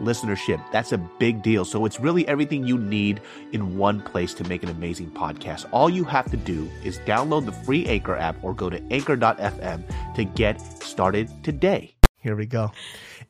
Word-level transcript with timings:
listenership. 0.00 0.62
That's 0.72 0.92
a 0.92 0.98
big 0.98 1.42
deal. 1.42 1.64
So 1.64 1.84
it's 1.84 2.00
really 2.00 2.26
everything 2.28 2.66
you 2.66 2.78
need 2.78 3.20
in 3.52 3.76
one 3.76 4.00
place 4.00 4.34
to 4.34 4.44
make 4.44 4.62
an 4.62 4.68
amazing 4.68 5.10
podcast. 5.10 5.66
All 5.72 5.90
you 5.90 6.04
have 6.04 6.30
to 6.30 6.36
do 6.36 6.70
is 6.84 6.98
download 7.00 7.46
the 7.46 7.52
free 7.52 7.86
Anchor 7.86 8.16
app 8.16 8.42
or 8.42 8.54
go 8.54 8.70
to 8.70 8.82
anchor.fm 8.90 10.14
to 10.14 10.24
get 10.24 10.60
started 10.82 11.28
today. 11.44 11.94
Here 12.18 12.36
we 12.36 12.46
go. 12.46 12.70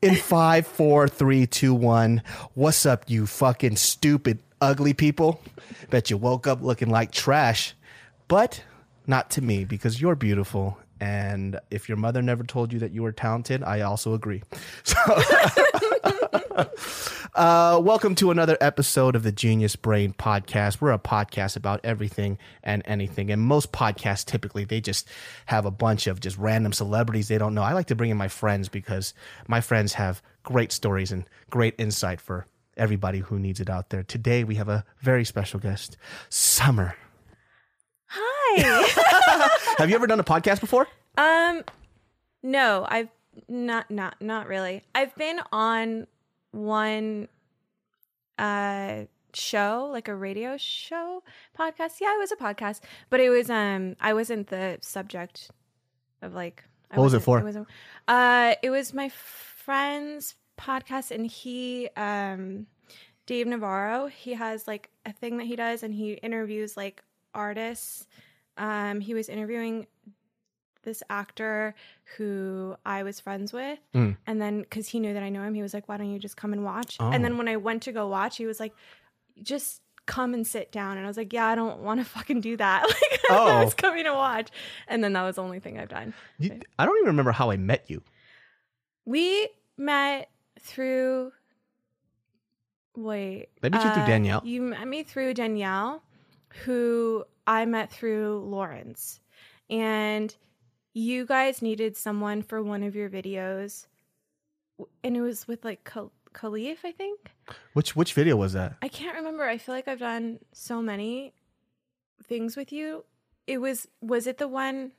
In 0.02 0.16
five, 0.16 0.66
four, 0.66 1.09
three, 1.09 1.47
two, 1.47 1.73
one. 1.73 2.23
What's 2.55 2.85
up, 2.85 3.09
you 3.09 3.27
fucking 3.27 3.77
stupid, 3.77 4.41
ugly 4.60 4.93
people? 4.93 5.41
Bet 5.91 6.10
you 6.10 6.16
woke 6.16 6.47
up 6.47 6.60
looking 6.60 6.91
like 6.91 7.10
trash. 7.13 7.74
But 8.29 8.65
not 9.07 9.30
to 9.30 9.43
me, 9.43 9.65
because 9.65 10.01
you're 10.01 10.15
beautiful. 10.15 10.79
And 11.02 11.59
if 11.73 11.88
your 11.88 11.98
mother 11.98 12.23
never 12.23 12.45
told 12.45 12.73
you 12.73 12.79
that 12.79 12.93
you 12.93 13.02
were 13.02 13.10
talented, 13.10 13.65
I 13.65 13.80
also 13.80 14.15
agree. 14.15 14.43
So, 14.85 14.96
uh, 17.35 17.80
welcome 17.82 18.15
to 18.15 18.30
another 18.30 18.57
episode 18.60 19.16
of 19.16 19.24
the 19.24 19.32
Genius 19.32 19.74
Brain 19.74 20.13
Podcast. 20.13 20.80
We're 20.80 20.93
a 20.93 20.99
podcast 21.01 21.57
about 21.57 21.80
everything 21.82 22.38
and 22.63 22.82
anything. 22.85 23.32
And 23.32 23.43
most 23.43 23.73
podcasts 23.73 24.24
typically 24.24 24.65
they 24.65 24.80
just 24.80 25.09
have 25.46 25.66
a 25.66 25.73
bunch 25.73 26.07
of 26.07 26.21
just 26.21 26.38
random 26.38 26.73
celebrities 26.73 27.26
they 27.26 27.38
don't 27.38 27.54
know. 27.54 27.63
I 27.63 27.73
like 27.73 27.87
to 27.87 27.96
bring 27.96 28.10
in 28.10 28.16
my 28.16 28.29
friends 28.29 28.69
because 28.69 29.13
my 29.48 29.60
friends 29.60 29.95
have 29.95 30.23
great 30.45 30.71
stories 30.71 31.10
and 31.10 31.24
great 31.51 31.74
insight 31.79 32.21
for 32.21 32.46
everybody 32.76 33.19
who 33.21 33.41
needs 33.41 33.59
it 33.59 33.71
out 33.71 33.91
there. 33.91 34.04
Today 34.04 34.45
we 34.45 34.54
have 34.54 34.69
a 34.69 34.85
very 35.01 35.24
special 35.24 35.59
guest, 35.59 35.96
Summer. 36.29 36.95
Hi. 38.07 39.48
Have 39.79 39.88
you 39.88 39.96
ever 39.96 40.07
done 40.07 40.21
a 40.21 40.24
podcast 40.24 40.60
before? 40.60 40.87
Um, 41.16 41.63
no, 42.43 42.87
I've 42.88 43.09
not, 43.49 43.91
not, 43.91 44.21
not 44.21 44.49
really. 44.49 44.82
I've 44.95 45.15
been 45.16 45.41
on 45.52 46.07
one 46.52 47.29
uh 48.38 49.04
show, 49.35 49.88
like 49.91 50.09
a 50.09 50.15
radio 50.15 50.57
show 50.57 51.23
podcast. 51.59 52.01
Yeah, 52.01 52.15
it 52.15 52.19
was 52.19 52.32
a 52.32 52.37
podcast, 52.37 52.80
but 53.10 53.21
it 53.21 53.30
was 53.30 53.51
um, 53.51 53.96
I 54.01 54.15
wasn't 54.15 54.49
the 54.49 54.79
subject 54.80 55.51
of 56.21 56.35
like. 56.35 56.65
I 56.91 56.96
What 56.96 57.04
was 57.04 57.15
it 57.15 57.21
for? 57.21 57.38
It 57.38 57.45
was, 57.45 57.57
uh, 58.09 58.54
it 58.63 58.71
was 58.71 58.93
my 58.93 59.09
friend's 59.09 60.35
podcast, 60.59 61.10
and 61.10 61.26
he 61.26 61.88
um. 61.97 62.66
Dave 63.24 63.47
Navarro, 63.47 64.09
he 64.09 64.34
has 64.34 64.66
like 64.66 64.91
a 65.06 65.12
thing 65.12 65.38
that 65.38 65.47
he 65.47 65.54
does 65.54 65.84
and 65.84 65.94
he 65.94 66.15
interviews 66.15 66.76
like 66.76 67.04
artists. 67.32 68.09
Um, 68.59 69.00
he 69.00 69.15
was 69.15 69.28
interviewing 69.28 69.87
this 70.83 71.03
actor 71.11 71.75
who 72.16 72.77
I 72.84 73.03
was 73.03 73.21
friends 73.21 73.53
with. 73.53 73.78
Mm. 73.94 74.16
And 74.27 74.41
then 74.41 74.61
because 74.62 74.88
he 74.88 75.00
knew 75.00 75.15
that 75.15 75.22
I 75.22 75.28
know 75.28 75.43
him, 75.43 75.55
he 75.55 75.62
was 75.62 75.75
like, 75.75 75.88
Why 75.88 75.97
don't 75.97 76.12
you 76.12 76.19
just 76.19 76.37
come 76.37 76.53
and 76.53 76.65
watch? 76.65 76.97
Oh. 77.00 77.10
And 77.10 77.25
then 77.25 77.38
when 77.38 77.48
I 77.48 77.56
went 77.56 77.82
to 77.84 77.93
go 77.93 78.06
watch, 78.09 78.37
he 78.37 78.47
was 78.47 78.60
like, 78.60 78.75
Just 79.42 79.82
come 80.06 80.34
and 80.34 80.47
sit 80.47 80.72
down. 80.72 80.97
And 80.97 81.06
I 81.06 81.09
was 81.09 81.16
like, 81.16 81.32
Yeah, 81.32 81.47
I 81.47 81.54
don't 81.54 81.81
want 81.81 82.00
to 82.00 82.04
fucking 82.16 82.41
do 82.41 82.56
that. 82.56 82.82
Like 83.03 83.21
Oh. 83.31 83.47
I 83.47 83.65
was 83.65 83.75
coming 83.75 84.04
to 84.04 84.12
watch. 84.12 84.50
And 84.88 85.03
then 85.03 85.12
that 85.15 85.22
was 85.22 85.37
the 85.37 85.42
only 85.42 85.60
thing 85.60 85.78
I've 85.78 85.88
done. 85.88 86.12
You, 86.38 86.60
I 86.78 86.84
don't 86.84 86.97
even 86.97 87.06
remember 87.09 87.32
how 87.32 87.50
I 87.50 87.56
met 87.56 87.84
you. 87.88 88.03
We 89.04 89.48
met 89.76 90.28
through 90.60 91.32
wait. 92.97 93.48
I 93.62 93.69
met 93.69 93.84
you 93.84 93.91
through 93.92 94.03
uh, 94.03 94.06
Danielle. 94.06 94.42
You 94.44 94.62
met 94.62 94.87
me 94.87 95.03
through 95.03 95.34
Danielle, 95.34 96.03
who 96.65 97.25
I 97.47 97.65
met 97.65 97.91
through 97.91 98.44
Lawrence. 98.47 99.21
And 99.71 100.34
you 100.94 101.26
guys 101.26 101.62
needed 101.62 101.97
someone 101.97 102.42
for 102.42 102.62
one 102.62 102.82
of 102.82 102.94
your 102.94 103.08
videos. 103.08 103.86
And 105.03 105.16
it 105.16 105.20
was 105.20 105.47
with 105.47 105.64
like 105.64 105.84
Khal- 105.84 106.10
Khalif, 106.34 106.78
I 106.84 106.92
think. 106.92 107.32
Which 107.72 107.94
which 107.94 108.14
video 108.14 108.36
was 108.36 108.53
that? 108.54 108.75
I 108.82 108.88
can't 108.88 109.16
remember. 109.16 109.44
I 109.44 109.58
feel 109.58 109.75
like 109.75 109.88
I've 109.88 109.98
done 109.98 110.38
so 110.53 110.82
many 110.82 111.34
things 112.25 112.56
with 112.56 112.72
you. 112.72 113.04
It 113.47 113.58
was 113.58 113.88
was 114.00 114.26
it 114.26 114.38
the 114.38 114.48
one 114.48 114.92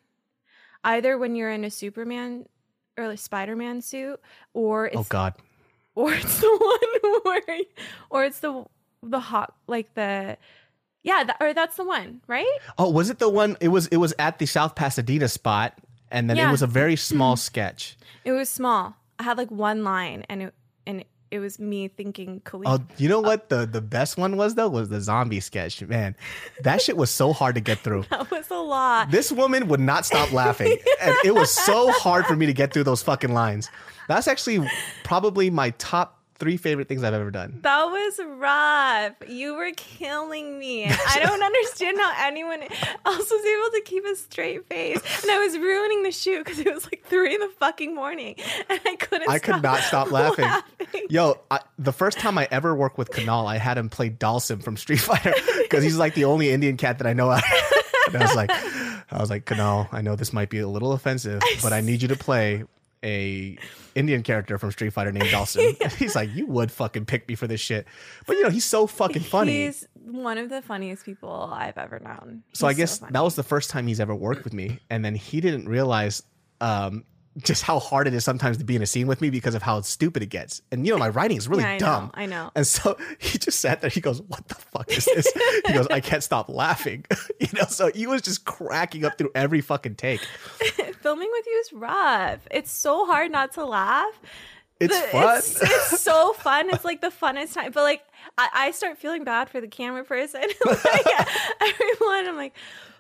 either 0.83 1.17
when 1.17 1.35
you're 1.35 1.51
in 1.51 1.63
a 1.63 1.71
Superman 1.71 2.47
or 2.97 3.05
a 3.05 3.17
Spider-Man 3.17 3.81
suit 3.81 4.19
or 4.53 4.85
oh, 4.85 4.87
it's 4.87 4.97
oh 4.97 5.05
God. 5.09 5.33
or 5.95 6.13
it's 6.13 6.39
the 6.39 6.49
one 7.01 7.21
where 7.23 7.59
or 8.09 8.25
it's 8.25 8.39
the 8.39 8.65
the 9.01 9.19
hot 9.19 9.53
like 9.67 9.93
the 9.95 10.37
yeah 11.03 11.23
that, 11.23 11.37
or 11.39 11.53
that's 11.53 11.77
the 11.77 11.85
one 11.85 12.21
right 12.27 12.47
Oh, 12.77 12.89
was 12.89 13.09
it 13.09 13.19
the 13.19 13.29
one? 13.29 13.57
It 13.61 13.67
was. 13.69 13.87
It 13.87 13.97
was 13.97 14.13
at 14.17 14.39
the 14.39 14.45
South 14.45 14.75
Pasadena 14.75 15.27
spot, 15.27 15.77
and 16.09 16.29
then 16.29 16.37
it 16.37 16.49
was 16.49 16.61
a 16.61 16.67
very 16.67 16.95
small 16.95 17.35
sketch. 17.49 17.97
it 18.25 18.31
was 18.31 18.49
small 18.49 18.95
i 19.19 19.23
had 19.23 19.37
like 19.37 19.51
one 19.51 19.83
line 19.83 20.25
and 20.27 20.41
it 20.41 20.53
and 20.87 21.05
it 21.33 21.39
was 21.39 21.57
me 21.57 21.87
thinking. 21.87 22.43
Oh, 22.53 22.79
you 22.97 23.09
know 23.09 23.17
uh, 23.17 23.23
what? 23.23 23.49
The 23.49 23.65
the 23.65 23.81
best 23.81 24.19
one 24.19 24.37
was 24.37 24.53
though 24.53 24.69
was 24.69 24.89
the 24.89 25.01
zombie 25.01 25.39
sketch. 25.39 25.81
Man, 25.81 26.15
that 26.61 26.79
shit 26.79 26.95
was 26.95 27.09
so 27.09 27.33
hard 27.33 27.55
to 27.55 27.61
get 27.61 27.79
through. 27.79 28.03
that 28.11 28.29
was 28.29 28.51
a 28.51 28.55
lot 28.55 29.09
This 29.09 29.31
woman 29.31 29.67
would 29.67 29.79
not 29.79 30.05
stop 30.05 30.31
laughing, 30.31 30.77
and 31.01 31.15
it 31.25 31.33
was 31.33 31.49
so 31.49 31.91
hard 31.93 32.27
for 32.27 32.35
me 32.35 32.45
to 32.45 32.53
get 32.53 32.71
through 32.71 32.83
those 32.83 33.01
fucking 33.01 33.33
lines. 33.33 33.71
That's 34.07 34.27
actually 34.27 34.69
probably 35.03 35.49
my 35.49 35.71
top 35.71 36.22
three 36.35 36.57
favorite 36.57 36.87
things 36.87 37.03
I've 37.03 37.13
ever 37.13 37.31
done. 37.31 37.59
that 37.61 37.85
was 37.85 38.19
rough 38.37 39.13
you 39.29 39.55
were 39.55 39.71
killing 39.75 40.59
me 40.59 40.85
i 40.85 41.19
don't 41.21 41.43
understand 41.49 41.97
how 41.97 42.13
anyone 42.27 42.61
else 42.61 43.31
was 43.31 43.45
able 43.45 43.71
to 43.77 43.81
keep 43.85 44.03
a 44.05 44.15
straight 44.15 44.67
face 44.67 44.99
and 45.21 45.31
i 45.31 45.39
was 45.39 45.57
ruining 45.57 46.03
the 46.03 46.11
shoot 46.11 46.43
because 46.43 46.59
it 46.59 46.73
was 46.73 46.85
like 46.85 47.03
three 47.07 47.33
in 47.33 47.39
the 47.39 47.49
fucking 47.59 47.93
morning 47.95 48.35
and 48.69 48.79
i 48.85 48.95
couldn't 48.95 49.29
I 49.29 49.39
could 49.39 49.61
not 49.61 49.79
stop 49.81 50.11
laughing. 50.11 50.45
laughing. 50.45 51.07
Yo, 51.09 51.39
I, 51.49 51.59
the 51.79 51.93
first 51.93 52.19
time 52.19 52.37
I 52.37 52.47
ever 52.51 52.75
worked 52.75 52.97
with 52.97 53.09
Kanal, 53.09 53.45
I 53.47 53.57
had 53.57 53.77
him 53.77 53.89
play 53.89 54.09
Dhalsim 54.09 54.61
from 54.61 54.75
Street 54.77 54.99
Fighter 54.99 55.33
because 55.61 55.83
he's 55.83 55.97
like 55.97 56.13
the 56.13 56.25
only 56.25 56.49
Indian 56.51 56.77
cat 56.77 56.97
that 56.99 57.07
I 57.07 57.13
know. 57.13 57.31
and 57.31 57.41
I 58.15 58.19
was 58.21 58.35
like, 58.35 58.51
I 58.51 59.19
was 59.19 59.29
like, 59.29 59.45
Kanal, 59.45 59.87
I 59.91 60.01
know 60.01 60.15
this 60.15 60.33
might 60.33 60.49
be 60.49 60.59
a 60.59 60.67
little 60.67 60.91
offensive, 60.93 61.41
but 61.63 61.73
I 61.73 61.81
need 61.81 62.01
you 62.01 62.09
to 62.09 62.15
play 62.17 62.63
a 63.03 63.57
Indian 63.95 64.23
character 64.23 64.57
from 64.57 64.71
Street 64.71 64.91
Fighter 64.93 65.11
named 65.11 65.27
Dhalsim. 65.27 65.77
And 65.81 65.91
he's 65.99 66.15
like, 66.15 66.33
you 66.33 66.47
would 66.47 66.71
fucking 66.71 67.05
pick 67.05 67.27
me 67.27 67.35
for 67.35 67.47
this 67.47 67.61
shit, 67.61 67.85
but 68.25 68.37
you 68.37 68.43
know 68.43 68.49
he's 68.49 68.65
so 68.65 68.87
fucking 68.87 69.23
funny. 69.23 69.65
He's 69.65 69.87
one 69.95 70.37
of 70.37 70.49
the 70.49 70.61
funniest 70.61 71.05
people 71.05 71.51
I've 71.53 71.77
ever 71.77 71.99
known. 71.99 72.43
so 72.53 72.67
I 72.67 72.73
guess 72.73 72.99
funny. 72.99 73.11
that 73.11 73.23
was 73.23 73.35
the 73.35 73.43
first 73.43 73.69
time 73.69 73.87
he's 73.87 73.99
ever 73.99 74.15
worked 74.15 74.43
with 74.43 74.53
me, 74.53 74.79
and 74.89 75.03
then 75.03 75.15
he 75.15 75.41
didn't 75.41 75.67
realize. 75.67 76.23
Um, 76.61 77.03
just 77.37 77.63
how 77.63 77.79
hard 77.79 78.07
it 78.07 78.13
is 78.13 78.23
sometimes 78.23 78.57
to 78.57 78.63
be 78.63 78.75
in 78.75 78.81
a 78.81 78.85
scene 78.85 79.07
with 79.07 79.19
me 79.21 79.29
because 79.29 79.55
of 79.55 79.61
how 79.63 79.81
stupid 79.81 80.21
it 80.21 80.27
gets. 80.27 80.61
And 80.71 80.85
you 80.85 80.93
know, 80.93 80.99
my 80.99 81.09
writing 81.09 81.37
is 81.37 81.47
really 81.47 81.63
Yeah, 81.63 81.71
I 81.71 81.77
dumb. 81.79 82.03
know, 82.05 82.11
I 82.13 82.25
know. 82.27 82.51
And 82.55 82.67
so 82.67 82.97
he 83.19 83.37
just 83.39 83.59
sat 83.59 83.81
there. 83.81 83.89
He 83.89 84.01
goes, 84.01 84.21
"What 84.21 84.47
the 84.47 84.55
fuck 84.55 84.91
is 84.91 85.05
this?" 85.05 85.31
he 85.65 85.73
goes, 85.73 85.87
"I 85.87 85.99
can't 85.99 86.23
stop 86.23 86.49
laughing." 86.49 87.05
you 87.39 87.47
know, 87.53 87.65
so 87.67 87.89
he 87.93 88.05
was 88.07 88.21
just 88.21 88.45
cracking 88.45 89.03
up 89.05 89.17
through 89.17 89.31
every 89.35 89.61
fucking 89.61 89.95
take. 89.95 90.21
filming 91.01 91.29
with 91.31 91.45
you 91.47 91.63
is 91.65 91.73
rough. 91.73 92.39
It's 92.51 92.71
so 92.71 93.05
hard 93.05 93.31
not 93.31 93.53
to 93.53 93.65
laugh. 93.65 94.19
It's 94.79 94.95
The- 94.99 95.07
fun. 95.07 95.37
It's, 95.37 95.61
it's 95.61 96.01
so 96.01 96.33
fun. 96.33 96.69
It's 96.73 96.83
like 96.85 97.01
the 97.01 97.07
funnest 97.09 97.53
time. 97.53 97.71
But 97.71 97.83
like, 97.83 98.01
I, 98.37 98.49
I 98.53 98.71
start 98.71 98.97
feeling 98.97 99.23
bad 99.23 99.49
for 99.49 99.61
the 99.61 99.67
camera 99.67 100.03
person. 100.03 100.41
like, 100.65 101.05
everyone, 101.61 102.27
I'm 102.27 102.35
like, 102.35 102.53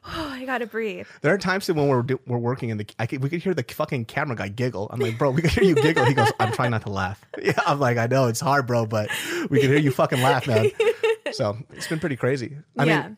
oh, 0.05 0.29
I 0.31 0.45
gotta 0.45 0.65
breathe. 0.65 1.07
there 1.21 1.33
are 1.33 1.37
times 1.37 1.67
when 1.67 1.87
we're 1.87 2.01
do- 2.03 2.19
we're 2.27 2.37
working 2.37 2.71
and 2.71 2.79
the 2.79 2.87
I 2.99 3.05
could, 3.05 3.21
we 3.23 3.29
could 3.29 3.41
hear 3.41 3.53
the 3.53 3.63
fucking 3.63 4.05
camera 4.05 4.35
guy 4.35 4.49
giggle. 4.49 4.87
I'm 4.91 4.99
like, 4.99 5.17
"Bro, 5.17 5.31
we 5.31 5.41
could 5.41 5.51
hear 5.51 5.63
you 5.63 5.75
giggle." 5.75 6.05
He 6.05 6.13
goes, 6.13 6.31
"I'm 6.39 6.51
trying 6.51 6.71
not 6.71 6.83
to 6.83 6.89
laugh." 6.89 7.23
Yeah, 7.41 7.59
I'm 7.65 7.79
like, 7.79 7.97
"I 7.97 8.07
know 8.07 8.27
it's 8.27 8.39
hard, 8.39 8.67
bro, 8.67 8.85
but 8.85 9.09
we 9.49 9.59
can 9.59 9.69
hear 9.69 9.79
you 9.79 9.91
fucking 9.91 10.21
laugh, 10.21 10.47
man." 10.47 10.69
So 11.31 11.57
it's 11.71 11.87
been 11.87 11.99
pretty 11.99 12.15
crazy. 12.15 12.57
I 12.77 12.83
yeah. 12.83 13.01
mean, 13.07 13.17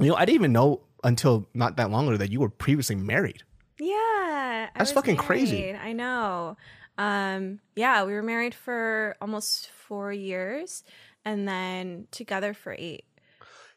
you 0.00 0.08
know, 0.08 0.16
I 0.16 0.24
didn't 0.24 0.34
even 0.34 0.52
know 0.52 0.80
until 1.04 1.48
not 1.54 1.76
that 1.76 1.90
long 1.90 2.08
ago 2.08 2.16
that 2.16 2.32
you 2.32 2.40
were 2.40 2.48
previously 2.48 2.96
married. 2.96 3.44
Yeah. 3.78 3.94
I 3.94 4.70
That's 4.76 4.90
was 4.90 4.94
fucking 4.94 5.16
crazy. 5.16 5.72
I 5.72 5.92
know. 5.92 6.56
Um, 6.96 7.60
yeah, 7.76 8.04
we 8.04 8.12
were 8.12 8.22
married 8.24 8.54
for 8.54 9.14
almost 9.20 9.70
four 9.70 10.12
years 10.12 10.82
and 11.24 11.46
then 11.46 12.08
together 12.10 12.54
for 12.54 12.74
eight. 12.76 13.04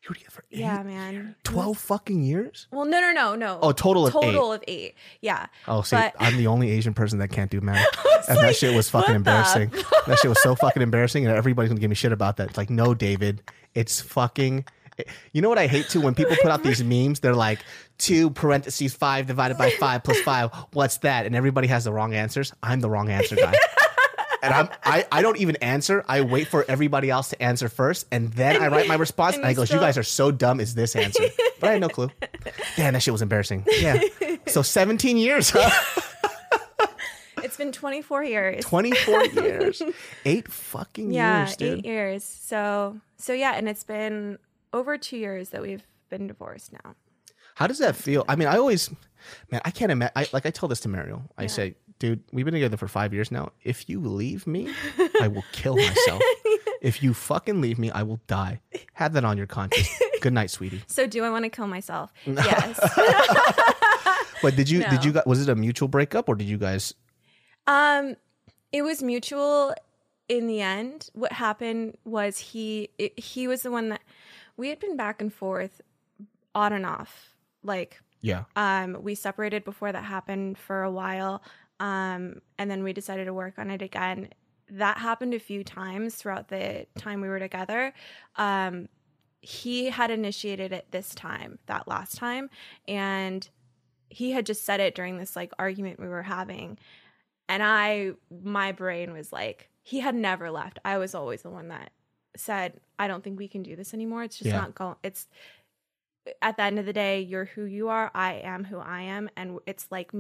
You 0.04 0.08
were 0.10 0.16
together 0.16 0.32
for 0.32 0.44
eight, 0.52 0.60
Yeah, 0.60 0.82
man. 0.82 1.36
12 1.44 1.78
fucking 1.78 2.24
years? 2.24 2.68
Well, 2.72 2.86
no, 2.86 3.00
no, 3.00 3.12
no, 3.12 3.36
no. 3.36 3.60
Oh, 3.62 3.72
total 3.72 4.08
of 4.08 4.14
total 4.14 4.52
of 4.52 4.64
eight. 4.68 4.96
Yeah. 5.22 5.46
Oh, 5.68 5.84
see, 5.84 5.96
But- 5.96 6.16
I'm 6.20 6.38
the 6.38 6.48
only 6.48 6.72
Asian 6.72 6.94
person 6.96 7.20
that 7.20 7.28
can't 7.30 7.52
do 7.52 7.62
math. 7.62 7.86
and 8.28 8.38
that 8.38 8.44
like, 8.48 8.56
shit 8.56 8.74
was 8.76 8.90
fucking 8.90 9.02
what 9.04 9.08
the 9.10 9.16
embarrassing. 9.16 9.70
that 10.08 10.18
shit 10.20 10.30
was 10.30 10.42
so 10.42 10.56
fucking 10.56 10.82
embarrassing, 10.82 11.26
and 11.28 11.36
everybody's 11.36 11.70
gonna 11.70 11.80
give 11.82 11.90
me 11.90 11.96
shit 11.96 12.12
about 12.12 12.38
that. 12.38 12.50
It's 12.50 12.58
like, 12.58 12.70
no, 12.72 12.94
David, 12.96 13.44
it's 13.76 14.02
fucking. 14.02 14.66
You 15.34 15.42
know 15.42 15.50
what 15.50 15.58
I 15.58 15.68
hate 15.68 15.88
too 15.90 16.02
when 16.02 16.14
people 16.16 16.36
put 16.42 16.52
out 16.52 16.64
these 16.64 16.84
memes? 16.84 17.20
They're 17.22 17.34
like 17.36 17.60
two 17.98 18.30
parentheses 18.32 18.94
five 18.94 19.28
divided 19.28 19.58
by 19.58 19.70
five 19.72 20.04
plus 20.04 20.20
five. 20.22 20.52
What's 20.74 20.98
that? 21.00 21.26
And 21.28 21.36
everybody 21.36 21.68
has 21.68 21.84
the 21.86 21.94
wrong 21.94 22.14
answers. 22.16 22.54
I'm 22.64 22.80
the 22.82 22.90
wrong 22.90 23.10
answer 23.10 23.36
guy. 23.36 23.54
And 24.42 24.54
I'm, 24.54 24.70
I, 24.84 25.06
I 25.12 25.22
don't 25.22 25.38
even 25.38 25.56
answer. 25.58 26.04
I 26.08 26.22
wait 26.22 26.48
for 26.48 26.66
everybody 26.68 27.10
else 27.10 27.30
to 27.30 27.42
answer 27.42 27.70
first, 27.70 28.08
and 28.12 28.32
then 28.34 28.62
I 28.62 28.68
write 28.68 28.88
my 28.88 28.96
response. 29.08 29.36
And, 29.36 29.44
and 29.44 29.48
I 29.48 29.52
you 29.52 29.56
goes, 29.56 29.72
"You 29.72 29.80
guys 29.80 29.98
are 29.98 30.04
so 30.04 30.32
dumb." 30.32 30.60
Is 30.60 30.74
this 30.76 30.96
answer? 30.96 31.24
But 31.60 31.70
I 31.70 31.72
had 31.74 31.82
no 31.82 31.90
clue. 31.90 32.10
Damn, 32.76 32.94
that 32.94 33.04
shit 33.04 33.12
was 33.12 33.22
embarrassing. 33.22 33.66
Yeah. 33.80 34.02
So 34.48 34.62
17 34.62 35.18
years, 35.18 35.52
huh? 35.52 35.70
It's 37.44 37.58
been 37.58 37.72
24 37.72 38.24
years. 38.24 38.64
24 38.64 39.26
years. 39.26 39.82
Eight 40.26 40.48
fucking 40.48 41.12
yeah, 41.12 41.40
years, 41.40 41.56
Yeah, 41.60 41.68
eight 41.68 41.86
years. 41.86 42.24
So, 42.24 43.02
so 43.18 43.34
yeah, 43.34 43.56
and 43.56 43.68
it's 43.68 43.84
been 43.84 44.38
over 44.72 44.98
two 44.98 45.18
years 45.18 45.50
that 45.50 45.62
we've 45.62 45.86
been 46.10 46.28
divorced 46.28 46.72
now. 46.72 46.96
How 47.56 47.68
does 47.68 47.80
that 47.80 47.96
feel? 47.96 48.24
I 48.30 48.36
mean, 48.36 48.48
I 48.48 48.58
always, 48.58 48.90
man, 49.52 49.60
I 49.66 49.72
can't 49.72 49.92
imagine. 49.92 50.14
I, 50.16 50.28
like, 50.32 50.46
I 50.46 50.52
tell 50.52 50.70
this 50.70 50.80
to 50.82 50.90
Mariel. 50.90 51.24
I 51.38 51.48
say, 51.48 51.76
dude, 52.02 52.24
we've 52.32 52.46
been 52.46 52.54
together 52.56 52.78
for 52.78 52.88
five 52.88 53.14
years 53.14 53.32
now. 53.32 53.52
If 53.64 53.88
you 53.88 54.00
leave 54.02 54.48
me, 54.48 54.74
I 55.22 55.28
will 55.28 55.46
kill 55.52 55.76
myself. 55.88 56.22
if 56.82 57.04
you 57.04 57.14
fucking 57.14 57.62
leave 57.62 57.78
me, 57.78 57.92
I 57.92 58.02
will 58.02 58.20
die. 58.26 58.60
Have 58.94 59.14
that 59.14 59.24
on 59.24 59.38
your 59.38 59.46
conscience. 59.46 59.88
Good 60.20 60.34
night, 60.34 60.50
sweetie. 60.50 60.82
So, 60.88 61.06
do 61.08 61.24
I 61.24 61.30
want 61.30 61.46
to 61.46 61.50
kill 61.50 61.68
myself? 61.68 62.12
Yes. 62.26 62.80
But 64.42 64.56
did 64.56 64.68
you, 64.72 64.84
did 64.90 65.06
you, 65.06 65.12
guys, 65.12 65.24
was 65.28 65.40
it 65.40 65.50
a 65.50 65.56
mutual 65.56 65.88
breakup 65.88 66.28
or 66.28 66.34
did 66.34 66.48
you 66.48 66.58
guys, 66.58 66.96
Um, 67.68 68.16
it 68.72 68.82
was 68.82 69.04
mutual 69.04 69.76
in 70.28 70.48
the 70.48 70.62
end. 70.62 71.10
What 71.14 71.32
happened 71.34 71.98
was 72.06 72.40
he 72.40 72.90
it, 72.98 73.20
he 73.20 73.48
was 73.48 73.62
the 73.62 73.70
one 73.70 73.90
that 73.90 74.02
we 74.58 74.70
had 74.70 74.80
been 74.80 74.98
back 74.98 75.22
and 75.22 75.32
forth 75.32 75.82
on 76.56 76.74
and 76.74 76.86
off. 76.86 77.36
Like 77.64 78.02
yeah. 78.22 78.46
um 78.56 78.98
we 79.02 79.14
separated 79.14 79.64
before 79.64 79.92
that 79.92 80.04
happened 80.06 80.58
for 80.58 80.82
a 80.82 80.92
while. 80.92 81.44
Um 81.82 82.42
and 82.58 82.70
then 82.72 82.84
we 82.84 82.94
decided 82.94 83.26
to 83.26 83.34
work 83.34 83.56
on 83.58 83.70
it 83.72 83.82
again. 83.82 84.30
That 84.70 84.98
happened 85.00 85.34
a 85.34 85.40
few 85.40 85.64
times 85.64 86.16
throughout 86.16 86.48
the 86.48 86.86
time 86.98 87.20
we 87.22 87.28
were 87.28 87.40
together. 87.40 87.94
Um 88.38 88.88
he 89.42 89.90
had 89.90 90.12
initiated 90.12 90.72
it 90.72 90.86
this 90.92 91.16
time, 91.16 91.58
that 91.66 91.88
last 91.88 92.16
time, 92.16 92.50
and 92.88 93.50
he 94.10 94.32
had 94.32 94.46
just 94.46 94.64
said 94.66 94.80
it 94.80 94.94
during 94.94 95.18
this 95.18 95.36
like 95.36 95.52
argument 95.58 96.00
we 96.00 96.08
were 96.08 96.22
having 96.24 96.78
and 97.48 97.64
i 97.64 98.12
my 98.44 98.72
brain 98.74 99.14
was 99.14 99.32
like 99.32 99.70
he 99.84 100.02
had 100.02 100.14
never 100.14 100.52
left 100.52 100.80
i 100.84 100.98
was 100.98 101.16
always 101.16 101.42
the 101.44 101.50
one 101.50 101.70
that 101.70 101.92
said 102.36 102.80
i 103.00 103.08
don't 103.08 103.24
think 103.24 103.40
we 103.40 103.48
can 103.48 103.64
do 103.64 103.74
this 103.76 103.94
anymore 103.94 104.22
it's 104.24 104.38
just 104.38 104.50
Yeah. 104.50 104.60
not 104.60 104.76
going 104.76 104.96
it's 105.02 105.28
at 106.42 106.58
the 106.58 106.64
end 106.64 106.78
of 106.78 106.86
the 106.86 106.94
day 106.94 107.22
you're 107.22 107.46
who 107.46 107.64
you 107.64 107.88
are 107.88 108.12
i 108.14 108.34
am 108.34 108.66
who 108.66 108.78
i 108.80 109.02
am 109.02 109.30
and 109.38 109.60
it's 109.66 109.88
like 109.92 110.12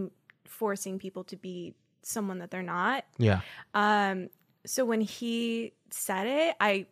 forcing 0.45 0.99
people 0.99 1.23
to 1.25 1.35
be 1.35 1.73
someone 2.03 2.39
that 2.39 2.49
they're 2.51 2.63
not 2.63 3.05
Yeah. 3.17 3.41
um 3.73 4.29
so 4.65 4.85
when 4.85 5.01
he 5.01 5.73
said 5.89 6.27
it 6.27 6.55
i 6.59 6.85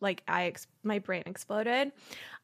like 0.00 0.22
i 0.28 0.44
ex- 0.44 0.66
my 0.82 0.98
brain 0.98 1.22
exploded 1.26 1.92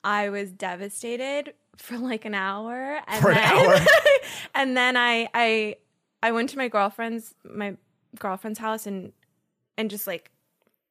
i 0.05 0.29
was 0.29 0.51
devastated 0.53 1.55
for 1.77 1.97
like 1.99 2.25
an 2.25 2.35
hour 2.35 3.01
and 3.07 3.23
For 3.23 3.31
an 3.31 3.37
then, 3.37 3.67
hour? 3.67 3.87
and 4.55 4.77
then 4.77 4.97
i 4.97 5.29
i 5.35 5.77
i 6.23 6.31
went 6.33 6.51
to 6.51 6.59
my 6.59 6.69
girlfriend's 6.69 7.35
my 7.45 7.77
girlfriend's 8.19 8.59
house 8.59 8.87
and 8.87 9.13
and 9.79 9.89
just 9.91 10.07
like 10.07 10.31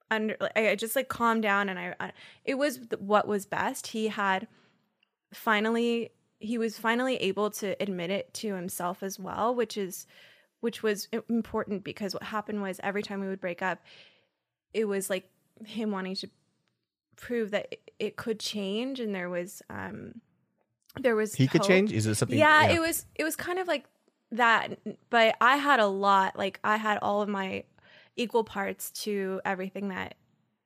under 0.09 0.35
like, 0.41 0.57
i 0.57 0.75
just 0.75 0.95
like 0.95 1.07
calmed 1.09 1.43
down 1.43 1.69
and 1.69 1.77
i, 1.79 1.93
I 1.99 2.11
it 2.43 2.55
was 2.55 2.79
what 2.99 3.27
was 3.27 3.45
best 3.45 3.87
he 3.87 4.07
had 4.07 4.47
finally 5.33 6.11
he 6.41 6.57
was 6.57 6.77
finally 6.77 7.15
able 7.17 7.49
to 7.49 7.75
admit 7.81 8.09
it 8.09 8.33
to 8.33 8.55
himself 8.55 9.03
as 9.03 9.19
well 9.19 9.53
which 9.53 9.77
is 9.77 10.05
which 10.59 10.83
was 10.83 11.07
important 11.29 11.83
because 11.83 12.13
what 12.13 12.23
happened 12.23 12.61
was 12.61 12.79
every 12.83 13.01
time 13.03 13.19
we 13.21 13.27
would 13.27 13.41
break 13.41 13.61
up 13.61 13.79
it 14.73 14.85
was 14.85 15.09
like 15.09 15.29
him 15.65 15.91
wanting 15.91 16.15
to 16.15 16.29
prove 17.15 17.51
that 17.51 17.67
it, 17.71 17.91
it 17.99 18.15
could 18.15 18.39
change 18.39 18.99
and 18.99 19.13
there 19.13 19.29
was 19.29 19.61
um 19.69 20.15
there 20.99 21.15
was 21.15 21.35
He 21.35 21.47
could 21.47 21.63
change? 21.63 21.93
Is 21.93 22.05
it 22.05 22.15
something? 22.15 22.37
yeah, 22.37 22.67
it 22.67 22.81
was 22.81 23.05
it 23.15 23.23
was 23.23 23.37
kind 23.37 23.59
of 23.59 23.67
like 23.67 23.85
that 24.33 24.79
but 25.09 25.35
i 25.41 25.57
had 25.57 25.81
a 25.81 25.87
lot 25.87 26.37
like 26.37 26.57
i 26.63 26.77
had 26.77 26.97
all 27.01 27.21
of 27.21 27.27
my 27.27 27.63
equal 28.15 28.45
parts 28.45 28.89
to 28.91 29.41
everything 29.43 29.89
that 29.89 30.15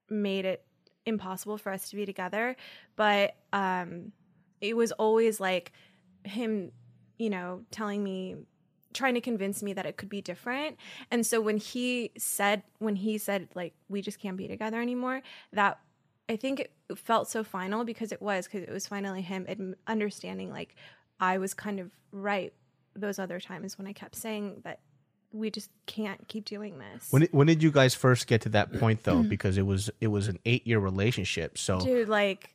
made 0.08 0.46
it 0.46 0.64
impossible 1.06 1.58
for 1.58 1.72
us 1.72 1.90
to 1.90 1.96
be 1.96 2.06
together 2.06 2.56
but 2.96 3.36
um 3.54 4.12
it 4.62 4.76
was 4.76 4.92
always 4.94 5.40
like 5.40 5.72
him 6.24 6.72
you 7.18 7.30
know 7.30 7.62
telling 7.72 8.04
me 8.04 8.36
trying 8.94 9.14
to 9.14 9.22
convince 9.22 9.62
me 9.62 9.74
that 9.74 9.86
it 9.86 9.98
could 9.98 10.10
be 10.10 10.22
different 10.22 10.78
and 11.12 11.26
so 11.26 11.42
when 11.42 11.58
he 11.58 12.12
said 12.18 12.64
when 12.80 12.96
he 12.96 13.18
said 13.18 13.48
like 13.54 13.74
we 13.90 14.02
just 14.02 14.20
can't 14.20 14.38
be 14.38 14.48
together 14.48 14.82
anymore 14.82 15.22
that 15.52 15.80
i 16.30 16.36
think 16.36 16.60
it 16.60 16.72
felt 16.96 17.30
so 17.30 17.44
final 17.44 17.84
because 17.84 18.12
it 18.12 18.22
was 18.22 18.46
because 18.46 18.64
it 18.64 18.72
was 18.72 18.88
finally 18.88 19.22
him 19.22 19.76
understanding 19.88 20.50
like 20.50 20.76
i 21.20 21.38
was 21.38 21.54
kind 21.54 21.80
of 21.80 21.92
right 22.12 22.54
those 22.96 23.20
other 23.20 23.40
times 23.40 23.78
when 23.78 23.86
i 23.86 23.94
kept 23.94 24.16
saying 24.16 24.62
that 24.64 24.80
we 25.36 25.52
just 25.52 25.70
can't 25.86 26.28
keep 26.30 26.46
doing 26.46 26.80
this 26.80 27.12
When, 27.12 27.24
when 27.32 27.48
did 27.48 27.62
you 27.62 27.70
guys 27.70 27.94
first 27.94 28.26
get 28.26 28.42
to 28.42 28.50
that 28.50 28.72
point 28.80 29.04
though? 29.04 29.18
Mm. 29.18 29.30
Because 29.30 29.58
it 29.58 29.66
was 29.66 29.90
it 30.00 30.08
was 30.08 30.30
an 30.30 30.40
eight 30.46 30.66
year 30.66 30.80
relationship. 30.80 31.58
So 31.58 31.80
dude 31.80 32.08
like 32.08 32.54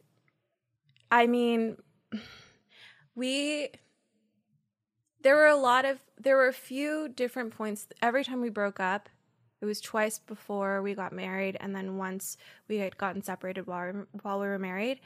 i 1.11 1.27
mean 1.27 1.77
we 3.15 3.71
there 5.23 5.37
were 5.37 5.47
a 5.47 5.57
lot 5.57 5.85
of 5.85 5.99
there 6.19 6.37
were 6.37 6.49
a 6.49 6.53
few 6.53 7.09
different 7.09 7.57
points. 7.57 7.87
Every 8.03 8.25
time 8.25 8.41
we 8.41 8.51
broke 8.51 8.81
up 8.81 9.09
it 9.61 9.67
was 9.67 9.81
twice 9.81 10.19
before 10.19 10.81
we 10.81 10.95
got 10.95 11.13
married 11.13 11.57
and 11.61 11.75
then 11.75 11.99
once 11.99 12.39
we 12.69 12.79
had 12.79 12.97
gotten 12.97 13.23
separated 13.23 13.67
while, 13.67 14.07
while 14.23 14.41
we 14.41 14.47
were 14.47 14.59
married. 14.59 15.01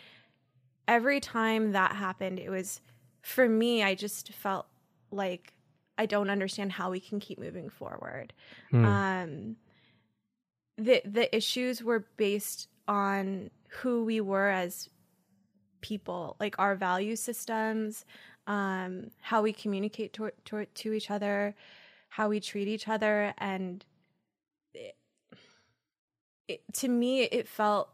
Every 0.87 1.19
time 1.21 1.73
that 1.73 1.97
happened 1.97 2.39
it 2.39 2.51
was 2.51 2.81
for 3.23 3.49
me 3.49 3.83
i 3.83 3.95
just 3.95 4.33
felt 4.33 4.67
like 5.11 5.55
i 5.97 6.05
don't 6.05 6.29
understand 6.29 6.71
how 6.73 6.91
we 6.91 7.01
can 7.01 7.21
keep 7.21 7.39
moving 7.39 7.71
forward. 7.71 8.33
Hmm. 8.71 8.85
um 8.85 9.57
the 10.77 11.03
the 11.05 11.35
issues 11.35 11.83
were 11.83 12.07
based 12.17 12.69
on 12.87 13.51
who 13.69 14.05
we 14.05 14.21
were 14.21 14.49
as 14.49 14.89
people 15.85 16.35
like 16.41 16.59
our 16.59 16.75
value 16.75 17.15
systems 17.15 18.07
um 18.47 19.11
how 19.21 19.43
we 19.43 19.53
communicate 19.53 20.15
to, 20.15 20.31
to, 20.47 20.65
to 20.65 20.95
each 20.95 21.11
other 21.11 21.55
how 22.09 22.27
we 22.27 22.41
treat 22.41 22.67
each 22.67 22.89
other 22.89 23.35
and 23.37 23.85
it, 24.73 24.97
it, 26.49 26.63
to 26.73 26.89
me 26.89 27.25
it 27.25 27.47
felt 27.47 27.91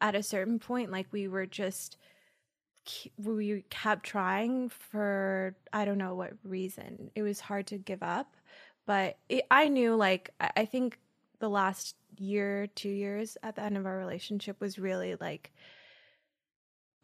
at 0.00 0.14
a 0.14 0.22
certain 0.22 0.58
point 0.58 0.90
like 0.90 1.06
we 1.12 1.28
were 1.28 1.44
just 1.44 1.98
we 3.22 3.62
kept 3.68 4.06
trying 4.06 4.70
for 4.70 5.54
i 5.74 5.84
don't 5.84 5.98
know 5.98 6.14
what 6.14 6.32
reason. 6.42 7.10
It 7.14 7.20
was 7.22 7.40
hard 7.40 7.66
to 7.66 7.76
give 7.76 8.02
up 8.02 8.34
but 8.86 9.18
it, 9.28 9.44
i 9.50 9.68
knew 9.68 9.94
like 9.94 10.30
I, 10.40 10.50
I 10.56 10.64
think 10.64 10.98
the 11.38 11.50
last 11.50 11.96
year 12.16 12.66
two 12.68 12.88
years 12.88 13.36
at 13.42 13.56
the 13.56 13.62
end 13.62 13.76
of 13.76 13.84
our 13.84 13.98
relationship 13.98 14.58
was 14.58 14.78
really 14.78 15.16
like 15.20 15.52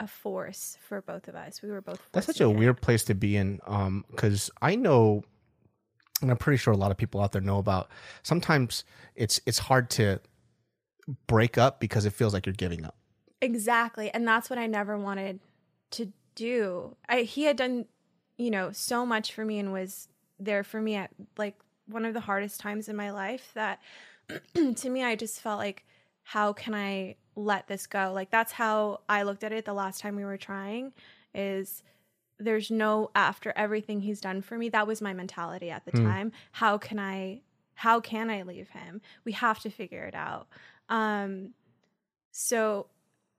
a 0.02 0.06
force 0.08 0.76
for 0.88 1.00
both 1.00 1.28
of 1.28 1.36
us 1.36 1.62
we 1.62 1.70
were 1.70 1.80
both 1.80 2.00
That's 2.10 2.26
such 2.26 2.40
a 2.40 2.50
it. 2.50 2.56
weird 2.56 2.80
place 2.82 3.04
to 3.04 3.14
be 3.14 3.36
in. 3.36 3.60
Um, 3.66 4.04
because 4.10 4.50
I 4.60 4.74
know, 4.74 5.22
and 6.20 6.30
I'm 6.30 6.36
pretty 6.36 6.56
sure 6.58 6.74
a 6.74 6.76
lot 6.76 6.90
of 6.90 6.96
people 6.96 7.20
out 7.20 7.30
there 7.32 7.40
know 7.40 7.58
about. 7.58 7.88
Sometimes 8.22 8.84
it's 9.14 9.40
it's 9.46 9.58
hard 9.58 9.88
to 9.90 10.20
break 11.26 11.56
up 11.56 11.78
because 11.80 12.04
it 12.04 12.12
feels 12.12 12.34
like 12.34 12.46
you're 12.46 12.52
giving 12.52 12.84
up. 12.84 12.96
Exactly. 13.40 14.10
And 14.10 14.26
that's 14.26 14.50
what 14.50 14.58
I 14.58 14.66
never 14.66 14.98
wanted 14.98 15.40
to 15.92 16.12
do. 16.34 16.96
I 17.08 17.22
he 17.22 17.44
had 17.44 17.56
done, 17.56 17.86
you 18.36 18.50
know, 18.50 18.72
so 18.72 19.06
much 19.06 19.32
for 19.32 19.44
me 19.44 19.58
and 19.60 19.72
was 19.72 20.08
there 20.40 20.64
for 20.64 20.80
me 20.80 20.96
at 20.96 21.10
like 21.36 21.56
one 21.86 22.04
of 22.04 22.14
the 22.14 22.20
hardest 22.20 22.58
times 22.60 22.88
in 22.88 22.96
my 22.96 23.10
life 23.10 23.50
that 23.54 23.80
to 24.76 24.90
me 24.90 25.04
I 25.04 25.14
just 25.14 25.40
felt 25.40 25.58
like 25.58 25.84
how 26.22 26.52
can 26.52 26.74
I 26.74 27.16
let 27.36 27.66
this 27.66 27.86
go? 27.86 28.12
Like 28.14 28.30
that's 28.30 28.52
how 28.52 29.00
I 29.08 29.22
looked 29.22 29.44
at 29.44 29.52
it 29.52 29.64
the 29.64 29.72
last 29.72 30.00
time 30.00 30.16
we 30.16 30.24
were 30.24 30.36
trying 30.36 30.92
is 31.34 31.82
there's 32.38 32.70
no 32.70 33.10
after 33.14 33.52
everything 33.56 34.00
he's 34.00 34.20
done 34.20 34.42
for 34.42 34.58
me. 34.58 34.68
That 34.68 34.86
was 34.86 35.00
my 35.00 35.12
mentality 35.12 35.70
at 35.70 35.84
the 35.84 35.92
Hmm. 35.92 36.04
time. 36.04 36.32
How 36.52 36.78
can 36.78 36.98
I 36.98 37.42
how 37.74 38.00
can 38.00 38.30
I 38.30 38.42
leave 38.42 38.68
him? 38.70 39.00
We 39.24 39.32
have 39.32 39.60
to 39.60 39.70
figure 39.70 40.04
it 40.04 40.14
out. 40.14 40.46
Um 40.88 41.54
so 42.30 42.86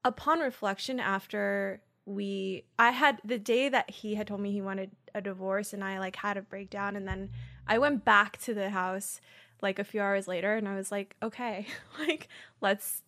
upon 0.03 0.39
reflection 0.39 0.99
after 0.99 1.81
we 2.05 2.65
I 2.77 2.91
had 2.91 3.21
the 3.23 3.39
day 3.39 3.69
that 3.69 3.89
he 3.89 4.15
had 4.15 4.27
told 4.27 4.41
me 4.41 4.51
he 4.51 4.61
wanted 4.61 4.91
a 5.15 5.21
divorce 5.21 5.73
and 5.73 5.83
I 5.83 5.99
like 5.99 6.17
had 6.17 6.37
a 6.37 6.41
breakdown 6.41 6.95
and 6.95 7.07
then 7.07 7.29
I 7.67 7.77
went 7.77 8.03
back 8.03 8.37
to 8.41 8.53
the 8.53 8.71
house 8.71 9.21
like 9.63 9.79
a 9.79 9.83
few 9.83 10.01
hours 10.01 10.27
later 10.27 10.55
and 10.55 10.67
I 10.67 10.75
was 10.75 10.91
like, 10.91 11.15
okay, 11.23 11.65
like 11.99 12.27
let's 12.61 13.01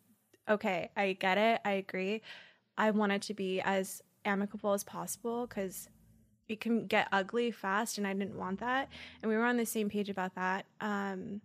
okay, 0.50 0.90
I 0.96 1.14
get 1.14 1.38
it. 1.38 1.62
I 1.66 1.72
agree. 1.72 2.22
I 2.78 2.92
want 2.92 3.12
it 3.12 3.22
to 3.24 3.34
be 3.34 3.62
as 3.62 4.02
amicable 4.24 4.74
as 4.74 4.84
possible 4.84 5.46
cuz 5.48 5.90
it 6.48 6.62
can 6.62 6.86
get 6.88 7.08
ugly 7.12 7.52
fast 7.52 7.98
and 7.98 8.08
I 8.08 8.14
didn't 8.14 8.38
want 8.38 8.60
that. 8.60 8.90
And 9.22 9.30
we 9.30 9.38
were 9.38 9.46
on 9.46 9.58
the 9.58 9.66
same 9.66 9.90
page 9.90 10.10
about 10.10 10.36
that. 10.36 10.66
Um 10.80 11.42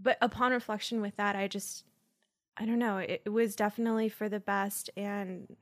but 0.00 0.18
upon 0.20 0.52
reflection 0.52 1.00
with 1.00 1.16
that, 1.16 1.36
I 1.36 1.48
just 1.48 1.84
I 2.56 2.66
don't 2.66 2.78
know, 2.78 2.98
it, 2.98 3.22
it 3.24 3.30
was 3.30 3.54
definitely 3.54 4.08
for 4.08 4.28
the 4.28 4.40
best 4.40 4.90
and 4.96 5.56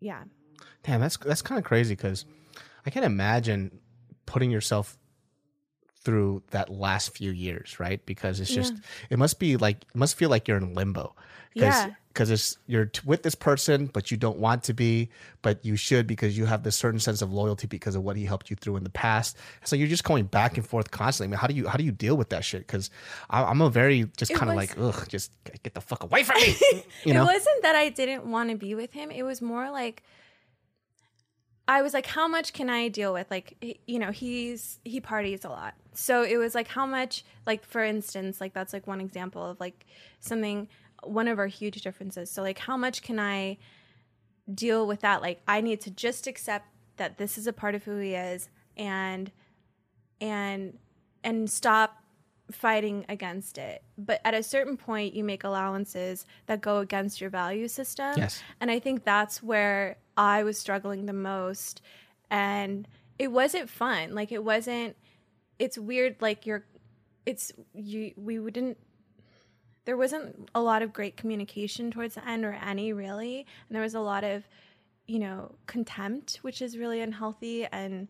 yeah. 0.00 0.24
Damn, 0.82 1.00
that's 1.00 1.16
that's 1.16 1.42
kind 1.42 1.58
of 1.58 1.64
crazy 1.64 1.94
because 1.94 2.24
I 2.84 2.90
can't 2.90 3.04
imagine 3.04 3.80
putting 4.26 4.50
yourself 4.50 4.98
through 6.06 6.42
that 6.52 6.70
last 6.70 7.10
few 7.18 7.32
years, 7.32 7.78
right? 7.78 8.00
Because 8.06 8.40
it's 8.40 8.50
just 8.60 8.72
Yeah. 8.72 8.80
it 9.10 9.18
must 9.18 9.38
be 9.38 9.56
like 9.58 9.78
it 9.82 9.96
must 9.96 10.16
feel 10.16 10.30
like 10.30 10.46
you're 10.48 10.56
in 10.56 10.72
limbo. 10.74 11.14
Cause, 11.54 11.62
Yeah. 11.62 11.90
Because 12.08 12.30
it's 12.30 12.56
you're 12.66 12.86
t- 12.86 13.02
with 13.04 13.22
this 13.22 13.34
person, 13.34 13.90
but 13.92 14.10
you 14.10 14.16
don't 14.16 14.38
want 14.38 14.62
to 14.64 14.72
be, 14.72 15.10
but 15.42 15.62
you 15.62 15.76
should 15.76 16.06
because 16.06 16.32
you 16.38 16.46
have 16.46 16.62
this 16.62 16.74
certain 16.74 16.98
sense 17.00 17.20
of 17.20 17.30
loyalty 17.30 17.66
because 17.66 17.94
of 17.94 18.02
what 18.04 18.16
he 18.16 18.24
helped 18.24 18.48
you 18.48 18.56
through 18.56 18.76
in 18.76 18.84
the 18.84 18.90
past. 19.06 19.36
So 19.64 19.76
you're 19.76 19.88
just 19.96 20.04
going 20.04 20.24
back 20.24 20.56
and 20.56 20.66
forth 20.66 20.90
constantly. 20.90 21.28
I 21.28 21.30
mean, 21.32 21.40
how 21.40 21.46
do 21.46 21.54
you 21.54 21.68
how 21.68 21.76
do 21.76 21.84
you 21.84 21.92
deal 21.92 22.16
with 22.16 22.30
that 22.30 22.42
shit? 22.44 22.66
Because 22.66 22.88
I'm 23.28 23.60
a 23.60 23.68
very 23.68 24.08
just 24.16 24.32
kind 24.34 24.48
of 24.50 24.56
like 24.56 24.78
ugh, 24.78 25.06
just 25.08 25.30
get 25.62 25.74
the 25.74 25.82
fuck 25.82 26.02
away 26.04 26.22
from 26.24 26.40
me. 26.40 26.54
You 27.04 27.10
it 27.10 27.14
know? 27.14 27.24
wasn't 27.26 27.60
that 27.62 27.76
I 27.76 27.90
didn't 27.90 28.24
want 28.24 28.48
to 28.50 28.56
be 28.56 28.74
with 28.74 28.92
him. 28.94 29.10
It 29.10 29.22
was 29.24 29.42
more 29.42 29.70
like 29.70 30.02
I 31.68 31.82
was 31.82 31.92
like, 31.94 32.06
how 32.06 32.28
much 32.28 32.52
can 32.52 32.70
I 32.70 32.88
deal 32.88 33.12
with? 33.12 33.30
Like, 33.30 33.78
you 33.86 33.98
know, 33.98 34.10
he's 34.10 34.78
he 34.84 35.00
parties 35.00 35.44
a 35.44 35.48
lot, 35.48 35.74
so 35.94 36.22
it 36.22 36.36
was 36.36 36.54
like, 36.54 36.68
how 36.68 36.86
much? 36.86 37.24
Like, 37.46 37.64
for 37.64 37.82
instance, 37.82 38.40
like 38.40 38.52
that's 38.54 38.72
like 38.72 38.86
one 38.86 39.00
example 39.00 39.44
of 39.44 39.60
like 39.60 39.86
something. 40.20 40.68
One 41.02 41.28
of 41.28 41.38
our 41.38 41.46
huge 41.46 41.82
differences. 41.82 42.30
So, 42.30 42.42
like, 42.42 42.58
how 42.58 42.76
much 42.76 43.02
can 43.02 43.20
I 43.20 43.58
deal 44.52 44.86
with 44.86 45.02
that? 45.02 45.20
Like, 45.20 45.40
I 45.46 45.60
need 45.60 45.80
to 45.82 45.90
just 45.90 46.26
accept 46.26 46.66
that 46.96 47.18
this 47.18 47.36
is 47.36 47.46
a 47.46 47.52
part 47.52 47.74
of 47.74 47.84
who 47.84 47.98
he 47.98 48.14
is, 48.14 48.48
and 48.76 49.30
and 50.20 50.78
and 51.22 51.50
stop 51.50 52.02
fighting 52.50 53.04
against 53.08 53.58
it. 53.58 53.82
But 53.98 54.20
at 54.24 54.34
a 54.34 54.42
certain 54.42 54.76
point, 54.76 55.14
you 55.14 55.24
make 55.24 55.44
allowances 55.44 56.26
that 56.46 56.60
go 56.60 56.78
against 56.78 57.20
your 57.20 57.30
value 57.30 57.68
system. 57.68 58.14
Yes. 58.16 58.42
And 58.60 58.70
I 58.70 58.78
think 58.78 59.04
that's 59.04 59.42
where 59.42 59.96
I 60.16 60.44
was 60.44 60.58
struggling 60.58 61.06
the 61.06 61.12
most. 61.12 61.82
And 62.30 62.86
it 63.18 63.32
wasn't 63.32 63.68
fun. 63.68 64.14
Like, 64.14 64.32
it 64.32 64.44
wasn't, 64.44 64.96
it's 65.58 65.78
weird. 65.78 66.16
Like, 66.20 66.46
you're, 66.46 66.64
it's, 67.24 67.52
you, 67.74 68.12
we 68.16 68.38
wouldn't, 68.38 68.78
there 69.84 69.96
wasn't 69.96 70.48
a 70.54 70.60
lot 70.60 70.82
of 70.82 70.92
great 70.92 71.16
communication 71.16 71.90
towards 71.90 72.14
the 72.14 72.28
end 72.28 72.44
or 72.44 72.52
any 72.52 72.92
really. 72.92 73.46
And 73.68 73.74
there 73.74 73.82
was 73.82 73.94
a 73.94 74.00
lot 74.00 74.24
of, 74.24 74.44
you 75.06 75.18
know, 75.18 75.54
contempt, 75.66 76.38
which 76.42 76.60
is 76.60 76.76
really 76.76 77.00
unhealthy. 77.00 77.64
And, 77.66 78.08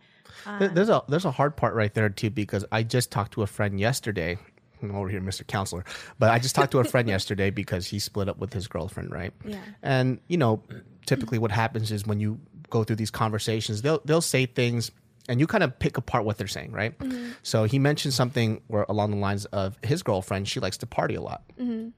There- 0.58 0.68
um, 0.68 0.74
There's 0.74 0.88
a 0.88 1.02
there's 1.08 1.24
a 1.24 1.30
hard 1.30 1.56
part 1.56 1.74
right 1.74 1.92
there 1.92 2.08
too 2.08 2.30
because 2.30 2.64
I 2.72 2.82
just 2.82 3.10
talked 3.10 3.32
to 3.32 3.42
a 3.42 3.46
friend 3.46 3.78
yesterday. 3.78 4.38
I'm 4.82 4.94
over 4.94 5.08
here, 5.08 5.20
Mr. 5.20 5.46
Counselor, 5.46 5.84
but 6.18 6.30
I 6.30 6.38
just 6.38 6.54
talked 6.54 6.72
to 6.72 6.78
a 6.80 6.84
friend 6.84 7.08
yesterday 7.16 7.50
because 7.50 7.86
he 7.86 7.98
split 7.98 8.28
up 8.28 8.38
with 8.38 8.52
his 8.52 8.68
girlfriend, 8.68 9.10
right? 9.10 9.32
Yeah. 9.44 9.60
And 9.82 10.20
you 10.28 10.36
know, 10.36 10.62
typically 11.06 11.38
what 11.38 11.50
happens 11.50 11.90
is 11.92 12.06
when 12.06 12.20
you 12.20 12.40
go 12.68 12.84
through 12.84 12.96
these 12.96 13.10
conversations, 13.10 13.82
they'll 13.82 14.00
they'll 14.04 14.20
say 14.20 14.46
things 14.46 14.90
and 15.28 15.40
you 15.40 15.46
kind 15.46 15.64
of 15.64 15.78
pick 15.78 15.96
apart 15.96 16.24
what 16.24 16.38
they're 16.38 16.46
saying, 16.46 16.72
right? 16.72 16.96
Mm-hmm. 16.98 17.30
So 17.42 17.64
he 17.64 17.78
mentioned 17.78 18.14
something 18.14 18.60
where 18.68 18.84
along 18.88 19.10
the 19.10 19.16
lines 19.16 19.44
of 19.46 19.78
his 19.82 20.02
girlfriend, 20.02 20.46
she 20.48 20.60
likes 20.60 20.76
to 20.78 20.86
party 20.86 21.14
a 21.14 21.20
lot. 21.22 21.42
Mm-hmm. 21.58 21.88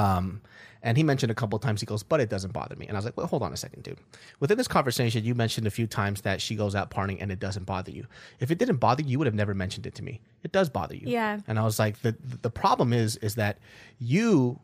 Um, 0.00 0.42
and 0.86 0.96
he 0.96 1.02
mentioned 1.02 1.32
a 1.32 1.34
couple 1.34 1.56
of 1.56 1.62
times, 1.62 1.80
he 1.80 1.86
goes, 1.86 2.04
but 2.04 2.20
it 2.20 2.30
doesn't 2.30 2.52
bother 2.52 2.76
me. 2.76 2.86
And 2.86 2.96
I 2.96 2.98
was 2.98 3.04
like, 3.04 3.16
well, 3.16 3.26
hold 3.26 3.42
on 3.42 3.52
a 3.52 3.56
second, 3.56 3.82
dude. 3.82 3.98
Within 4.38 4.56
this 4.56 4.68
conversation, 4.68 5.24
you 5.24 5.34
mentioned 5.34 5.66
a 5.66 5.70
few 5.70 5.88
times 5.88 6.20
that 6.20 6.40
she 6.40 6.54
goes 6.54 6.76
out 6.76 6.92
partying 6.92 7.18
and 7.20 7.32
it 7.32 7.40
doesn't 7.40 7.64
bother 7.64 7.90
you. 7.90 8.06
If 8.38 8.52
it 8.52 8.58
didn't 8.58 8.76
bother 8.76 9.02
you, 9.02 9.08
you 9.08 9.18
would 9.18 9.26
have 9.26 9.34
never 9.34 9.52
mentioned 9.52 9.84
it 9.86 9.96
to 9.96 10.04
me. 10.04 10.20
It 10.44 10.52
does 10.52 10.68
bother 10.68 10.94
you. 10.94 11.08
Yeah. 11.08 11.40
And 11.48 11.58
I 11.58 11.64
was 11.64 11.80
like, 11.80 12.02
the 12.02 12.14
the 12.22 12.50
problem 12.50 12.92
is, 12.92 13.16
is 13.16 13.34
that 13.34 13.58
you, 13.98 14.60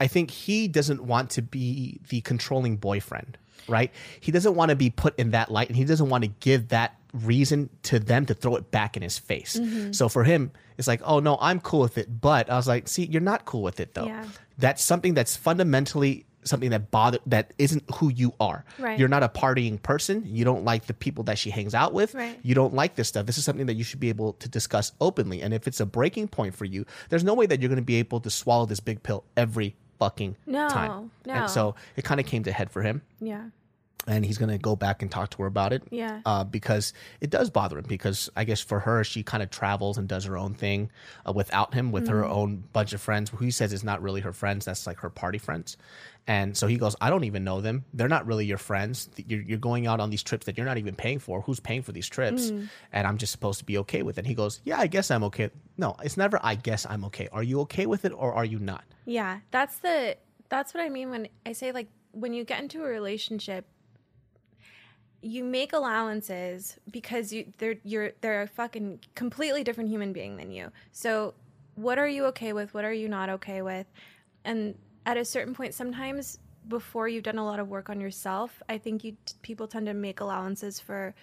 I 0.00 0.08
think 0.08 0.32
he 0.32 0.66
doesn't 0.66 1.04
want 1.04 1.30
to 1.30 1.42
be 1.42 2.00
the 2.08 2.20
controlling 2.22 2.76
boyfriend, 2.76 3.38
right? 3.68 3.92
He 4.18 4.32
doesn't 4.32 4.56
want 4.56 4.70
to 4.70 4.76
be 4.76 4.90
put 4.90 5.16
in 5.20 5.30
that 5.30 5.52
light 5.52 5.68
and 5.68 5.76
he 5.76 5.84
doesn't 5.84 6.08
want 6.08 6.24
to 6.24 6.30
give 6.40 6.70
that 6.70 6.96
reason 7.12 7.70
to 7.84 8.00
them 8.00 8.26
to 8.26 8.34
throw 8.34 8.56
it 8.56 8.72
back 8.72 8.96
in 8.96 9.04
his 9.04 9.20
face. 9.20 9.54
Mm-hmm. 9.54 9.92
So 9.92 10.08
for 10.08 10.24
him, 10.24 10.50
it's 10.78 10.88
like, 10.88 11.00
oh 11.04 11.18
no, 11.20 11.36
I'm 11.40 11.60
cool 11.60 11.80
with 11.80 11.98
it. 11.98 12.20
But 12.20 12.48
I 12.48 12.56
was 12.56 12.66
like, 12.68 12.88
see, 12.88 13.04
you're 13.04 13.20
not 13.20 13.44
cool 13.44 13.62
with 13.62 13.80
it 13.80 13.94
though. 13.94 14.06
Yeah. 14.06 14.24
That's 14.58 14.82
something 14.82 15.14
that's 15.14 15.36
fundamentally 15.36 16.24
something 16.44 16.70
that 16.70 16.90
bother 16.90 17.18
that 17.26 17.52
isn't 17.58 17.82
who 17.96 18.08
you 18.10 18.32
are. 18.40 18.64
Right. 18.78 18.98
You're 18.98 19.08
not 19.08 19.22
a 19.22 19.28
partying 19.28 19.82
person. 19.82 20.22
You 20.24 20.44
don't 20.46 20.64
like 20.64 20.86
the 20.86 20.94
people 20.94 21.24
that 21.24 21.36
she 21.36 21.50
hangs 21.50 21.74
out 21.74 21.92
with. 21.92 22.14
Right. 22.14 22.38
You 22.42 22.54
don't 22.54 22.72
like 22.72 22.94
this 22.94 23.08
stuff. 23.08 23.26
This 23.26 23.36
is 23.36 23.44
something 23.44 23.66
that 23.66 23.74
you 23.74 23.84
should 23.84 24.00
be 24.00 24.08
able 24.08 24.32
to 24.34 24.48
discuss 24.48 24.92
openly. 25.00 25.42
And 25.42 25.52
if 25.52 25.66
it's 25.66 25.80
a 25.80 25.84
breaking 25.86 26.28
point 26.28 26.54
for 26.54 26.64
you, 26.64 26.86
there's 27.10 27.24
no 27.24 27.34
way 27.34 27.44
that 27.46 27.60
you're 27.60 27.68
going 27.68 27.76
to 27.76 27.82
be 27.82 27.96
able 27.96 28.20
to 28.20 28.30
swallow 28.30 28.64
this 28.64 28.80
big 28.80 29.02
pill 29.02 29.24
every 29.36 29.76
fucking 29.98 30.36
No, 30.46 30.68
time. 30.68 31.10
no. 31.26 31.34
And 31.34 31.50
so 31.50 31.74
it 31.96 32.04
kind 32.04 32.18
of 32.20 32.24
came 32.24 32.44
to 32.44 32.52
head 32.52 32.70
for 32.70 32.82
him 32.82 33.02
yeah. 33.20 33.46
And 34.08 34.24
he's 34.24 34.38
going 34.38 34.50
to 34.50 34.58
go 34.58 34.74
back 34.74 35.02
and 35.02 35.10
talk 35.10 35.30
to 35.30 35.42
her 35.42 35.46
about 35.46 35.72
it. 35.72 35.82
Yeah. 35.90 36.22
Uh, 36.24 36.42
because 36.42 36.92
it 37.20 37.30
does 37.30 37.50
bother 37.50 37.78
him. 37.78 37.84
Because 37.86 38.30
I 38.34 38.44
guess 38.44 38.60
for 38.60 38.80
her, 38.80 39.04
she 39.04 39.22
kind 39.22 39.42
of 39.42 39.50
travels 39.50 39.98
and 39.98 40.08
does 40.08 40.24
her 40.24 40.36
own 40.36 40.54
thing 40.54 40.90
uh, 41.26 41.32
without 41.32 41.74
him, 41.74 41.92
with 41.92 42.08
her 42.08 42.24
own 42.24 42.64
bunch 42.72 42.92
of 42.92 43.00
friends 43.00 43.30
who 43.30 43.36
he 43.36 43.50
says 43.50 43.72
is 43.72 43.84
not 43.84 44.02
really 44.02 44.22
her 44.22 44.32
friends. 44.32 44.64
That's 44.64 44.86
like 44.86 44.98
her 45.00 45.10
party 45.10 45.38
friends. 45.38 45.76
And 46.26 46.56
so 46.56 46.66
he 46.66 46.76
goes, 46.76 46.94
I 47.00 47.08
don't 47.08 47.24
even 47.24 47.44
know 47.44 47.60
them. 47.60 47.84
They're 47.94 48.08
not 48.08 48.26
really 48.26 48.44
your 48.44 48.58
friends. 48.58 49.08
You're, 49.16 49.40
you're 49.40 49.58
going 49.58 49.86
out 49.86 49.98
on 50.00 50.10
these 50.10 50.22
trips 50.22 50.44
that 50.46 50.58
you're 50.58 50.66
not 50.66 50.76
even 50.76 50.94
paying 50.94 51.20
for. 51.20 51.40
Who's 51.40 51.60
paying 51.60 51.82
for 51.82 51.92
these 51.92 52.08
trips? 52.08 52.50
And 52.92 53.06
I'm 53.06 53.16
just 53.16 53.32
supposed 53.32 53.60
to 53.60 53.64
be 53.64 53.78
okay 53.78 54.02
with 54.02 54.18
it. 54.18 54.20
And 54.20 54.26
he 54.26 54.34
goes, 54.34 54.60
Yeah, 54.64 54.78
I 54.78 54.88
guess 54.88 55.10
I'm 55.10 55.24
okay. 55.24 55.50
No, 55.78 55.96
it's 56.02 56.16
never, 56.16 56.38
I 56.42 56.54
guess 56.54 56.86
I'm 56.88 57.04
okay. 57.06 57.28
Are 57.32 57.42
you 57.42 57.60
okay 57.60 57.86
with 57.86 58.04
it 58.04 58.12
or 58.12 58.34
are 58.34 58.44
you 58.44 58.58
not? 58.58 58.84
Yeah, 59.06 59.38
that's 59.50 59.78
the 59.78 60.18
that's 60.50 60.74
what 60.74 60.82
I 60.82 60.88
mean 60.88 61.10
when 61.10 61.28
I 61.46 61.52
say 61.52 61.72
like 61.72 61.88
when 62.12 62.32
you 62.32 62.44
get 62.44 62.62
into 62.62 62.82
a 62.84 62.88
relationship 62.88 63.66
you 65.20 65.42
make 65.42 65.72
allowances 65.72 66.78
because 66.90 67.32
you 67.32 67.52
they're 67.58 67.76
you're 67.82 68.12
they're 68.20 68.42
a 68.42 68.46
fucking 68.46 69.00
completely 69.14 69.64
different 69.64 69.90
human 69.90 70.12
being 70.12 70.36
than 70.36 70.50
you. 70.50 70.70
So 70.92 71.34
what 71.74 71.98
are 71.98 72.08
you 72.08 72.24
okay 72.26 72.52
with? 72.52 72.72
What 72.74 72.84
are 72.84 72.92
you 72.92 73.08
not 73.08 73.28
okay 73.28 73.62
with? 73.62 73.86
And 74.44 74.76
at 75.06 75.16
a 75.16 75.24
certain 75.24 75.54
point 75.54 75.74
sometimes 75.74 76.38
before 76.68 77.08
you've 77.08 77.24
done 77.24 77.38
a 77.38 77.44
lot 77.44 77.58
of 77.58 77.68
work 77.68 77.88
on 77.88 78.00
yourself, 78.00 78.62
I 78.68 78.78
think 78.78 79.02
you 79.02 79.16
people 79.42 79.66
tend 79.66 79.86
to 79.86 79.94
make 79.94 80.20
allowances 80.20 80.78
for 80.78 81.14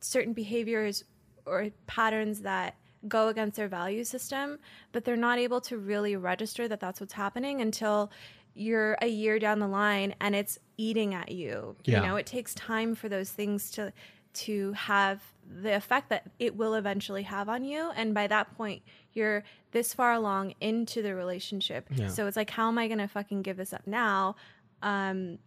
certain 0.00 0.32
behaviors 0.32 1.04
or 1.44 1.68
patterns 1.86 2.40
that 2.42 2.76
go 3.06 3.28
against 3.28 3.56
their 3.56 3.68
value 3.68 4.04
system, 4.04 4.58
but 4.92 5.04
they're 5.04 5.16
not 5.16 5.38
able 5.38 5.60
to 5.62 5.78
really 5.78 6.16
register 6.16 6.66
that 6.68 6.80
that's 6.80 7.00
what's 7.00 7.12
happening 7.12 7.60
until 7.60 8.10
you're 8.58 8.96
a 9.00 9.06
year 9.06 9.38
down 9.38 9.58
the 9.60 9.68
line 9.68 10.14
and 10.20 10.34
it's 10.34 10.58
eating 10.76 11.14
at 11.14 11.30
you. 11.30 11.76
Yeah. 11.84 12.00
You 12.02 12.06
know, 12.08 12.16
it 12.16 12.26
takes 12.26 12.54
time 12.54 12.94
for 12.94 13.08
those 13.08 13.30
things 13.30 13.70
to 13.72 13.92
to 14.34 14.72
have 14.74 15.22
the 15.62 15.74
effect 15.74 16.10
that 16.10 16.30
it 16.38 16.54
will 16.56 16.74
eventually 16.74 17.22
have 17.22 17.48
on 17.48 17.64
you 17.64 17.90
and 17.96 18.12
by 18.14 18.26
that 18.26 18.54
point 18.56 18.82
you're 19.14 19.42
this 19.72 19.94
far 19.94 20.12
along 20.12 20.54
into 20.60 21.00
the 21.02 21.14
relationship. 21.14 21.88
Yeah. 21.94 22.08
So 22.08 22.26
it's 22.26 22.36
like 22.36 22.50
how 22.50 22.68
am 22.68 22.78
I 22.78 22.86
going 22.88 22.98
to 22.98 23.08
fucking 23.08 23.42
give 23.42 23.56
this 23.56 23.72
up 23.72 23.86
now? 23.86 24.36
Um 24.82 25.38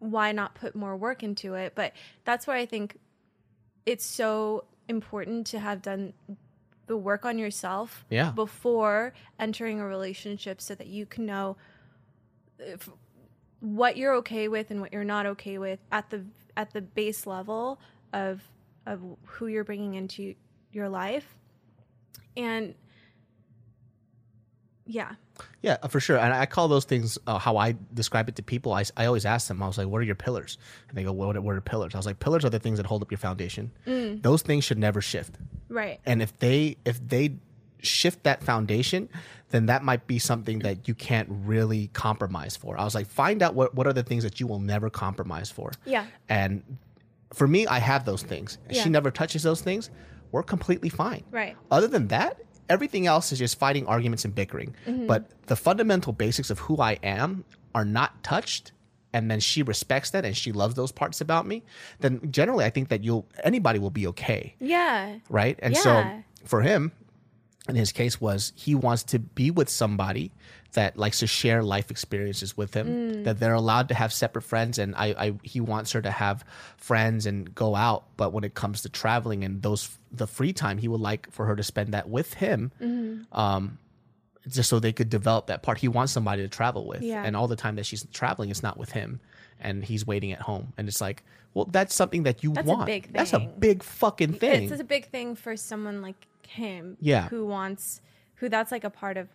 why 0.00 0.30
not 0.32 0.54
put 0.54 0.76
more 0.76 0.96
work 0.96 1.22
into 1.22 1.54
it? 1.54 1.72
But 1.74 1.92
that's 2.24 2.46
why 2.46 2.58
I 2.58 2.66
think 2.66 2.96
it's 3.86 4.04
so 4.04 4.64
important 4.88 5.46
to 5.48 5.58
have 5.58 5.82
done 5.82 6.12
the 6.86 6.96
work 6.96 7.24
on 7.24 7.38
yourself 7.38 8.04
Yeah. 8.10 8.30
before 8.30 9.12
entering 9.38 9.80
a 9.80 9.86
relationship 9.86 10.60
so 10.60 10.74
that 10.74 10.86
you 10.86 11.04
can 11.06 11.26
know 11.26 11.56
if, 12.58 12.88
what 13.60 13.96
you're 13.96 14.14
okay 14.16 14.48
with 14.48 14.70
and 14.70 14.80
what 14.80 14.92
you're 14.92 15.04
not 15.04 15.26
okay 15.26 15.58
with 15.58 15.80
at 15.90 16.10
the 16.10 16.24
at 16.56 16.72
the 16.72 16.80
base 16.80 17.26
level 17.26 17.80
of 18.12 18.42
of 18.86 19.02
who 19.24 19.46
you're 19.46 19.64
bringing 19.64 19.94
into 19.94 20.34
your 20.72 20.88
life 20.88 21.34
and 22.36 22.74
yeah 24.86 25.12
Yeah, 25.60 25.76
uh, 25.82 25.88
for 25.88 26.00
sure. 26.00 26.18
And 26.18 26.32
I 26.32 26.46
call 26.46 26.68
those 26.68 26.84
things 26.84 27.18
uh, 27.26 27.38
how 27.38 27.56
I 27.58 27.74
describe 27.92 28.28
it 28.28 28.36
to 28.36 28.42
people. 28.42 28.72
I, 28.72 28.84
I 28.96 29.06
always 29.06 29.26
ask 29.26 29.48
them, 29.48 29.62
I 29.62 29.66
was 29.66 29.76
like, 29.76 29.86
what 29.86 29.98
are 29.98 30.04
your 30.04 30.14
pillars? 30.14 30.56
And 30.88 30.96
they 30.96 31.04
go, 31.04 31.12
what 31.12 31.36
are, 31.36 31.40
what 31.40 31.54
are 31.54 31.60
pillars? 31.60 31.94
I 31.94 31.98
was 31.98 32.06
like, 32.06 32.18
pillars 32.20 32.44
are 32.44 32.50
the 32.50 32.58
things 32.58 32.78
that 32.78 32.86
hold 32.86 33.02
up 33.02 33.10
your 33.10 33.18
foundation. 33.18 33.70
Those 33.84 34.42
things 34.42 34.64
should 34.64 34.78
never 34.78 35.00
shift. 35.00 35.36
right 35.68 36.00
And 36.06 36.22
if 36.22 36.38
they 36.38 36.76
if 36.84 37.06
they 37.06 37.34
shift 37.82 38.24
that 38.24 38.42
foundation, 38.42 39.08
then 39.50 39.66
that 39.66 39.82
might 39.82 40.06
be 40.06 40.18
something 40.18 40.58
that 40.60 40.88
you 40.88 40.94
can't 40.94 41.28
really 41.30 41.88
compromise 41.88 42.56
for. 42.56 42.78
I 42.78 42.84
was 42.84 42.94
like, 42.94 43.06
find 43.06 43.42
out 43.42 43.54
what, 43.54 43.74
what 43.74 43.86
are 43.86 43.92
the 43.92 44.02
things 44.02 44.22
that 44.24 44.40
you 44.40 44.46
will 44.46 44.58
never 44.58 44.90
compromise 44.90 45.50
for. 45.50 45.72
Yeah. 45.86 46.06
And 46.28 46.62
for 47.32 47.46
me, 47.46 47.66
I 47.66 47.78
have 47.78 48.04
those 48.04 48.22
things. 48.22 48.58
Yeah. 48.70 48.82
She 48.82 48.90
never 48.90 49.10
touches 49.10 49.42
those 49.42 49.60
things. 49.60 49.90
We're 50.32 50.42
completely 50.42 50.88
fine. 50.90 51.24
Right. 51.30 51.56
Other 51.70 51.88
than 51.88 52.08
that, 52.08 52.40
everything 52.68 53.06
else 53.06 53.32
is 53.32 53.38
just 53.38 53.58
fighting 53.58 53.86
arguments 53.86 54.24
and 54.24 54.34
bickering. 54.34 54.74
Mm-hmm. 54.86 55.06
But 55.06 55.30
the 55.46 55.56
fundamental 55.56 56.12
basics 56.12 56.50
of 56.50 56.58
who 56.58 56.78
I 56.80 56.98
am 57.02 57.44
are 57.74 57.84
not 57.84 58.22
touched. 58.22 58.72
And 59.14 59.30
then 59.30 59.40
she 59.40 59.62
respects 59.62 60.10
that 60.10 60.26
and 60.26 60.36
she 60.36 60.52
loves 60.52 60.74
those 60.74 60.92
parts 60.92 61.22
about 61.22 61.46
me. 61.46 61.62
Then 62.00 62.30
generally, 62.30 62.66
I 62.66 62.70
think 62.70 62.90
that 62.90 63.02
you'll 63.02 63.26
anybody 63.42 63.78
will 63.78 63.90
be 63.90 64.06
okay 64.08 64.54
Yeah. 64.60 65.16
right? 65.30 65.58
And 65.62 65.74
so 65.74 66.04
for 66.44 66.60
him, 66.60 66.92
in 67.68 67.74
his 67.74 67.92
case, 67.92 68.20
was 68.20 68.52
he 68.56 68.74
wants 68.74 69.02
to 69.04 69.18
be 69.18 69.50
with 69.50 69.68
somebody 69.68 70.32
that 70.72 70.96
likes 70.96 71.20
to 71.20 71.26
share 71.26 71.62
life 71.62 71.90
experiences 71.90 72.56
with 72.56 72.74
him. 72.74 72.86
Mm. 72.86 73.24
That 73.24 73.40
they're 73.40 73.54
allowed 73.54 73.88
to 73.88 73.94
have 73.94 74.12
separate 74.12 74.42
friends, 74.42 74.78
and 74.78 74.94
I, 74.94 75.06
I 75.18 75.32
he 75.42 75.60
wants 75.60 75.92
her 75.92 76.02
to 76.02 76.10
have 76.10 76.44
friends 76.76 77.26
and 77.26 77.54
go 77.54 77.74
out. 77.74 78.04
But 78.16 78.32
when 78.32 78.44
it 78.44 78.54
comes 78.54 78.82
to 78.82 78.88
traveling 78.88 79.44
and 79.44 79.62
those 79.62 79.96
the 80.12 80.26
free 80.26 80.52
time, 80.52 80.78
he 80.78 80.88
would 80.88 81.00
like 81.00 81.30
for 81.30 81.46
her 81.46 81.56
to 81.56 81.62
spend 81.62 81.94
that 81.94 82.08
with 82.08 82.34
him. 82.34 82.72
Mm-hmm. 82.80 83.38
Um, 83.38 83.78
just 84.48 84.70
so 84.70 84.78
they 84.78 84.92
could 84.94 85.10
develop 85.10 85.48
that 85.48 85.62
part. 85.62 85.76
He 85.76 85.88
wants 85.88 86.12
somebody 86.12 86.40
to 86.42 86.48
travel 86.48 86.86
with, 86.86 87.02
Yeah. 87.02 87.22
and 87.22 87.36
all 87.36 87.48
the 87.48 87.56
time 87.56 87.76
that 87.76 87.84
she's 87.84 88.06
traveling, 88.12 88.48
it's 88.50 88.62
not 88.62 88.78
with 88.78 88.90
him, 88.90 89.20
and 89.60 89.84
he's 89.84 90.06
waiting 90.06 90.32
at 90.32 90.40
home. 90.40 90.72
And 90.78 90.88
it's 90.88 91.00
like, 91.00 91.22
well, 91.54 91.64
that's 91.66 91.94
something 91.94 92.22
that 92.24 92.42
you 92.42 92.52
That's 92.52 92.66
a 92.68 92.70
want. 92.70 92.86
big 92.86 93.12
That's 93.12 93.32
a 93.32 93.40
big 93.40 93.82
fucking 93.82 94.34
thing. 94.34 94.70
It's 94.70 94.80
a 94.80 94.84
big 94.84 95.06
thing 95.10 95.34
for 95.34 95.56
someone 95.56 96.02
like 96.02 96.26
him. 96.46 96.96
Yeah. 97.00 97.28
Who 97.28 97.46
wants, 97.46 98.00
who 98.36 98.48
that's 98.48 98.70
like 98.70 98.84
a 98.84 98.90
part 98.90 99.16
of, 99.16 99.28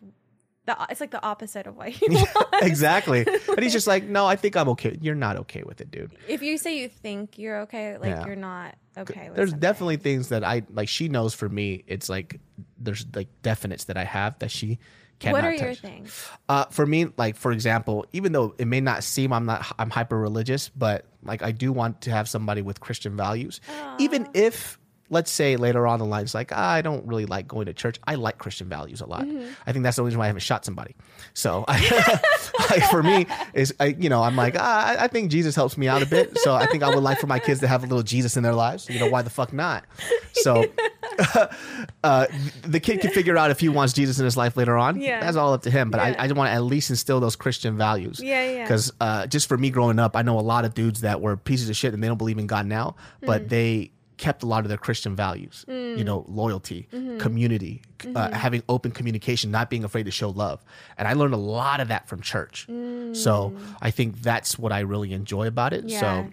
the, 0.65 0.77
it's 0.89 1.01
like 1.01 1.11
the 1.11 1.21
opposite 1.21 1.67
of 1.67 1.75
what 1.75 1.89
he 1.99 2.07
wants. 2.09 2.31
exactly. 2.61 3.25
And 3.49 3.59
he's 3.61 3.73
just 3.73 3.87
like, 3.93 4.05
no, 4.05 4.25
I 4.25 4.35
think 4.37 4.55
I'm 4.55 4.69
okay. 4.69 4.97
You're 5.01 5.15
not 5.15 5.35
okay 5.37 5.63
with 5.63 5.81
it, 5.81 5.91
dude. 5.91 6.13
if 6.27 6.41
you 6.41 6.57
say 6.57 6.77
you 6.79 6.87
think 6.87 7.37
you're 7.37 7.61
okay, 7.61 7.97
like 7.97 8.09
Yeah. 8.11 8.25
you're 8.25 8.35
not 8.37 8.75
okay 8.97 9.29
There's 9.35 9.49
something. 9.49 9.59
definitely 9.59 9.97
things 9.97 10.29
that 10.29 10.43
I 10.43 10.63
like. 10.71 10.87
She 10.87 11.09
knows 11.09 11.33
for 11.33 11.49
me, 11.49 11.83
it's 11.87 12.07
like 12.09 12.39
there's 12.77 13.05
like 13.13 13.27
definites 13.41 13.87
that 13.87 13.97
I 13.97 14.03
have 14.05 14.37
that 14.39 14.51
she 14.51 14.79
What 15.21 15.43
are 15.45 15.53
your 15.53 15.75
things? 15.75 16.27
Uh, 16.49 16.65
for 16.65 16.85
me, 16.85 17.07
like 17.17 17.35
for 17.35 17.51
example, 17.51 18.05
even 18.13 18.31
though 18.31 18.55
it 18.57 18.65
may 18.65 18.81
not 18.81 19.03
seem 19.03 19.31
I'm 19.31 19.45
not 19.45 19.65
I'm 19.79 19.89
hyper 19.89 20.19
religious, 20.19 20.69
but 20.69 21.05
like 21.23 21.41
I 21.43 21.51
do 21.51 21.71
want 21.71 22.01
to 22.01 22.11
have 22.11 22.27
somebody 22.27 22.61
with 22.61 22.79
Christian 22.79 23.15
values, 23.15 23.61
even 23.99 24.27
if 24.33 24.79
let's 25.13 25.31
say 25.31 25.55
later 25.55 25.87
on 25.87 25.99
the 25.99 26.05
line 26.05 26.23
it's 26.23 26.33
like 26.33 26.51
ah, 26.53 26.71
I 26.71 26.81
don't 26.81 27.05
really 27.07 27.25
like 27.25 27.47
going 27.47 27.67
to 27.67 27.73
church. 27.73 27.99
I 28.05 28.15
like 28.15 28.37
Christian 28.37 28.67
values 28.67 29.01
a 29.01 29.05
lot. 29.05 29.23
Mm-hmm. 29.23 29.51
I 29.65 29.71
think 29.71 29.83
that's 29.83 29.95
the 29.95 30.01
only 30.01 30.09
reason 30.09 30.19
why 30.19 30.25
I 30.25 30.27
haven't 30.27 30.41
shot 30.41 30.65
somebody. 30.65 30.95
So 31.33 31.65
like 31.67 32.83
for 32.89 33.01
me 33.03 33.25
is 33.53 33.73
I 33.79 33.87
you 33.87 34.09
know 34.09 34.23
I'm 34.23 34.35
like 34.35 34.55
ah, 34.57 34.87
I, 34.87 35.05
I 35.05 35.07
think 35.07 35.31
Jesus 35.31 35.55
helps 35.55 35.77
me 35.77 35.87
out 35.87 36.01
a 36.01 36.05
bit. 36.05 36.37
So 36.39 36.53
I 36.53 36.65
think 36.65 36.83
I 36.83 36.89
would 36.93 37.03
like 37.03 37.19
for 37.19 37.27
my 37.27 37.39
kids 37.39 37.59
to 37.61 37.67
have 37.67 37.83
a 37.83 37.87
little 37.87 38.03
Jesus 38.03 38.35
in 38.35 38.43
their 38.43 38.53
lives. 38.53 38.89
You 38.89 38.99
know 38.99 39.07
why 39.09 39.21
the 39.21 39.29
fuck 39.29 39.53
not? 39.53 39.85
So 40.33 40.65
uh, 42.03 42.27
the 42.63 42.79
kid 42.79 43.01
can 43.01 43.11
figure 43.11 43.37
out 43.37 43.51
if 43.51 43.59
he 43.59 43.69
wants 43.69 43.93
Jesus 43.93 44.19
in 44.19 44.25
his 44.25 44.37
life 44.37 44.57
later 44.57 44.77
on. 44.77 44.99
Yeah. 44.99 45.19
That's 45.19 45.37
all 45.37 45.53
up 45.53 45.63
to 45.63 45.71
him. 45.71 45.89
But 45.91 45.97
Yeah. 45.97 46.15
I, 46.19 46.27
I 46.27 46.31
want 46.31 46.49
to 46.49 46.53
at 46.53 46.63
least 46.63 46.89
instill 46.89 47.19
those 47.19 47.35
Christian 47.35 47.77
values. 47.77 48.19
Yeah, 48.21 48.49
yeah. 48.49 48.63
Because 48.63 48.91
uh, 48.99 49.27
just 49.27 49.47
for 49.47 49.57
me 49.57 49.69
growing 49.69 49.99
up, 49.99 50.15
I 50.15 50.21
know 50.21 50.39
a 50.39 50.41
lot 50.41 50.65
of 50.65 50.73
dudes 50.73 51.01
that 51.01 51.21
were 51.21 51.37
pieces 51.37 51.69
of 51.69 51.75
shit 51.75 51.93
and 51.93 52.03
they 52.03 52.07
don't 52.07 52.17
believe 52.17 52.37
in 52.37 52.47
God 52.47 52.65
now, 52.65 52.95
but 53.21 53.49
they 53.49 53.91
kept 54.17 54.43
a 54.43 54.45
lot 54.45 54.63
of 54.65 54.69
their 54.69 54.77
Christian 54.77 55.15
values. 55.15 55.65
You 55.67 56.03
know, 56.03 56.25
loyalty, 56.27 56.87
Mm-hmm. 56.93 57.17
community, 57.19 57.81
uh, 58.15 58.31
having 58.31 58.63
open 58.69 58.91
communication, 58.91 59.51
not 59.51 59.69
being 59.69 59.83
afraid 59.83 60.05
to 60.05 60.11
show 60.11 60.29
love. 60.29 60.63
And 60.97 61.07
I 61.07 61.13
learned 61.13 61.33
a 61.33 61.37
lot 61.37 61.79
of 61.79 61.87
that 61.89 62.07
from 62.07 62.21
church. 62.21 62.67
So 63.13 63.55
I 63.81 63.91
think 63.91 64.21
that's 64.21 64.57
what 64.57 64.71
I 64.71 64.79
really 64.81 65.13
enjoy 65.13 65.47
about 65.47 65.73
it. 65.73 65.85
Mm. 65.85 65.89
Yeah. 65.91 65.99
So 65.99 66.29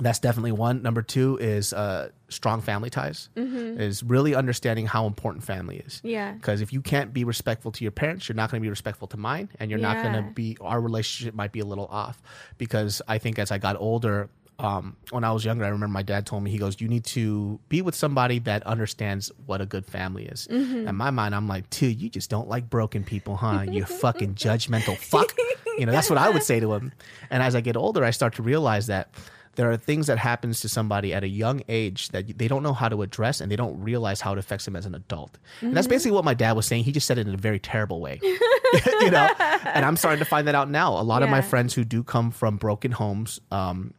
that's 0.00 0.18
definitely 0.18 0.50
one. 0.52 0.82
Number 0.82 1.02
two 1.02 1.38
is 1.40 1.72
uh, 1.72 2.08
strong 2.28 2.60
family 2.60 2.90
ties. 2.90 3.28
Is 3.36 4.02
really 4.02 4.34
understanding 4.34 4.86
how 4.86 5.06
important 5.06 5.44
family 5.44 5.76
is. 5.86 5.94
Mm-hmm. 5.98 6.08
Yeah. 6.08 6.32
Because 6.32 6.60
if 6.60 6.72
you 6.72 6.80
can't 6.82 7.12
be 7.12 7.22
respectful 7.22 7.70
to 7.72 7.84
your 7.84 7.92
parents, 7.92 8.28
you're 8.28 8.34
not 8.34 8.50
going 8.50 8.60
to 8.60 8.64
be 8.64 8.70
respectful 8.70 9.06
to 9.08 9.16
mine, 9.16 9.48
and 9.60 9.70
you're 9.70 9.80
not 9.80 10.02
going 10.02 10.14
to 10.14 10.30
be. 10.32 10.56
Our 10.60 10.80
relationship 10.80 11.34
might 11.34 11.52
be 11.52 11.60
a 11.60 11.64
little 11.64 11.86
off. 11.86 12.20
Because 12.58 13.02
I 13.06 13.18
think 13.18 13.38
as 13.38 13.50
I 13.52 13.58
got 13.58 13.76
older. 13.78 14.30
Um, 14.58 14.96
when 15.10 15.24
I 15.24 15.32
was 15.32 15.44
younger, 15.44 15.64
I 15.64 15.68
remember 15.68 15.92
my 15.92 16.02
dad 16.02 16.26
told 16.26 16.42
me, 16.42 16.50
he 16.50 16.58
goes, 16.58 16.80
You 16.80 16.88
need 16.88 17.04
to 17.06 17.58
be 17.68 17.82
with 17.82 17.94
somebody 17.94 18.38
that 18.40 18.62
understands 18.64 19.32
what 19.46 19.60
a 19.60 19.66
good 19.66 19.84
family 19.84 20.26
is. 20.26 20.46
Mm-hmm. 20.50 20.88
In 20.88 20.94
my 20.96 21.10
mind, 21.10 21.34
I'm 21.34 21.48
like, 21.48 21.68
Dude, 21.70 22.00
you 22.00 22.08
just 22.08 22.30
don't 22.30 22.48
like 22.48 22.70
broken 22.70 23.04
people, 23.04 23.36
huh? 23.36 23.62
You 23.62 23.84
fucking 24.02 24.34
judgmental 24.34 24.96
fuck. 24.96 25.34
You 25.78 25.86
know, 25.86 25.92
that's 25.92 26.08
what 26.08 26.18
I 26.18 26.30
would 26.30 26.42
say 26.42 26.60
to 26.60 26.72
him. 26.72 26.92
And 27.30 27.42
as 27.42 27.56
I 27.56 27.60
get 27.60 27.76
older, 27.76 28.04
I 28.04 28.10
start 28.10 28.34
to 28.36 28.42
realize 28.42 28.86
that 28.86 29.12
there 29.56 29.70
are 29.70 29.76
things 29.76 30.06
that 30.06 30.18
happens 30.18 30.60
to 30.60 30.68
somebody 30.68 31.12
at 31.12 31.22
a 31.22 31.28
young 31.28 31.62
age 31.68 32.08
that 32.08 32.38
they 32.38 32.48
don't 32.48 32.62
know 32.62 32.72
how 32.72 32.88
to 32.88 33.02
address 33.02 33.40
and 33.40 33.50
they 33.50 33.56
don't 33.56 33.80
realize 33.80 34.20
how 34.20 34.32
it 34.32 34.38
affects 34.38 34.64
them 34.64 34.76
as 34.76 34.86
an 34.86 34.94
adult. 34.94 35.38
And 35.60 35.76
that's 35.76 35.86
basically 35.86 36.12
what 36.12 36.24
my 36.24 36.34
dad 36.34 36.52
was 36.52 36.66
saying. 36.66 36.84
He 36.84 36.92
just 36.92 37.06
said 37.06 37.18
it 37.18 37.26
in 37.26 37.34
a 37.34 37.38
very 37.38 37.58
terrible 37.58 38.00
way. 38.00 38.18
you 38.22 39.10
know? 39.10 39.28
And 39.38 39.84
I'm 39.84 39.96
starting 39.96 40.18
to 40.18 40.24
find 40.24 40.48
that 40.48 40.54
out 40.54 40.70
now. 40.70 40.98
A 40.98 41.02
lot 41.02 41.22
of 41.22 41.30
my 41.30 41.40
friends 41.40 41.74
who 41.74 41.84
do 41.84 42.02
come 42.02 42.30
from 42.30 42.56
broken 42.56 42.92
homes, 42.92 43.40
um, 43.50 43.94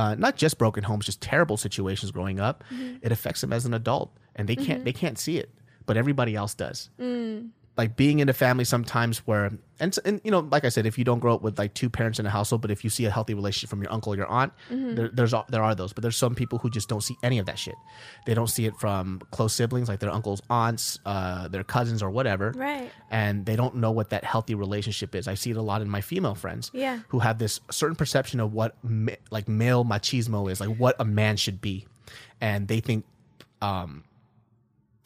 uh, 0.00 0.14
not 0.14 0.36
just 0.36 0.56
broken 0.56 0.82
homes, 0.82 1.04
just 1.04 1.20
terrible 1.20 1.58
situations 1.58 2.10
growing 2.10 2.40
up, 2.40 2.64
mm-hmm. 2.72 2.96
it 3.02 3.12
affects 3.12 3.42
them 3.42 3.52
as 3.52 3.66
an 3.66 3.74
adult. 3.74 4.16
And 4.34 4.48
they 4.48 4.56
can't 4.56 4.68
mm-hmm. 4.68 4.84
they 4.84 4.92
can't 4.94 5.18
see 5.18 5.36
it, 5.36 5.50
but 5.84 5.98
everybody 5.98 6.34
else 6.34 6.54
does 6.54 6.88
mm. 6.98 7.50
Like 7.80 7.92
being 8.04 8.18
in 8.22 8.28
a 8.28 8.32
family 8.44 8.64
sometimes 8.74 9.14
where 9.28 9.44
and, 9.82 9.92
and 10.04 10.20
you 10.26 10.30
know 10.34 10.40
like 10.54 10.64
i 10.68 10.70
said 10.74 10.84
if 10.92 10.96
you 10.98 11.04
don't 11.10 11.20
grow 11.24 11.34
up 11.36 11.42
with 11.46 11.56
like 11.62 11.72
two 11.80 11.88
parents 11.98 12.18
in 12.20 12.26
a 12.26 12.30
household 12.38 12.60
but 12.64 12.70
if 12.70 12.80
you 12.84 12.90
see 12.96 13.04
a 13.10 13.10
healthy 13.16 13.34
relationship 13.40 13.70
from 13.72 13.80
your 13.82 13.92
uncle 13.96 14.12
or 14.12 14.16
your 14.22 14.30
aunt 14.40 14.52
there, 14.96 15.08
there's 15.18 15.34
there 15.54 15.62
are 15.68 15.74
those 15.80 15.92
but 15.94 16.02
there's 16.02 16.16
some 16.24 16.34
people 16.40 16.58
who 16.62 16.68
just 16.78 16.88
don't 16.92 17.04
see 17.08 17.16
any 17.28 17.38
of 17.42 17.46
that 17.46 17.58
shit. 17.64 17.74
They 18.26 18.34
don't 18.38 18.52
see 18.56 18.64
it 18.70 18.74
from 18.82 19.02
close 19.36 19.52
siblings 19.60 19.88
like 19.88 20.00
their 20.04 20.14
uncles 20.18 20.40
aunts 20.50 20.98
uh, 21.06 21.48
their 21.54 21.64
cousins 21.64 22.02
or 22.02 22.10
whatever. 22.10 22.46
Right. 22.68 22.90
and 23.10 23.34
they 23.48 23.56
don't 23.56 23.76
know 23.82 23.92
what 23.98 24.10
that 24.10 24.24
healthy 24.32 24.54
relationship 24.54 25.14
is. 25.14 25.26
I 25.26 25.34
see 25.42 25.50
it 25.54 25.56
a 25.56 25.62
lot 25.62 25.80
in 25.80 25.88
my 25.96 26.02
female 26.10 26.34
friends 26.44 26.70
Yeah. 26.74 26.96
who 27.12 27.18
have 27.26 27.36
this 27.38 27.60
certain 27.70 27.96
perception 27.96 28.38
of 28.40 28.52
what 28.52 28.70
ma- 28.82 29.20
like 29.36 29.46
male 29.48 29.84
machismo 29.84 30.50
is 30.52 30.60
like 30.60 30.72
what 30.82 30.94
a 30.98 31.04
man 31.20 31.34
should 31.44 31.60
be. 31.60 31.86
And 32.40 32.68
they 32.68 32.80
think 32.80 33.04
um 33.62 34.04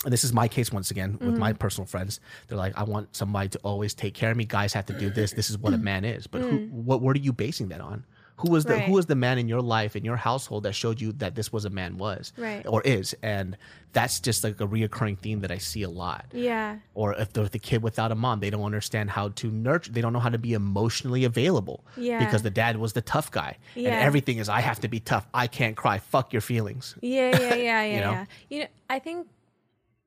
and 0.05 0.13
this 0.13 0.25
is 0.25 0.33
my 0.33 0.49
case 0.49 0.73
once 0.73 0.91
again 0.91 1.19
with 1.21 1.39
my 1.39 1.51
mm-hmm. 1.51 1.59
personal 1.59 1.87
friends. 1.87 2.21
They're 2.49 2.59
like, 2.59 2.77
I 2.77 2.85
want 2.85 3.15
somebody 3.17 3.49
to 3.51 3.59
always 3.65 3.95
take 3.95 4.15
care 4.15 4.31
of 4.31 4.37
me. 4.37 4.45
Guys 4.45 4.73
have 4.75 4.87
to 4.87 4.99
do 4.99 5.11
this. 5.11 5.33
This 5.33 5.51
is 5.51 5.59
what 5.59 5.73
a 5.73 5.79
mm. 5.79 5.83
man 5.83 6.05
is. 6.05 6.27
But 6.27 6.43
who, 6.43 6.59
mm. 6.61 6.71
what, 6.71 7.01
what 7.01 7.17
are 7.17 7.21
you 7.21 7.33
basing 7.33 7.69
that 7.69 7.81
on? 7.81 8.05
Who 8.39 8.51
was 8.51 8.65
the 8.65 8.75
Right. 8.75 8.83
who 8.85 8.93
was 8.93 9.07
the 9.07 9.15
man 9.15 9.39
in 9.39 9.49
your 9.49 9.63
life 9.63 9.95
in 9.95 10.05
your 10.05 10.17
household 10.17 10.65
that 10.65 10.75
showed 10.75 11.01
you 11.01 11.13
that 11.13 11.37
this 11.37 11.53
was 11.53 11.65
a 11.65 11.71
man 11.71 11.99
was 11.99 12.33
Right. 12.37 12.67
or 12.67 12.83
is? 12.83 13.15
And 13.23 13.57
that's 13.93 14.19
just 14.19 14.43
like 14.43 14.61
a 14.61 14.67
reoccurring 14.67 15.19
theme 15.19 15.41
that 15.41 15.53
I 15.53 15.59
see 15.59 15.83
a 15.83 15.89
lot. 15.89 16.27
Yeah. 16.33 16.79
Or 16.95 17.15
if 17.15 17.33
there's 17.33 17.51
the 17.51 17.61
kid 17.61 17.83
without 17.83 18.11
a 18.11 18.17
mom, 18.17 18.41
they 18.41 18.51
don't 18.51 18.65
understand 18.65 19.11
how 19.11 19.29
to 19.29 19.51
nurture. 19.53 19.93
They 19.93 20.01
don't 20.01 20.13
know 20.13 20.19
how 20.19 20.31
to 20.31 20.39
be 20.39 20.53
emotionally 20.53 21.23
available. 21.25 21.85
Yeah. 21.97 22.19
Because 22.19 22.43
the 22.43 22.51
dad 22.51 22.77
was 22.77 22.93
the 22.95 23.03
tough 23.03 23.31
guy, 23.31 23.57
and 23.77 23.85
Yeah. 23.85 24.01
everything 24.01 24.39
is 24.39 24.49
I 24.49 24.61
have 24.61 24.81
to 24.81 24.89
be 24.89 24.99
tough. 24.99 25.29
I 25.33 25.47
can't 25.47 25.77
cry. 25.77 25.99
Fuck 25.99 26.33
your 26.33 26.43
feelings. 26.43 26.97
Yeah, 27.01 27.39
yeah, 27.39 27.55
yeah, 27.55 27.83
yeah, 27.85 28.01
know? 28.01 28.13
yeah. 28.13 28.25
You 28.51 28.61
know, 28.63 28.67
I 28.91 28.99
think 28.99 29.29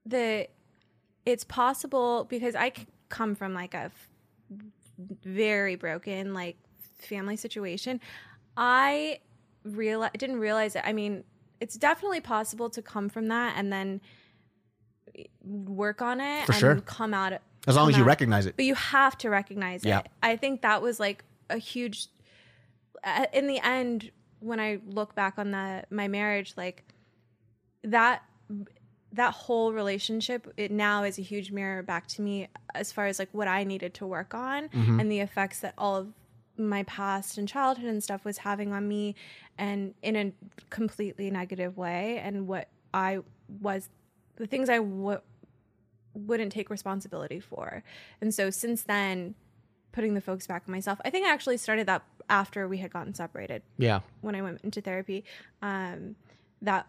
that 0.07 0.49
it's 1.25 1.43
possible 1.43 2.25
because 2.25 2.55
I 2.55 2.71
come 3.09 3.35
from 3.35 3.53
like 3.53 3.73
a 3.73 3.91
f- 3.91 4.09
very 5.23 5.75
broken 5.75 6.33
like 6.33 6.57
family 6.99 7.35
situation. 7.35 7.99
I 8.55 9.19
real 9.63 10.07
didn't 10.17 10.39
realize 10.39 10.75
it. 10.75 10.83
I 10.85 10.93
mean, 10.93 11.23
it's 11.59 11.75
definitely 11.75 12.21
possible 12.21 12.69
to 12.71 12.81
come 12.81 13.09
from 13.09 13.27
that 13.27 13.55
and 13.57 13.71
then 13.71 14.01
work 15.43 16.01
on 16.01 16.19
it 16.21 16.45
For 16.45 16.51
and 16.53 16.59
sure. 16.59 16.75
come 16.81 17.13
out 17.13 17.33
As 17.67 17.75
long 17.75 17.85
come 17.85 17.89
as 17.89 17.97
you 17.97 18.03
out- 18.03 18.07
recognize 18.07 18.45
it. 18.45 18.55
but 18.55 18.65
you 18.65 18.75
have 18.75 19.17
to 19.19 19.29
recognize 19.29 19.83
Yeah. 19.83 19.99
it. 19.99 20.07
I 20.21 20.35
think 20.35 20.61
that 20.61 20.81
was 20.81 20.99
like 20.99 21.23
a 21.49 21.57
huge. 21.57 22.07
In 23.33 23.47
the 23.47 23.59
end, 23.59 24.11
when 24.39 24.59
I 24.59 24.79
look 24.85 25.15
back 25.15 25.35
on 25.37 25.51
the 25.51 25.83
my 25.89 26.07
marriage, 26.07 26.53
like 26.57 26.83
that 27.83 28.23
that 29.17 29.33
whole 29.33 29.73
relationship 29.73 30.51
it 30.57 30.71
now 30.71 31.03
is 31.03 31.17
a 31.19 31.21
huge 31.21 31.51
mirror 31.51 31.83
back 31.83 32.07
to 32.07 32.21
me 32.21 32.47
as 32.73 32.91
far 32.91 33.05
as 33.07 33.19
like 33.19 33.29
what 33.33 33.47
I 33.47 33.63
needed 33.63 33.93
to 33.95 34.07
work 34.07 34.33
on 34.33 34.69
Mm-hmm. 34.69 34.99
and 34.99 35.11
the 35.11 35.19
effects 35.19 35.59
that 35.59 35.73
all 35.77 35.95
of 35.97 36.07
my 36.57 36.83
past 36.83 37.37
and 37.37 37.47
childhood 37.47 37.85
and 37.89 38.01
stuff 38.03 38.25
was 38.25 38.39
having 38.39 38.73
on 38.73 38.87
me 38.87 39.13
and 39.57 39.93
in 40.01 40.15
a 40.15 40.31
completely 40.69 41.29
negative 41.29 41.77
way 41.77 42.17
and 42.19 42.47
what 42.47 42.69
I 42.93 43.19
was 43.61 43.89
the 44.37 44.47
things 44.47 44.69
I 44.69 44.77
w- 44.77 45.21
wouldn't 46.13 46.51
take 46.51 46.69
responsibility 46.69 47.39
for. 47.39 47.83
And 48.21 48.33
so 48.33 48.49
since 48.49 48.83
then, 48.83 49.35
putting 49.91 50.13
the 50.15 50.21
focus 50.21 50.47
back 50.47 50.63
on 50.67 50.71
myself, 50.71 50.99
I 51.05 51.09
think 51.09 51.27
I 51.27 51.31
actually 51.33 51.57
started 51.57 51.87
that 51.87 52.03
after 52.29 52.67
we 52.67 52.77
had 52.79 52.91
gotten 52.91 53.13
separated 53.13 53.61
Yeah. 53.77 53.99
when 54.21 54.35
I 54.35 54.41
went 54.41 54.61
into 54.63 54.81
therapy. 54.81 55.23
Um, 55.61 56.15
that 56.61 56.87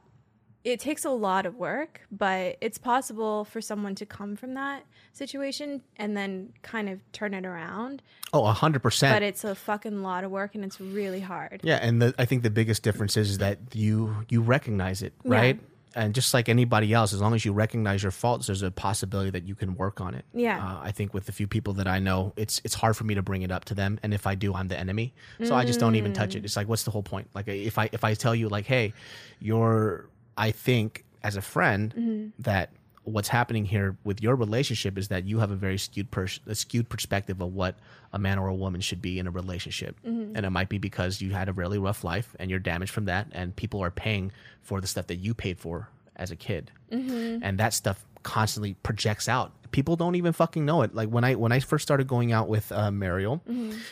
it 0.65 0.81
takes 0.81 1.05
a 1.05 1.11
lot 1.11 1.47
of 1.47 1.55
work, 1.55 2.01
but 2.11 2.57
it's 2.61 2.79
possible 2.79 3.45
for 3.45 3.61
someone 3.61 3.95
to 3.97 4.07
come 4.07 4.37
from 4.37 4.55
that 4.55 4.85
situation 5.13 5.83
and 5.97 6.17
then 6.17 6.53
kind 6.63 6.89
of 6.89 7.01
turn 7.13 7.33
it 7.35 7.47
around. 7.47 8.03
Oh, 8.33 8.45
a 8.45 8.53
hundred 8.53 8.83
But 8.83 9.23
it's 9.23 9.45
a 9.45 9.55
fucking 9.55 10.03
lot 10.03 10.25
of 10.25 10.31
work 10.31 10.55
and 10.55 10.65
it's 10.65 10.81
really 10.81 11.21
hard. 11.21 11.61
Yeah, 11.63 11.79
and 11.81 12.03
the, 12.03 12.15
I 12.19 12.25
think 12.25 12.43
the 12.43 12.51
biggest 12.51 12.83
difference 12.83 13.17
is, 13.17 13.39
that 13.39 13.59
you 13.73 14.15
you 14.29 14.41
recognize 14.41 15.03
it, 15.03 15.13
Yeah. 15.25 15.35
right? 15.35 15.61
And 15.95 16.15
just 16.15 16.35
like 16.35 16.49
anybody 16.49 16.93
else, 16.93 17.13
as 17.13 17.21
long 17.21 17.35
as 17.35 17.45
you 17.45 17.53
recognize 17.53 18.03
your 18.03 18.13
faults, 18.13 18.47
there's 18.47 18.63
a 18.63 18.71
possibility 18.71 19.31
that 19.31 19.45
you 19.45 19.55
can 19.55 19.75
work 19.75 20.01
on 20.01 20.15
it. 20.15 20.25
Yeah. 20.35 20.59
Uh, 20.63 20.81
I 20.83 20.93
think 20.93 21.15
with 21.15 21.27
the 21.27 21.33
few 21.33 21.47
people 21.47 21.73
that 21.75 21.89
I 21.89 21.99
know, 21.99 22.33
it's 22.37 22.61
it's 22.63 22.75
hard 22.75 22.97
for 22.97 23.05
me 23.05 23.15
to 23.15 23.23
bring 23.23 23.43
it 23.43 23.51
up 23.51 23.65
to 23.67 23.75
them, 23.75 23.99
and 24.03 24.13
if 24.13 24.27
I 24.27 24.35
do, 24.35 24.55
I'm 24.55 24.69
the 24.69 24.79
enemy. 24.79 25.15
So 25.45 25.55
I 25.55 25.65
just 25.65 25.81
don't 25.81 25.95
even 25.97 26.13
touch 26.13 26.35
it. 26.37 26.45
It's 26.45 26.57
like, 26.57 26.69
what's 26.69 26.83
the 26.83 26.91
whole 26.91 27.03
point? 27.03 27.29
Like, 27.35 27.49
if 27.49 27.79
I 27.79 27.89
if 27.93 28.05
I 28.05 28.15
tell 28.15 28.35
you 28.35 28.49
like, 28.49 28.67
hey, 28.67 28.93
you're, 29.41 30.09
I 30.39 30.53
think 30.53 31.05
as 31.23 31.37
a 31.37 31.43
friend 31.43 31.95
mm-hmm. 31.95 32.43
that 32.43 32.71
what's 33.03 33.29
happening 33.29 33.65
here 33.65 33.97
with 34.05 34.23
your 34.23 34.37
relationship 34.37 34.97
is 34.99 35.09
that 35.09 35.27
you 35.27 35.39
have 35.41 35.51
a 35.51 35.57
very 35.57 35.79
skewed 35.79 36.11
pers- 36.11 36.41
a 36.47 36.55
skewed 36.55 36.89
perspective 36.89 37.41
of 37.41 37.53
what 37.53 37.77
a 38.13 38.19
man 38.19 38.39
or 38.39 38.49
a 38.49 38.55
woman 38.55 38.81
should 38.81 39.03
be 39.03 39.19
in 39.19 39.27
a 39.27 39.31
relationship. 39.31 39.97
Mm-hmm. 40.07 40.37
And 40.37 40.47
it 40.47 40.51
might 40.51 40.69
be 40.69 40.79
because 40.79 41.21
you 41.21 41.33
had 41.33 41.49
a 41.49 41.53
really 41.53 41.79
rough 41.79 42.05
life 42.05 42.37
and 42.39 42.51
you're 42.51 42.61
damaged 42.61 42.93
from 42.93 43.07
that 43.07 43.27
and 43.33 43.55
people 43.55 43.83
are 43.83 43.91
paying 43.91 44.33
for 44.63 44.81
the 44.81 44.87
stuff 44.87 45.09
that 45.09 45.17
you 45.17 45.35
paid 45.35 45.59
for 45.59 45.89
as 46.17 46.31
a 46.31 46.37
kid. 46.37 46.71
Mm-hmm. 46.93 47.43
And 47.43 47.59
that 47.59 47.75
stuff 47.75 48.05
constantly 48.23 48.75
projects 48.83 49.29
out. 49.29 49.53
People 49.71 49.97
don't 49.97 50.15
even 50.15 50.33
fucking 50.33 50.65
know 50.65 50.83
it. 50.83 50.95
Like 50.95 51.09
when 51.09 51.25
i 51.25 51.35
when 51.35 51.53
i 51.53 51.61
first 51.61 51.83
started 51.83 52.07
going 52.07 52.33
out 52.33 52.49
with 52.49 52.73
uh, 52.73 52.91
mariel 52.91 53.43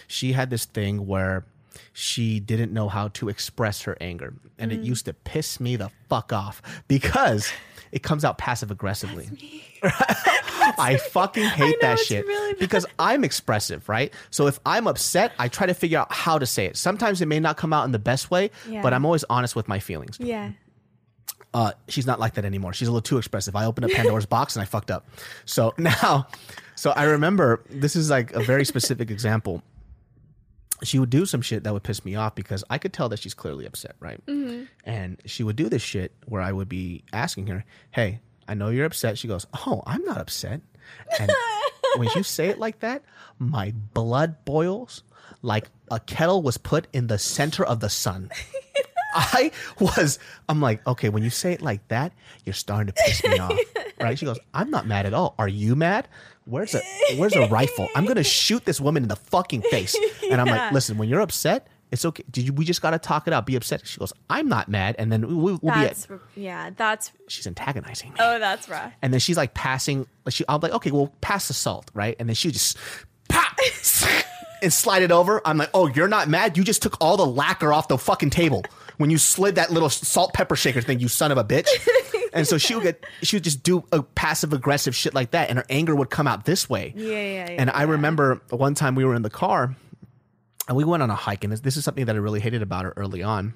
she 0.06 0.32
had 0.32 0.50
this 0.50 0.64
thing 0.64 1.06
where 1.06 1.44
she 1.92 2.40
didn't 2.40 2.72
know 2.72 2.88
how 2.88 3.08
to 3.08 3.28
express 3.28 3.82
her 3.82 3.96
anger 4.00 4.34
and 4.58 4.72
it 4.72 4.80
used 4.80 5.04
to 5.06 5.12
piss 5.12 5.60
me 5.60 5.76
the 5.76 5.90
fuck 6.08 6.32
off 6.32 6.62
because 6.88 7.50
it 7.92 8.02
comes 8.02 8.24
out 8.24 8.38
passive 8.38 8.70
aggressively 8.70 9.28
I 10.78 10.98
fucking 11.10 11.44
hate 11.48 11.80
know, 11.82 11.88
that 11.88 11.98
shit 11.98 12.26
really 12.26 12.54
because 12.58 12.86
I'm 12.98 13.24
expressive, 13.24 13.88
right? 13.88 14.12
So 14.30 14.46
if 14.46 14.58
I'm 14.66 14.86
upset, 14.86 15.32
I 15.38 15.48
try 15.48 15.66
to 15.66 15.74
figure 15.74 15.98
out 15.98 16.12
how 16.12 16.38
to 16.38 16.46
say 16.46 16.66
it. 16.66 16.76
Sometimes 16.76 17.20
it 17.20 17.26
may 17.26 17.40
not 17.40 17.56
come 17.56 17.72
out 17.72 17.84
in 17.84 17.92
the 17.92 17.98
best 17.98 18.30
way, 18.30 18.50
Yeah. 18.68 18.82
but 18.82 18.92
I'm 18.92 19.04
always 19.04 19.24
honest 19.30 19.54
with 19.54 19.68
my 19.68 19.78
feelings. 19.78 20.16
Yeah. 20.18 20.52
Uh, 21.54 21.72
she's 21.88 22.06
not 22.06 22.18
like 22.20 22.34
that 22.34 22.44
anymore. 22.44 22.72
She's 22.72 22.88
a 22.88 22.90
little 22.90 23.00
too 23.02 23.18
expressive. 23.18 23.54
I 23.56 23.64
opened 23.64 23.84
up 23.86 23.90
Pandora's 23.92 24.26
box 24.36 24.56
and 24.56 24.62
I 24.62 24.66
fucked 24.66 24.90
up. 24.90 25.06
So 25.44 25.72
now, 25.78 26.26
so 26.74 26.90
I 26.90 27.04
remember 27.04 27.62
this 27.70 27.96
is 27.96 28.10
like 28.10 28.32
a 28.34 28.42
very 28.42 28.64
specific 28.64 29.10
example. 29.10 29.62
She 30.82 30.98
would 30.98 31.10
do 31.10 31.24
some 31.24 31.40
shit 31.40 31.64
that 31.64 31.72
would 31.72 31.82
piss 31.82 32.04
me 32.04 32.16
off 32.16 32.34
because 32.34 32.62
I 32.68 32.78
could 32.78 32.92
tell 32.92 33.08
that 33.08 33.18
she's 33.18 33.34
clearly 33.34 33.64
upset, 33.66 33.96
right? 33.98 34.24
Mm-hmm. 34.26 34.64
And 34.84 35.20
she 35.24 35.42
would 35.42 35.56
do 35.56 35.68
this 35.68 35.82
shit 35.82 36.12
where 36.26 36.42
I 36.42 36.52
would 36.52 36.68
be 36.68 37.02
asking 37.12 37.46
her, 37.46 37.64
"Hey, 37.90 38.20
I 38.46 38.54
know 38.54 38.68
you're 38.68 38.86
upset." 38.86 39.16
She 39.16 39.28
goes, 39.28 39.46
"Oh, 39.66 39.82
I'm 39.86 40.04
not 40.04 40.18
upset." 40.18 40.60
And 41.18 41.32
when 41.96 42.08
you 42.14 42.22
say 42.22 42.48
it 42.48 42.58
like 42.58 42.80
that, 42.80 43.02
my 43.38 43.72
blood 43.94 44.44
boils 44.44 45.02
like 45.42 45.68
a 45.90 46.00
kettle 46.00 46.42
was 46.42 46.58
put 46.58 46.86
in 46.92 47.06
the 47.06 47.18
center 47.18 47.64
of 47.64 47.80
the 47.80 47.88
sun. 47.88 48.30
I 49.14 49.50
was, 49.80 50.18
I'm 50.48 50.60
like, 50.60 50.86
okay, 50.86 51.08
when 51.08 51.22
you 51.22 51.30
say 51.30 51.52
it 51.52 51.62
like 51.62 51.86
that, 51.88 52.12
you're 52.44 52.52
starting 52.52 52.88
to 52.88 52.92
piss 52.92 53.24
me 53.24 53.38
off. 53.38 53.58
Right? 53.98 54.18
She 54.18 54.26
goes, 54.26 54.38
I'm 54.52 54.70
not 54.70 54.86
mad 54.86 55.06
at 55.06 55.14
all. 55.14 55.34
Are 55.38 55.48
you 55.48 55.74
mad? 55.74 56.06
Where's 56.46 56.74
a 56.74 56.80
where's 57.16 57.34
a 57.34 57.46
rifle? 57.48 57.88
I'm 57.94 58.06
gonna 58.06 58.22
shoot 58.22 58.64
this 58.64 58.80
woman 58.80 59.02
in 59.02 59.08
the 59.08 59.16
fucking 59.16 59.62
face. 59.62 59.96
And 60.30 60.40
I'm 60.40 60.46
like, 60.46 60.72
listen, 60.72 60.96
when 60.96 61.08
you're 61.08 61.20
upset, 61.20 61.66
it's 61.90 62.04
okay. 62.04 62.24
Did 62.30 62.46
you, 62.46 62.52
we 62.52 62.64
just 62.64 62.82
gotta 62.82 62.98
talk 62.98 63.26
it 63.26 63.32
out, 63.32 63.46
be 63.46 63.56
upset. 63.56 63.86
She 63.86 63.98
goes, 63.98 64.12
I'm 64.30 64.48
not 64.48 64.68
mad, 64.68 64.96
and 64.98 65.10
then 65.10 65.26
we, 65.26 65.34
we'll 65.34 65.58
be 65.58 65.70
at, 65.70 66.06
yeah, 66.36 66.70
that's 66.76 67.12
she's 67.28 67.46
antagonizing 67.46 68.10
me. 68.10 68.16
oh 68.20 68.38
that's 68.38 68.68
rough. 68.68 68.92
And 69.02 69.12
then 69.12 69.20
she's 69.20 69.36
like 69.36 69.54
passing. 69.54 70.06
She, 70.28 70.44
I'm 70.48 70.60
like, 70.60 70.72
okay, 70.72 70.90
well, 70.92 71.12
pass 71.20 71.48
the 71.48 71.54
salt, 71.54 71.90
right? 71.94 72.16
And 72.18 72.28
then 72.28 72.34
she 72.34 72.50
just 72.50 72.76
pop 73.28 73.56
and 74.62 74.72
slide 74.72 75.02
it 75.02 75.12
over. 75.12 75.40
I'm 75.44 75.58
like, 75.58 75.70
oh, 75.74 75.88
you're 75.88 76.08
not 76.08 76.28
mad? 76.28 76.56
You 76.56 76.64
just 76.64 76.82
took 76.82 76.96
all 77.00 77.16
the 77.16 77.26
lacquer 77.26 77.72
off 77.72 77.88
the 77.88 77.98
fucking 77.98 78.30
table 78.30 78.64
when 78.98 79.10
you 79.10 79.18
slid 79.18 79.56
that 79.56 79.70
little 79.70 79.90
salt 79.90 80.32
pepper 80.32 80.56
shaker 80.56 80.80
thing. 80.80 81.00
You 81.00 81.08
son 81.08 81.30
of 81.32 81.38
a 81.38 81.44
bitch. 81.44 81.66
And 82.36 82.46
so 82.46 82.58
she 82.58 82.74
would 82.74 82.84
get, 82.84 83.04
she 83.22 83.36
would 83.36 83.44
just 83.44 83.62
do 83.62 83.84
a 83.92 84.02
passive 84.02 84.52
aggressive 84.52 84.94
shit 84.94 85.14
like 85.14 85.32
that, 85.32 85.48
and 85.48 85.58
her 85.58 85.66
anger 85.68 85.94
would 85.94 86.10
come 86.10 86.26
out 86.26 86.44
this 86.44 86.68
way. 86.68 86.92
Yeah, 86.96 87.08
yeah, 87.08 87.50
yeah. 87.50 87.56
And 87.58 87.70
I 87.70 87.82
remember 87.82 88.40
one 88.50 88.74
time 88.74 88.94
we 88.94 89.04
were 89.04 89.14
in 89.14 89.22
the 89.22 89.30
car 89.30 89.74
and 90.68 90.76
we 90.76 90.84
went 90.84 91.02
on 91.02 91.10
a 91.10 91.14
hike 91.14 91.44
and 91.44 91.52
this, 91.52 91.60
this 91.60 91.76
is 91.76 91.84
something 91.84 92.06
that 92.06 92.16
i 92.16 92.18
really 92.18 92.40
hated 92.40 92.62
about 92.62 92.84
her 92.84 92.92
early 92.96 93.22
on 93.22 93.54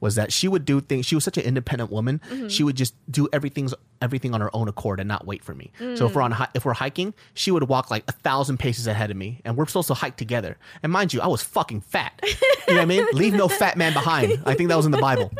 was 0.00 0.16
that 0.16 0.32
she 0.32 0.48
would 0.48 0.64
do 0.64 0.80
things 0.80 1.06
she 1.06 1.14
was 1.14 1.22
such 1.22 1.36
an 1.36 1.44
independent 1.44 1.90
woman 1.90 2.20
mm-hmm. 2.28 2.48
she 2.48 2.64
would 2.64 2.76
just 2.76 2.94
do 3.10 3.28
everything's 3.32 3.72
everything 4.02 4.34
on 4.34 4.40
her 4.40 4.54
own 4.54 4.66
accord 4.66 4.98
and 4.98 5.06
not 5.06 5.26
wait 5.26 5.44
for 5.44 5.54
me. 5.54 5.70
So 5.78 6.06
if 6.06 6.14
we're 6.14 6.22
on 6.22 6.32
mm. 6.32 6.48
if 6.54 6.64
we're 6.64 6.72
hiking 6.72 7.14
she 7.34 7.50
would 7.50 7.64
walk 7.64 7.90
like 7.90 8.02
a 8.08 8.12
thousand 8.12 8.58
paces 8.58 8.86
ahead 8.86 9.10
of 9.10 9.16
me 9.16 9.40
and 9.44 9.56
we're 9.56 9.66
supposed 9.66 9.88
to 9.88 9.94
hike 9.94 10.16
together. 10.16 10.56
And 10.82 10.90
mind 10.90 11.12
you 11.12 11.20
i 11.20 11.26
was 11.26 11.42
fucking 11.42 11.82
fat. 11.82 12.18
You 12.22 12.74
know 12.74 12.76
what 12.76 12.82
i 12.82 12.84
mean? 12.86 13.06
Leave 13.12 13.34
no 13.34 13.46
fat 13.46 13.76
man 13.76 13.92
behind. 13.92 14.42
I 14.46 14.54
think 14.54 14.70
that 14.70 14.76
was 14.76 14.86
in 14.86 14.92
the 14.92 14.98
bible 14.98 15.30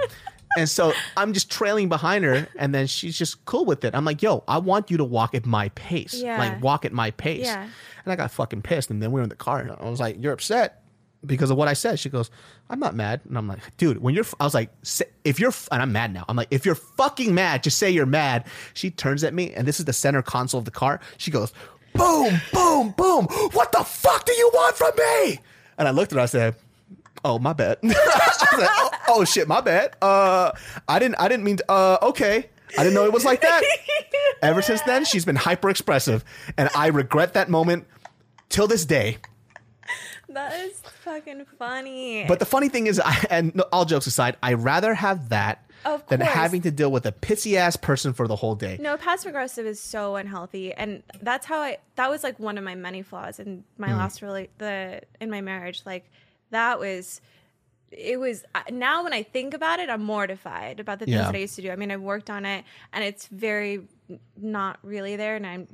and 0.56 0.68
so 0.68 0.92
I'm 1.16 1.32
just 1.32 1.50
trailing 1.50 1.88
behind 1.88 2.24
her, 2.24 2.48
and 2.58 2.74
then 2.74 2.86
she's 2.86 3.16
just 3.16 3.44
cool 3.44 3.64
with 3.64 3.84
it. 3.84 3.94
I'm 3.94 4.04
like, 4.04 4.22
yo, 4.22 4.42
I 4.48 4.58
want 4.58 4.90
you 4.90 4.96
to 4.96 5.04
walk 5.04 5.34
at 5.34 5.46
my 5.46 5.68
pace. 5.70 6.14
Yeah. 6.14 6.38
Like, 6.38 6.62
walk 6.62 6.84
at 6.84 6.92
my 6.92 7.10
pace. 7.12 7.46
Yeah. 7.46 7.68
And 8.04 8.12
I 8.12 8.16
got 8.16 8.30
fucking 8.30 8.62
pissed. 8.62 8.90
And 8.90 9.02
then 9.02 9.12
we 9.12 9.20
were 9.20 9.22
in 9.24 9.28
the 9.28 9.36
car. 9.36 9.60
And 9.60 9.70
I 9.70 9.88
was 9.88 10.00
like, 10.00 10.16
you're 10.18 10.32
upset 10.32 10.82
because 11.24 11.50
of 11.50 11.56
what 11.56 11.68
I 11.68 11.74
said. 11.74 11.98
She 11.98 12.08
goes, 12.08 12.30
I'm 12.70 12.80
not 12.80 12.94
mad. 12.94 13.20
And 13.28 13.36
I'm 13.36 13.46
like, 13.46 13.58
dude, 13.76 13.98
when 13.98 14.14
you're, 14.14 14.24
I 14.40 14.44
was 14.44 14.54
like, 14.54 14.70
"Say- 14.82 15.04
if 15.24 15.38
you're, 15.38 15.52
and 15.70 15.82
I'm 15.82 15.92
mad 15.92 16.12
now. 16.12 16.24
I'm 16.28 16.36
like, 16.36 16.48
if 16.50 16.64
you're 16.64 16.74
fucking 16.74 17.34
mad, 17.34 17.62
just 17.62 17.78
say 17.78 17.90
you're 17.90 18.06
mad. 18.06 18.46
She 18.74 18.90
turns 18.90 19.22
at 19.22 19.34
me, 19.34 19.52
and 19.52 19.68
this 19.68 19.78
is 19.80 19.84
the 19.84 19.92
center 19.92 20.22
console 20.22 20.58
of 20.60 20.64
the 20.64 20.70
car. 20.70 20.98
She 21.18 21.30
goes, 21.30 21.52
boom, 21.94 22.40
boom, 22.52 22.94
boom. 22.96 23.26
What 23.52 23.70
the 23.72 23.84
fuck 23.84 24.24
do 24.24 24.32
you 24.32 24.50
want 24.54 24.76
from 24.76 24.92
me? 24.96 25.38
And 25.78 25.86
I 25.86 25.90
looked 25.90 26.12
at 26.12 26.16
her, 26.16 26.22
I 26.22 26.26
said, 26.26 26.56
Oh, 27.24 27.38
my 27.38 27.52
bad. 27.52 27.78
Like, 28.52 28.68
oh, 28.72 28.90
oh 29.08 29.24
shit, 29.24 29.46
my 29.46 29.60
bad. 29.60 29.96
Uh, 30.02 30.50
I 30.88 30.98
didn't, 30.98 31.14
I 31.16 31.28
didn't 31.28 31.44
mean 31.44 31.58
to, 31.58 31.70
uh, 31.70 31.98
okay. 32.02 32.50
I 32.76 32.82
didn't 32.82 32.94
know 32.94 33.04
it 33.04 33.12
was 33.12 33.24
like 33.24 33.40
that. 33.42 33.62
Ever 34.42 34.60
since 34.60 34.80
then, 34.82 35.04
she's 35.04 35.24
been 35.24 35.36
hyper 35.36 35.70
expressive, 35.70 36.24
and 36.58 36.68
I 36.74 36.88
regret 36.88 37.34
that 37.34 37.48
moment 37.48 37.86
till 38.48 38.66
this 38.66 38.84
day. 38.84 39.18
That 40.28 40.60
is 40.60 40.80
fucking 41.04 41.46
funny. 41.58 42.24
But 42.26 42.38
the 42.38 42.44
funny 42.44 42.68
thing 42.68 42.86
is, 42.86 43.00
I, 43.04 43.24
and 43.30 43.54
no, 43.54 43.64
all 43.72 43.84
jokes 43.84 44.06
aside, 44.06 44.36
I 44.42 44.54
rather 44.54 44.94
have 44.94 45.30
that 45.30 45.64
Of 45.84 46.06
than 46.08 46.20
course. 46.20 46.32
having 46.32 46.62
to 46.62 46.70
deal 46.70 46.90
with 46.92 47.04
a 47.06 47.12
pissy 47.12 47.54
ass 47.56 47.76
person 47.76 48.12
for 48.12 48.28
the 48.28 48.36
whole 48.36 48.54
day. 48.54 48.78
no, 48.80 48.96
passive 48.96 49.28
aggressive 49.30 49.66
is 49.66 49.80
so 49.80 50.16
unhealthy, 50.16 50.72
and 50.72 51.02
that's 51.22 51.46
how 51.46 51.60
I. 51.60 51.78
That 51.96 52.10
was 52.10 52.22
like 52.22 52.38
one 52.38 52.58
of 52.58 52.64
my 52.64 52.74
many 52.76 53.02
flaws 53.02 53.38
in 53.40 53.64
my 53.78 53.88
Mm. 53.88 53.96
last 53.96 54.22
really 54.22 54.50
the 54.58 55.02
in 55.20 55.30
my 55.30 55.40
marriage. 55.40 55.82
Like 55.84 56.10
that 56.50 56.78
was. 56.78 57.20
It 57.92 58.20
was 58.20 58.44
now 58.70 59.02
when 59.02 59.12
I 59.12 59.24
think 59.24 59.52
about 59.52 59.80
it, 59.80 59.90
I'm 59.90 60.04
mortified 60.04 60.78
about 60.78 61.00
the 61.00 61.06
things 61.06 61.16
Yeah. 61.16 61.24
that 61.24 61.34
I 61.34 61.38
used 61.38 61.56
to 61.56 61.62
do. 61.62 61.72
I 61.72 61.76
mean, 61.76 61.90
I've 61.90 62.00
worked 62.00 62.30
on 62.30 62.46
it, 62.46 62.64
and 62.92 63.02
it's 63.02 63.26
very 63.26 63.88
not 64.36 64.78
really 64.84 65.16
there, 65.16 65.34
and 65.34 65.44
I 65.44 65.66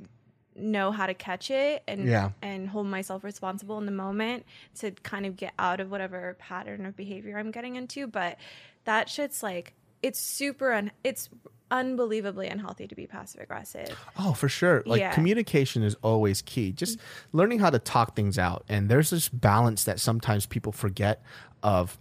know 0.55 0.91
how 0.91 1.05
to 1.05 1.13
catch 1.13 1.51
it 1.51 1.83
and 1.87 2.07
Yeah. 2.07 2.31
and 2.41 2.67
hold 2.69 2.87
myself 2.87 3.23
responsible 3.23 3.77
in 3.77 3.85
the 3.85 3.91
moment 3.91 4.47
to 4.79 4.89
kind 4.89 5.27
of 5.27 5.37
get 5.37 5.53
out 5.59 5.79
of 5.79 5.91
whatever 5.91 6.35
pattern 6.39 6.87
of 6.87 6.95
behavior 6.95 7.37
I'm 7.37 7.51
getting 7.51 7.75
into. 7.75 8.07
But 8.07 8.39
that 8.85 9.09
shit's 9.09 9.43
like 9.43 9.73
it's 10.01 10.19
super 10.19 10.73
un- 10.73 10.91
it's 11.03 11.29
unbelievably 11.69 12.47
unhealthy 12.47 12.87
to 12.87 12.95
be 12.95 13.07
passive 13.07 13.41
aggressive. 13.41 13.97
Oh, 14.17 14.33
for 14.33 14.47
sure. 14.49 14.83
Like 14.85 14.99
Yeah. 15.01 15.13
communication 15.13 15.83
is 15.83 15.95
always 16.01 16.41
key. 16.41 16.71
Just 16.71 16.99
learning 17.33 17.59
how 17.59 17.69
to 17.69 17.79
talk 17.79 18.15
things 18.15 18.37
out. 18.39 18.63
And 18.69 18.89
there's 18.89 19.09
this 19.09 19.27
balance 19.29 19.83
that 19.83 19.99
sometimes 19.99 20.45
people 20.45 20.71
forget 20.71 21.21
of 21.63 21.97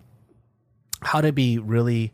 how 1.02 1.20
to 1.20 1.32
be 1.32 1.58
really 1.58 2.12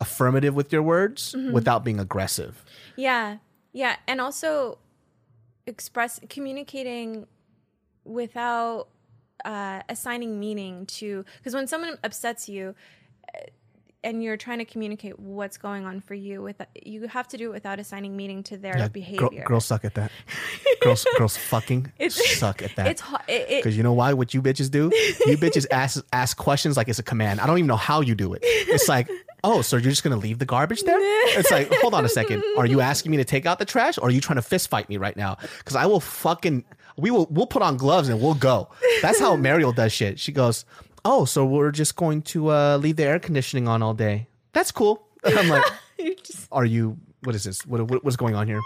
affirmative 0.00 0.54
with 0.54 0.72
your 0.72 0.82
words 0.82 1.32
Mm-hmm. 1.34 1.52
without 1.52 1.84
being 1.84 2.00
aggressive. 2.00 2.64
Yeah. 2.96 3.38
Yeah, 3.72 3.96
and 4.08 4.20
also 4.20 4.78
express 5.66 6.18
communicating 6.28 7.26
without 8.04 8.88
uh, 9.44 9.82
assigning 9.88 10.40
meaning 10.40 10.86
to 10.86 11.24
because 11.38 11.54
when 11.54 11.66
someone 11.68 11.96
upsets 12.02 12.48
you 12.48 12.74
and 14.02 14.22
you're 14.22 14.36
trying 14.36 14.58
to 14.58 14.64
communicate 14.64 15.18
what's 15.18 15.58
going 15.58 15.84
on 15.84 16.00
for 16.00 16.14
you 16.14 16.42
with 16.42 16.60
you 16.84 17.06
have 17.08 17.28
to 17.28 17.36
do 17.36 17.50
it 17.50 17.52
without 17.52 17.78
assigning 17.78 18.16
meaning 18.16 18.42
to 18.44 18.56
their 18.56 18.78
Yeah, 18.78 18.88
behavior. 18.88 19.28
girl- 19.28 19.44
girls 19.46 19.64
suck 19.66 19.84
at 19.84 19.94
that. 19.94 20.10
girls, 20.80 21.06
girls 21.18 21.36
fucking 21.36 21.92
suck 22.08 22.62
at 22.62 22.74
that. 22.76 22.86
It's 22.86 23.00
ho- 23.02 23.18
it, 23.28 23.48
Because 23.62 23.76
you 23.76 23.82
know 23.82 23.92
why? 23.92 24.12
What 24.14 24.32
you 24.34 24.40
bitches 24.42 24.70
do? 24.70 24.90
You 25.26 25.36
bitches 25.36 25.66
ask 25.70 26.04
ask 26.12 26.36
questions 26.36 26.76
like 26.76 26.88
it's 26.88 26.98
a 26.98 27.02
command. 27.02 27.40
I 27.40 27.46
don't 27.46 27.58
even 27.58 27.68
know 27.68 27.76
how 27.76 28.00
you 28.00 28.14
do 28.14 28.32
it. 28.34 28.40
It's 28.42 28.88
like, 28.88 29.08
oh, 29.44 29.60
so 29.62 29.76
you're 29.76 29.90
just 29.90 30.02
gonna 30.02 30.16
leave 30.16 30.38
the 30.38 30.46
garbage 30.46 30.82
there? 30.82 30.96
It's 31.38 31.50
like, 31.50 31.72
hold 31.80 31.94
on 31.94 32.04
a 32.04 32.08
second. 32.08 32.42
Are 32.56 32.66
you 32.66 32.80
asking 32.80 33.10
me 33.10 33.16
to 33.18 33.24
take 33.24 33.44
out 33.46 33.58
the 33.58 33.64
trash, 33.64 33.98
or 33.98 34.08
are 34.08 34.10
you 34.10 34.20
trying 34.20 34.36
to 34.36 34.42
fist 34.42 34.68
fight 34.70 34.88
me 34.88 34.96
right 34.96 35.16
now? 35.16 35.36
Because 35.58 35.76
I 35.76 35.86
will 35.86 36.00
fucking 36.00 36.64
we 36.96 37.10
will 37.10 37.26
we'll 37.30 37.46
put 37.46 37.62
on 37.62 37.76
gloves 37.76 38.08
and 38.08 38.20
we'll 38.20 38.34
go. 38.34 38.68
That's 39.02 39.18
how 39.20 39.36
Mariel 39.36 39.72
does 39.72 39.92
shit. 39.92 40.18
She 40.18 40.32
goes, 40.32 40.64
oh, 41.04 41.24
so 41.24 41.44
we're 41.46 41.70
just 41.70 41.96
going 41.96 42.22
to 42.22 42.50
uh, 42.50 42.76
leave 42.78 42.96
the 42.96 43.04
air 43.04 43.18
conditioning 43.18 43.68
on 43.68 43.82
all 43.82 43.94
day. 43.94 44.26
That's 44.52 44.72
cool. 44.72 45.02
I'm 45.24 45.48
like, 45.48 45.64
just 46.22 46.48
Are 46.52 46.64
you? 46.64 46.96
What 47.22 47.34
is 47.34 47.44
this? 47.44 47.66
What, 47.66 47.82
what 47.90 48.02
what's 48.04 48.16
going 48.16 48.34
on 48.34 48.46
here? 48.46 48.60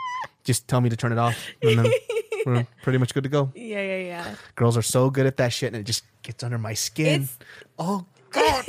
Just 0.45 0.69
tell 0.69 0.81
me 0.81 0.89
to 0.91 0.97
turn 0.97 1.11
it 1.13 1.19
off, 1.19 1.37
and 1.63 1.79
then 1.81 1.93
we're 2.47 2.67
pretty 2.83 2.99
much 2.99 3.13
good 3.15 3.23
to 3.25 3.29
go. 3.29 3.51
yeah 3.55 3.81
yeah 3.83 3.97
yeah. 3.99 4.35
Girls 4.55 4.77
are 4.77 4.83
so 4.83 5.11
good 5.11 5.27
at 5.27 5.37
that 5.39 5.53
shit, 5.53 5.73
and 5.73 5.81
it 5.81 5.85
just 5.85 6.05
gets 6.23 6.45
under 6.45 6.59
my 6.59 6.75
skin. 6.75 7.23
It's- 7.23 7.39
oh 7.79 8.05
God, 8.31 8.65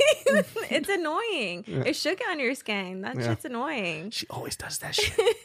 it's 0.70 0.88
annoying. 0.88 1.64
It 1.66 1.94
should 1.96 2.18
get 2.18 2.28
on 2.30 2.40
your 2.40 2.54
skin. 2.54 3.02
That 3.02 3.16
Yeah. 3.16 3.28
shit's 3.28 3.44
annoying. 3.44 4.10
she 4.10 4.26
always 4.30 4.56
does 4.56 4.78
that 4.78 4.94
shit, 4.94 5.36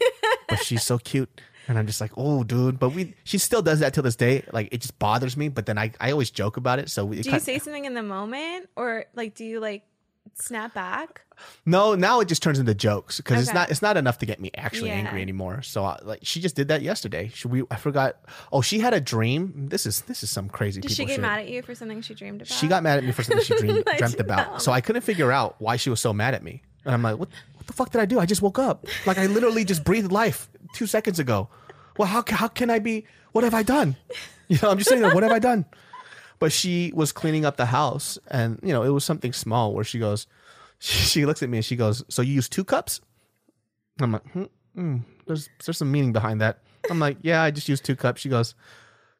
but 0.48 0.58
she's 0.60 0.82
so 0.84 0.98
cute. 0.98 1.40
And 1.68 1.78
I'm 1.78 1.86
just 1.86 2.00
like, 2.00 2.12
oh, 2.16 2.42
dude. 2.44 2.78
But 2.78 2.90
we, 2.90 3.14
she 3.24 3.38
still 3.38 3.62
does 3.62 3.80
that 3.80 3.94
till 3.94 4.02
this 4.02 4.16
day. 4.16 4.44
Like, 4.52 4.68
it 4.72 4.80
just 4.80 4.98
bothers 4.98 5.36
me. 5.36 5.48
But 5.48 5.66
then 5.66 5.78
I, 5.78 5.92
I 6.00 6.10
always 6.10 6.30
joke 6.30 6.56
about 6.56 6.78
it. 6.78 6.90
So 6.90 7.10
it 7.12 7.22
Do 7.22 7.30
you 7.30 7.38
say 7.40 7.58
something 7.58 7.84
in 7.84 7.94
the 7.94 8.02
moment, 8.02 8.68
or 8.76 9.04
like 9.14 9.34
do 9.34 9.44
you 9.44 9.60
like 9.60 9.84
snap 10.34 10.74
back? 10.74 11.22
No, 11.66 11.94
now 11.94 12.20
it 12.20 12.28
just 12.28 12.42
turns 12.42 12.58
into 12.58 12.74
jokes 12.74 13.16
because 13.16 13.42
it's 13.42 13.52
not 13.54 13.70
it's 13.70 13.82
not 13.82 13.96
enough 13.96 14.18
to 14.18 14.26
get 14.26 14.40
me 14.40 14.50
actually 14.56 14.90
Yeah. 14.90 14.96
angry 14.96 15.22
anymore. 15.22 15.62
So 15.62 15.84
I, 15.84 15.98
like 16.02 16.20
she 16.22 16.40
just 16.40 16.54
did 16.54 16.68
that 16.68 16.82
yesterday. 16.82 17.28
Should 17.34 17.50
we? 17.50 17.64
I 17.70 17.76
forgot. 17.76 18.16
Oh, 18.52 18.60
she 18.62 18.78
had 18.80 18.94
a 18.94 19.00
dream. 19.00 19.68
This 19.68 19.86
is 19.86 20.02
this 20.02 20.22
is 20.22 20.30
some 20.30 20.48
crazy. 20.48 20.80
Did 20.80 20.88
people 20.88 20.96
she 20.96 21.04
get 21.06 21.14
shit. 21.14 21.20
mad 21.22 21.40
at 21.40 21.48
you 21.48 21.62
for 21.62 21.74
something 21.74 22.00
she 22.02 22.14
dreamed 22.14 22.42
about? 22.42 22.56
She 22.56 22.68
got 22.68 22.82
mad 22.82 22.98
at 22.98 23.04
me 23.04 23.12
for 23.12 23.22
something 23.24 23.44
she 23.44 23.54
dreamed, 23.58 23.84
dreamt 23.98 24.20
about. 24.20 24.62
So 24.62 24.72
I 24.72 24.80
couldn't 24.80 25.02
figure 25.02 25.32
out 25.32 25.56
why 25.58 25.76
she 25.76 25.90
was 25.90 26.00
so 26.00 26.12
mad 26.12 26.34
at 26.34 26.42
me. 26.42 26.62
And 26.84 26.94
I'm 26.94 27.02
like, 27.02 27.18
what? 27.18 27.28
What 27.56 27.66
the 27.68 27.72
fuck 27.74 27.90
did 27.90 28.00
I 28.00 28.06
do? 28.06 28.18
I 28.18 28.26
just 28.26 28.42
woke 28.42 28.58
up. 28.58 28.86
Like 29.06 29.18
I 29.18 29.26
literally 29.26 29.64
just 29.64 29.84
breathed 29.84 30.10
life 30.10 30.48
two 30.72 30.86
seconds 30.86 31.18
ago. 31.18 31.48
Well, 31.96 32.08
how 32.08 32.24
how 32.26 32.48
can 32.48 32.70
I 32.70 32.78
be? 32.78 33.06
What 33.32 33.44
have 33.44 33.54
I 33.54 33.62
done? 33.62 33.96
You 34.48 34.58
know, 34.62 34.70
I'm 34.70 34.78
just 34.78 34.90
saying, 34.90 35.02
what 35.02 35.22
have 35.22 35.32
I 35.32 35.38
done? 35.38 35.64
But 36.38 36.52
she 36.52 36.92
was 36.94 37.12
cleaning 37.12 37.44
up 37.44 37.56
the 37.56 37.66
house, 37.66 38.18
and 38.28 38.58
you 38.62 38.72
know, 38.72 38.82
it 38.82 38.90
was 38.90 39.04
something 39.04 39.32
small. 39.32 39.72
Where 39.72 39.84
she 39.84 39.98
goes, 39.98 40.26
she, 40.78 41.24
looks 41.24 41.42
at 41.42 41.48
me 41.48 41.58
and 41.58 41.64
she 41.64 41.76
goes, 41.76 42.04
"So 42.08 42.22
you 42.22 42.34
use 42.34 42.48
two 42.48 42.64
cups?" 42.64 43.00
I'm 44.00 44.12
like, 44.12 44.26
hmm, 44.32 44.44
hmm, 44.74 44.96
"There's 45.26 45.48
there's 45.64 45.78
some 45.78 45.92
meaning 45.92 46.12
behind 46.12 46.40
that." 46.40 46.58
I'm 46.90 46.98
like, 46.98 47.18
"Yeah, 47.22 47.42
I 47.42 47.50
just 47.50 47.68
use 47.68 47.80
two 47.80 47.96
cups." 47.96 48.20
She 48.20 48.28
goes, 48.28 48.54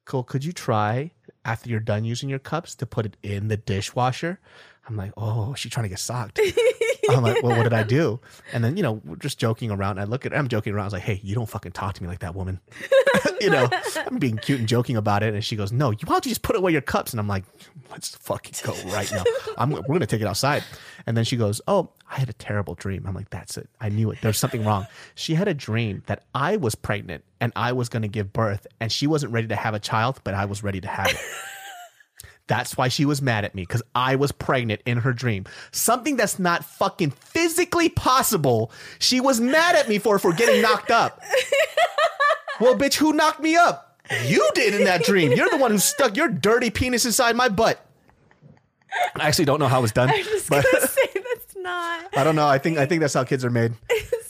"Cool. 0.05 0.25
Could 0.25 0.45
you 0.45 0.53
try 0.53 1.13
after 1.45 1.71
you're 1.71 1.81
done 1.81 2.05
using 2.05 2.29
your 2.29 2.39
cups 2.39 2.75
to 2.77 2.87
put 2.87 3.07
it 3.07 3.17
in 3.23 3.49
the 3.49 3.57
dishwasher?" 3.57 4.41
I'm 4.89 4.97
like, 4.97 5.13
"Oh, 5.17 5.55
she's 5.55 5.73
trying 5.73 5.85
to 5.85 5.91
get 5.91 6.01
socked." 6.01 6.41
I'm 7.11 7.23
like, 7.23 7.43
"Well, 7.43 7.57
what 7.57 7.65
did 7.65 7.73
I 7.73 7.83
do?" 7.99 8.21
And 8.53 8.63
then 8.65 8.77
you 8.77 8.83
know, 8.83 9.01
we're 9.05 9.17
just 9.17 9.39
joking 9.39 9.71
around. 9.71 9.99
I 9.99 10.05
look 10.05 10.25
at, 10.27 10.35
I'm 10.35 10.49
joking 10.49 10.73
around. 10.73 10.85
I 10.85 10.87
was 10.87 10.93
like, 10.95 11.03
"Hey, 11.03 11.21
you 11.23 11.35
don't 11.35 11.49
fucking 11.49 11.73
talk 11.73 11.95
to 11.95 12.03
me 12.03 12.09
like 12.09 12.21
that, 12.21 12.35
woman." 12.35 12.61
you 13.41 13.51
know, 13.51 13.69
I'm 14.07 14.19
being 14.19 14.37
cute 14.37 14.61
and 14.61 14.69
joking 14.69 14.97
about 14.97 15.23
it, 15.23 15.35
and 15.35 15.45
she 15.45 15.57
goes, 15.57 15.73
"No, 15.73 15.91
you 15.91 15.99
why 16.05 16.15
don't 16.15 16.27
you 16.27 16.31
just 16.31 16.43
put 16.43 16.57
away 16.57 16.73
your 16.73 16.81
cups?" 16.81 17.13
And 17.13 17.21
I'm 17.21 17.29
like, 17.29 17.45
"Let's 17.91 18.15
fucking 18.17 18.55
go 18.63 18.73
right 18.93 19.11
now. 19.13 19.25
I'm 19.59 19.71
we're 19.71 19.83
gonna 19.83 20.07
take 20.07 20.21
it 20.21 20.27
outside." 20.27 20.63
And 21.07 21.17
then 21.17 21.25
she 21.25 21.37
goes, 21.37 21.61
"Oh, 21.67 21.91
I 22.09 22.17
had 22.19 22.29
a 22.29 22.35
terrible 22.35 22.75
dream." 22.75 23.05
I'm 23.07 23.15
like, 23.15 23.31
"That's 23.31 23.57
it. 23.57 23.69
I 23.81 23.89
knew 23.89 24.11
it. 24.11 24.19
There's 24.23 24.39
something 24.39 24.65
wrong." 24.65 24.87
She 25.15 25.35
had 25.35 25.49
a 25.49 25.55
dream 25.55 26.03
that 26.07 26.25
I 26.35 26.57
was 26.57 26.75
pregnant 26.75 27.25
and 27.41 27.53
I 27.57 27.73
was 27.73 27.89
gonna 27.89 28.09
give 28.09 28.33
birth, 28.33 28.67
and 28.81 28.93
she 28.93 29.07
wasn't 29.07 29.33
ready 29.33 29.49
to 29.49 29.57
have 29.57 29.75
a 29.75 29.81
child, 29.81 30.21
but 30.25 30.35
I 30.35 30.45
was 30.45 30.63
ready 30.63 30.81
to 30.81 30.89
have 30.89 31.09
it. 31.09 31.21
That's 32.49 32.77
why 32.77 32.89
she 32.89 33.05
was 33.05 33.23
mad 33.23 33.45
at 33.45 33.55
me 33.55 33.63
because 33.63 33.83
I 33.95 34.17
was 34.17 34.33
pregnant 34.33 34.83
in 34.85 34.99
her 34.99 35.13
dream. 35.13 35.45
Something 35.71 36.17
that's 36.17 36.39
not 36.39 36.65
fucking 36.65 37.11
physically 37.13 37.89
possible. 37.89 38.71
She 38.99 39.21
was 39.21 39.41
mad 39.41 39.77
at 39.77 39.89
me 39.89 39.99
for 39.99 40.19
for 40.19 40.33
getting 40.33 40.61
knocked 40.63 40.91
up. 40.91 41.21
Well, 42.61 42.77
bitch, 42.77 42.95
who 42.95 43.13
knocked 43.13 43.41
me 43.41 43.57
up? 43.57 43.99
You 44.25 44.49
did 44.55 44.75
in 44.75 44.85
that 44.85 45.03
dream. 45.03 45.33
You're 45.33 45.51
the 45.51 45.57
one 45.57 45.73
who 45.73 45.79
stuck 45.79 46.17
your 46.17 46.29
dirty 46.29 46.71
penis 46.71 47.05
inside 47.05 47.35
my 47.35 47.49
butt. 47.49 47.85
I 49.17 49.27
actually 49.27 49.47
don't 49.47 49.59
know 49.59 49.67
how 49.67 49.79
it 49.81 49.83
was 49.83 49.91
done, 49.93 50.11
I'm 50.11 50.23
just 50.23 50.49
but 50.49 50.65
gonna 50.71 50.87
say 50.87 51.09
that's 51.15 51.57
not. 51.57 52.09
I 52.17 52.23
don't 52.23 52.37
know. 52.37 52.47
I 52.47 52.59
think 52.59 52.79
I 52.79 52.87
think 52.87 53.01
that's 53.01 53.15
how 53.15 53.25
kids 53.25 53.45
are 53.45 53.51
made. 53.51 53.73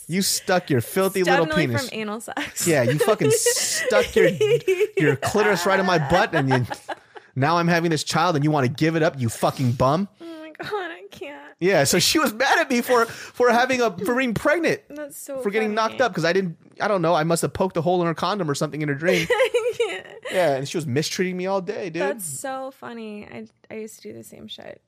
You 0.07 0.21
stuck 0.23 0.69
your 0.71 0.81
filthy 0.81 1.21
little 1.23 1.45
Definitely 1.45 1.67
penis. 1.67 1.89
from 1.89 1.99
anal 1.99 2.21
sex. 2.21 2.65
Yeah, 2.67 2.83
you 2.83 2.97
fucking 2.97 3.29
stuck 3.31 4.15
your 4.15 4.29
your 4.97 5.15
clitoris 5.21 5.65
right 5.67 5.79
in 5.79 5.85
my 5.85 5.99
butt, 6.09 6.33
and 6.33 6.49
you, 6.49 6.65
now 7.35 7.57
I'm 7.57 7.67
having 7.67 7.91
this 7.91 8.03
child, 8.03 8.35
and 8.35 8.43
you 8.43 8.51
want 8.51 8.65
to 8.67 8.71
give 8.71 8.95
it 8.95 9.03
up, 9.03 9.19
you 9.19 9.29
fucking 9.29 9.73
bum. 9.73 10.07
Oh 10.21 10.25
my 10.39 10.51
god, 10.51 10.91
I 10.91 11.03
can't. 11.11 11.39
Yeah, 11.59 11.83
so 11.85 11.99
she 11.99 12.19
was 12.19 12.33
mad 12.33 12.59
at 12.59 12.69
me 12.69 12.81
for 12.81 13.05
for 13.05 13.51
having 13.51 13.81
a 13.81 13.95
for 13.99 14.15
being 14.15 14.33
pregnant, 14.33 14.81
That's 14.89 15.17
so. 15.17 15.39
for 15.41 15.49
getting 15.49 15.73
knocked 15.73 16.01
up 16.01 16.11
because 16.11 16.25
I 16.25 16.33
didn't. 16.33 16.57
I 16.81 16.87
don't 16.87 17.01
know. 17.01 17.13
I 17.13 17.23
must 17.23 17.41
have 17.41 17.53
poked 17.53 17.77
a 17.77 17.81
hole 17.81 18.01
in 18.01 18.07
her 18.07 18.13
condom 18.13 18.49
or 18.49 18.55
something 18.55 18.81
in 18.81 18.89
her 18.89 18.95
dream. 18.95 19.27
yeah. 19.79 20.03
Yeah, 20.31 20.55
and 20.55 20.67
she 20.67 20.77
was 20.77 20.85
mistreating 20.87 21.37
me 21.37 21.45
all 21.45 21.61
day, 21.61 21.89
dude. 21.89 22.01
That's 22.01 22.25
so 22.25 22.71
funny. 22.71 23.25
I 23.25 23.47
I 23.71 23.75
used 23.75 24.01
to 24.01 24.09
do 24.09 24.13
the 24.13 24.23
same 24.23 24.47
shit. 24.47 24.81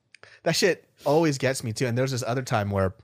that 0.43 0.55
shit 0.55 0.89
always 1.05 1.37
gets 1.37 1.63
me 1.63 1.71
too. 1.71 1.85
And 1.85 1.97
there's 1.97 2.11
this 2.11 2.23
other 2.25 2.41
time 2.41 2.71
where 2.71 2.95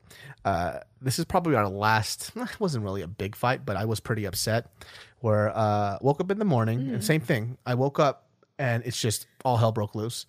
uh, 0.43 0.79
this 1.01 1.19
is 1.19 1.25
probably 1.25 1.55
our 1.55 1.69
last. 1.69 2.31
It 2.35 2.59
wasn't 2.59 2.83
really 2.83 3.03
a 3.03 3.07
big 3.07 3.35
fight, 3.35 3.65
but 3.65 3.77
I 3.77 3.85
was 3.85 3.99
pretty 3.99 4.25
upset. 4.25 4.71
Where 5.19 5.55
uh, 5.55 5.99
woke 6.01 6.19
up 6.19 6.31
in 6.31 6.39
the 6.39 6.45
morning 6.45 6.89
and 6.89 7.03
same 7.03 7.21
thing. 7.21 7.57
I 7.65 7.75
woke 7.75 7.99
up 7.99 8.25
and 8.61 8.83
it's 8.85 9.01
just 9.01 9.25
all 9.43 9.57
hell 9.57 9.71
broke 9.71 9.95
loose, 9.95 10.27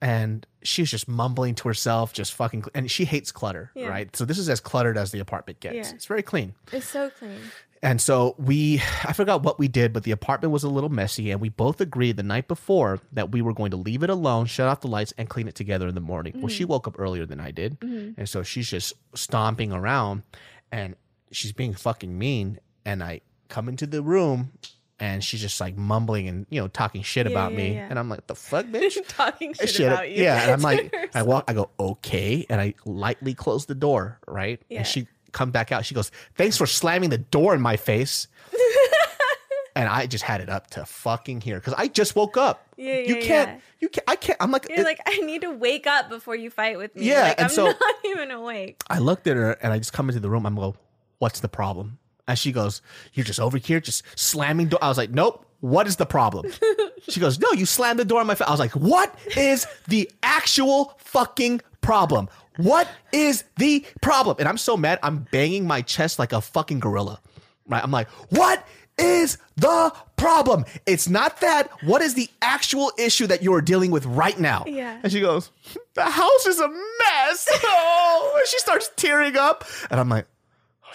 and 0.00 0.46
she's 0.62 0.90
just 0.90 1.06
mumbling 1.06 1.54
to 1.56 1.68
herself, 1.68 2.12
just 2.12 2.32
fucking. 2.32 2.64
And 2.74 2.90
she 2.90 3.04
hates 3.04 3.30
clutter, 3.30 3.70
Yeah. 3.74 3.88
right? 3.88 4.16
So 4.16 4.24
this 4.24 4.38
is 4.38 4.48
as 4.48 4.60
cluttered 4.60 4.96
as 4.96 5.12
the 5.12 5.20
apartment 5.20 5.60
gets. 5.60 5.74
Yeah. 5.74 5.94
It's 5.94 6.06
very 6.06 6.22
clean. 6.22 6.54
It's 6.72 6.88
so 6.88 7.10
clean. 7.10 7.38
And 7.82 8.00
so 8.00 8.34
we, 8.38 8.80
I 9.04 9.12
forgot 9.12 9.42
what 9.42 9.58
we 9.58 9.68
did, 9.68 9.92
but 9.92 10.04
the 10.04 10.10
apartment 10.10 10.50
was 10.50 10.64
a 10.64 10.68
little 10.68 10.88
messy, 10.88 11.30
and 11.30 11.40
we 11.40 11.50
both 11.50 11.80
agreed 11.80 12.16
the 12.16 12.22
night 12.22 12.48
before 12.48 12.98
that 13.12 13.30
we 13.30 13.42
were 13.42 13.52
going 13.52 13.70
to 13.72 13.76
leave 13.76 14.02
it 14.02 14.08
alone, 14.10 14.46
shut 14.46 14.66
off 14.66 14.80
the 14.80 14.88
lights, 14.88 15.12
and 15.18 15.28
clean 15.28 15.46
it 15.46 15.54
together 15.54 15.86
in 15.86 15.94
the 15.94 16.00
morning. 16.00 16.32
Well, 16.36 16.48
she 16.48 16.64
mm-hmm. 16.64 16.72
woke 16.72 16.88
up 16.88 16.98
earlier 16.98 17.26
than 17.26 17.38
I 17.38 17.50
did, 17.50 17.78
mm-hmm. 17.78 18.18
and 18.18 18.28
so 18.28 18.42
she's 18.42 18.68
just 18.68 18.94
stomping 19.14 19.72
around, 19.72 20.22
and 20.72 20.96
she's 21.30 21.52
being 21.52 21.74
fucking 21.74 22.16
mean. 22.18 22.58
And 22.86 23.02
I 23.02 23.20
come 23.48 23.68
into 23.68 23.86
the 23.86 24.02
room, 24.02 24.52
and 24.98 25.22
she's 25.22 25.40
just 25.40 25.60
like 25.60 25.76
mumbling 25.76 26.26
and 26.28 26.46
you 26.50 26.60
know 26.60 26.68
talking 26.68 27.02
shit 27.02 27.26
Yeah, 27.26 27.32
about 27.32 27.52
yeah, 27.52 27.58
me, 27.58 27.74
yeah. 27.74 27.86
and 27.90 27.98
I'm 27.98 28.08
like, 28.08 28.26
the 28.26 28.34
fuck, 28.34 28.66
bitch. 28.72 28.96
Talking 29.08 29.52
shit, 29.54 29.68
Shit, 29.68 29.92
about 29.92 30.10
you. 30.10 30.22
Yeah, 30.24 30.42
and 30.42 30.50
I'm 30.52 30.60
like, 30.62 31.10
I 31.14 31.22
walk, 31.22 31.44
I 31.48 31.52
go, 31.54 31.70
okay, 31.78 32.46
and 32.48 32.60
I 32.60 32.74
lightly 32.84 33.34
close 33.34 33.66
the 33.66 33.74
door, 33.74 34.18
right? 34.26 34.60
Yeah. 34.68 34.78
And 34.78 34.86
she 34.86 35.06
come 35.32 35.50
back 35.50 35.70
out. 35.72 35.84
She 35.84 35.94
goes, 35.94 36.10
thanks 36.36 36.56
for 36.56 36.66
slamming 36.66 37.10
the 37.10 37.18
door 37.18 37.54
in 37.54 37.60
my 37.60 37.76
face. 37.76 38.26
and 39.76 39.88
I 39.88 40.06
just 40.06 40.24
had 40.24 40.40
it 40.40 40.48
up 40.48 40.68
to 40.70 40.86
fucking 40.86 41.42
here 41.42 41.56
because 41.56 41.74
I 41.76 41.88
just 41.88 42.16
woke 42.16 42.38
up. 42.38 42.66
Yeah, 42.78 43.00
you 43.00 43.16
can't, 43.20 43.60
you 43.80 43.90
can't, 43.90 44.04
I 44.08 44.16
can't. 44.16 44.38
I'm 44.40 44.50
like, 44.50 44.66
You're 44.70 44.80
it- 44.80 44.84
like, 44.84 45.00
I 45.06 45.18
need 45.18 45.42
to 45.42 45.50
wake 45.50 45.86
up 45.86 46.08
before 46.08 46.34
you 46.36 46.48
fight 46.50 46.78
with 46.78 46.96
me. 46.96 47.04
Yeah, 47.08 47.22
like, 47.24 47.34
and 47.38 47.44
I'm 47.46 47.50
so- 47.50 47.66
not 47.66 47.76
even 48.06 48.30
awake. 48.30 48.80
I 48.88 48.98
looked 48.98 49.26
at 49.26 49.36
her 49.36 49.52
and 49.62 49.72
I 49.74 49.78
just 49.78 49.92
come 49.92 50.08
into 50.08 50.20
the 50.20 50.30
room. 50.30 50.46
I'm 50.46 50.54
go, 50.56 50.74
what's 51.18 51.40
the 51.40 51.48
problem? 51.48 51.98
And 52.28 52.38
she 52.38 52.52
goes, 52.52 52.82
you're 53.12 53.24
just 53.24 53.40
over 53.40 53.58
here, 53.58 53.80
just 53.80 54.02
slamming 54.16 54.68
door. 54.68 54.78
I 54.82 54.88
was 54.88 54.98
like, 54.98 55.10
nope. 55.10 55.44
What 55.60 55.86
is 55.86 55.96
the 55.96 56.06
problem? 56.06 56.52
she 57.08 57.18
goes, 57.18 57.40
no, 57.40 57.50
you 57.52 57.64
slammed 57.64 57.98
the 57.98 58.04
door 58.04 58.20
on 58.20 58.26
my 58.26 58.34
face. 58.34 58.46
I 58.46 58.50
was 58.50 58.60
like, 58.60 58.72
what 58.72 59.14
is 59.36 59.66
the 59.88 60.10
actual 60.22 60.94
fucking 60.98 61.62
problem? 61.80 62.28
What 62.58 62.88
is 63.12 63.44
the 63.56 63.84
problem? 64.02 64.36
And 64.38 64.48
I'm 64.48 64.58
so 64.58 64.76
mad. 64.76 64.98
I'm 65.02 65.26
banging 65.32 65.66
my 65.66 65.80
chest 65.82 66.18
like 66.18 66.32
a 66.32 66.40
fucking 66.40 66.80
gorilla. 66.80 67.20
Right? 67.66 67.82
I'm 67.82 67.90
like, 67.90 68.08
what 68.30 68.66
is 68.98 69.38
the 69.56 69.92
problem? 70.16 70.64
It's 70.86 71.08
not 71.08 71.40
that. 71.40 71.70
What 71.84 72.02
is 72.02 72.14
the 72.14 72.28
actual 72.42 72.92
issue 72.98 73.26
that 73.26 73.42
you 73.42 73.54
are 73.54 73.62
dealing 73.62 73.90
with 73.90 74.04
right 74.06 74.38
now? 74.38 74.64
Yeah. 74.66 75.00
And 75.02 75.10
she 75.10 75.20
goes, 75.20 75.50
the 75.94 76.04
house 76.04 76.46
is 76.46 76.60
a 76.60 76.68
mess. 76.68 77.48
Oh, 77.64 78.42
she 78.46 78.58
starts 78.58 78.90
tearing 78.96 79.36
up. 79.36 79.64
And 79.90 79.98
I'm 79.98 80.08
like, 80.08 80.26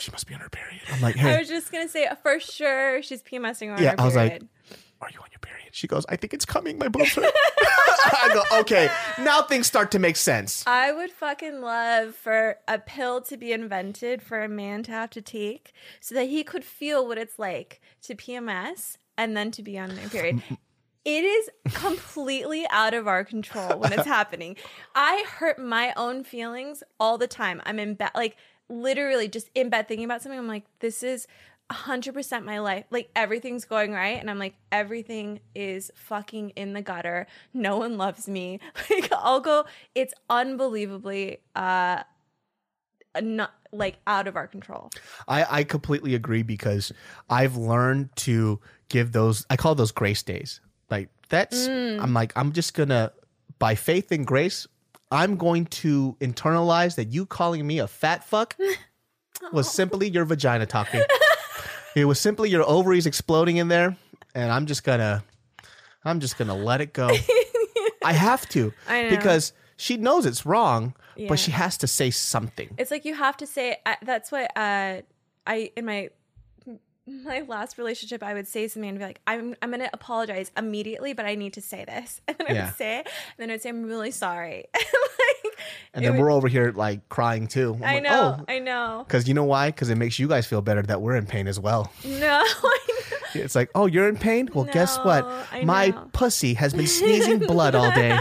she 0.01 0.11
must 0.11 0.27
be 0.27 0.33
on 0.33 0.41
her 0.41 0.49
period. 0.49 0.81
I'm 0.91 1.01
like, 1.01 1.15
hey. 1.15 1.35
I 1.35 1.39
was 1.39 1.47
just 1.47 1.71
gonna 1.71 1.87
say 1.89 2.05
uh, 2.05 2.15
for 2.15 2.39
sure 2.39 3.01
she's 3.01 3.21
PMSing 3.23 3.73
on 3.75 3.81
Yeah, 3.81 3.91
her 3.91 3.95
I 4.01 4.05
was 4.05 4.15
like- 4.15 4.41
are 5.01 5.09
you 5.11 5.19
on 5.19 5.27
your 5.31 5.39
period? 5.39 5.69
She 5.71 5.87
goes, 5.87 6.05
I 6.09 6.15
think 6.15 6.31
it's 6.33 6.45
coming. 6.45 6.77
My 6.77 6.87
boobs 6.87 7.11
hurt. 7.15 7.25
I 7.25 8.29
go, 8.33 8.59
okay. 8.59 8.87
Now 9.19 9.41
things 9.41 9.65
start 9.65 9.89
to 9.91 9.99
make 9.99 10.15
sense. 10.15 10.63
I 10.67 10.91
would 10.91 11.09
fucking 11.11 11.59
love 11.61 12.13
for 12.15 12.57
a 12.67 12.77
pill 12.77 13.21
to 13.21 13.35
be 13.37 13.51
invented 13.51 14.21
for 14.21 14.43
a 14.43 14.47
man 14.49 14.83
to 14.83 14.91
have 14.91 15.09
to 15.11 15.21
take 15.21 15.71
so 16.01 16.13
that 16.13 16.25
he 16.25 16.43
could 16.43 16.63
feel 16.63 17.07
what 17.07 17.17
it's 17.17 17.39
like 17.39 17.81
to 18.03 18.13
PMS 18.15 18.97
and 19.17 19.35
then 19.35 19.49
to 19.51 19.63
be 19.63 19.79
on 19.79 19.95
their 19.95 20.07
period. 20.09 20.43
It 21.03 21.23
is 21.23 21.49
completely 21.73 22.67
out 22.69 22.93
of 22.93 23.07
our 23.07 23.23
control 23.23 23.79
when 23.79 23.91
it's 23.91 24.05
happening. 24.05 24.55
I 24.93 25.25
hurt 25.27 25.57
my 25.57 25.93
own 25.97 26.23
feelings 26.23 26.83
all 26.99 27.17
the 27.17 27.25
time. 27.25 27.59
I'm 27.65 27.79
in 27.79 27.95
bed, 27.95 28.11
like 28.13 28.37
literally 28.71 29.27
just 29.27 29.49
in 29.53 29.69
bed 29.69 29.88
thinking 29.88 30.05
about 30.05 30.21
something. 30.21 30.39
I'm 30.39 30.47
like, 30.47 30.63
this 30.79 31.03
is 31.03 31.27
100% 31.71 32.43
my 32.43 32.60
life. 32.60 32.86
Like 32.89 33.10
everything's 33.15 33.65
going 33.65 33.91
right. 33.91 34.19
And 34.19 34.29
I'm 34.29 34.39
like, 34.39 34.55
everything 34.71 35.39
is 35.55 35.91
fucking 35.95 36.51
in 36.51 36.73
the 36.73 36.81
gutter. 36.81 37.27
No 37.53 37.77
one 37.77 37.97
loves 37.97 38.27
me. 38.27 38.60
Like 38.89 39.12
I'll 39.13 39.39
go, 39.39 39.65
it's 39.95 40.13
unbelievably, 40.29 41.39
uh, 41.55 42.03
not 43.21 43.53
like 43.71 43.97
out 44.05 44.27
of 44.27 44.36
our 44.36 44.47
control. 44.47 44.89
I, 45.27 45.60
I 45.60 45.63
completely 45.63 46.15
agree 46.15 46.43
because 46.43 46.91
I've 47.29 47.55
learned 47.55 48.15
to 48.17 48.60
give 48.89 49.12
those, 49.12 49.45
I 49.49 49.55
call 49.55 49.75
those 49.75 49.91
grace 49.91 50.23
days. 50.23 50.60
Like 50.89 51.10
that's, 51.29 51.67
I'm 51.67 52.13
like, 52.13 52.34
I'm 52.36 52.51
just 52.51 52.73
going 52.73 52.89
to, 52.89 53.13
by 53.60 53.75
faith 53.75 54.12
and 54.12 54.25
grace, 54.25 54.67
I'm 55.12 55.36
going 55.38 55.65
to 55.65 56.15
internalize 56.21 56.95
that 56.95 57.10
you 57.10 57.26
calling 57.26 57.65
me 57.67 57.80
a 57.80 57.88
fat 57.88 58.24
fuck 58.24 58.56
was 59.52 59.69
simply 59.69 60.10
your 60.10 60.26
vagina 60.26 60.65
talking. 60.65 61.02
it 61.95 62.06
was 62.06 62.19
simply 62.19 62.50
your 62.50 62.67
ovaries 62.67 63.06
exploding 63.06 63.58
in 63.58 63.67
there, 63.67 63.97
and 64.34 64.52
I'm 64.52 64.65
just 64.65 64.84
gonna, 64.84 65.24
I'm 66.06 66.19
just 66.19 66.38
gonna 66.38 66.56
let 66.56 66.80
it 66.82 66.93
go. 66.93 67.10
I 68.04 68.13
have 68.13 68.47
to 68.50 68.74
I 68.88 69.10
because 69.10 69.54
she 69.78 69.97
knows 69.97 70.26
it's 70.26 70.45
wrong, 70.45 70.95
Yeah. 71.15 71.28
but 71.30 71.39
she 71.39 71.52
has 71.52 71.78
to 71.78 71.88
say 71.88 72.10
something. 72.12 72.74
It's 72.78 72.89
like 72.91 73.06
you 73.06 73.13
have 73.15 73.38
to 73.38 73.45
say. 73.47 73.78
I, 73.86 73.97
that's 74.04 74.32
what 74.32 74.45
uh, 74.56 75.02
I 75.45 75.71
in 75.76 75.86
my 75.86 76.10
my 77.24 77.41
last 77.41 77.78
relationship 77.78 78.24
I 78.24 78.34
would 78.34 78.47
say 78.47 78.67
something 78.67 78.89
and 78.89 79.00
be 79.00 79.06
like, 79.06 79.19
I'm 79.28 79.56
I'm 79.62 79.71
gonna 79.71 79.89
apologize 79.93 80.52
immediately, 80.58 81.13
but 81.13 81.26
I 81.26 81.36
need 81.36 81.54
to 81.54 81.62
say 81.62 81.86
this, 81.86 82.21
and 82.28 82.38
then 82.38 82.47
I 82.50 82.54
Yeah. 82.54 82.65
would 82.65 82.76
say 82.76 83.00
it, 83.00 83.08
and 83.08 83.50
then 83.50 83.52
I'd 83.52 83.62
say 83.62 83.69
I'm 83.69 83.84
really 83.84 84.12
sorry. 84.12 84.65
like, 84.76 85.54
And 85.93 86.06
then 86.06 86.13
would- 86.13 86.21
we're 86.21 86.32
over 86.32 86.47
here 86.47 86.71
like 86.76 87.08
crying 87.10 87.47
too. 87.47 87.76
I'm 87.78 87.84
I 87.84 87.93
like, 87.95 88.04
know, 88.04 88.38
Oh, 88.39 88.45
I 88.47 88.60
know. 88.60 89.04
because 89.08 89.28
you 89.28 89.34
know 89.34 89.43
why? 89.43 89.69
Because 89.69 89.89
it 89.89 89.95
makes 89.95 90.17
you 90.19 90.28
guys 90.28 90.45
feel 90.47 90.62
better 90.62 90.82
that 90.84 91.02
we're 91.02 91.15
in 91.15 91.26
pain 91.26 91.47
as 91.47 91.60
well. 91.60 91.91
No, 92.06 92.43
It's 93.34 93.56
like, 93.56 93.69
oh, 93.76 93.86
you're 93.86 94.10
in 94.10 94.17
pain? 94.17 94.50
Well, 94.54 94.65
guess 94.65 94.97
what? 95.00 95.24
I 95.52 95.63
My 95.63 95.91
pussy 96.12 96.54
has 96.56 96.74
been 96.74 96.88
sneezing 96.88 97.39
blood 97.39 97.76
all 97.76 97.89
day. 97.91 98.19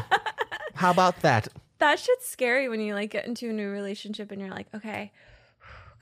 How 0.74 0.90
about 0.90 1.20
that? 1.22 1.48
that 1.78 1.98
shit's 1.98 2.28
scary 2.28 2.68
when 2.68 2.78
you 2.80 2.94
like 2.94 3.10
get 3.10 3.26
into 3.26 3.48
a 3.48 3.52
new 3.52 3.68
relationship 3.70 4.30
and 4.30 4.40
you're 4.40 4.50
like, 4.50 4.66
okay, 4.74 5.10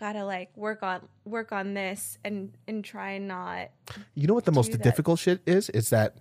gotta 0.01 0.25
like 0.25 0.57
work 0.57 0.83
on 0.83 1.01
work 1.25 1.53
on 1.53 1.75
this 1.75 2.19
and 2.25 2.53
and 2.67 2.85
try 2.85 3.19
not. 3.19 3.71
You 4.15 4.27
know 4.27 4.35
what 4.35 4.45
the 4.45 4.53
most 4.53 4.73
that. 4.73 4.83
difficult 4.83 5.19
shit 5.19 5.41
is? 5.47 5.69
Is 5.71 5.91
that 5.91 6.17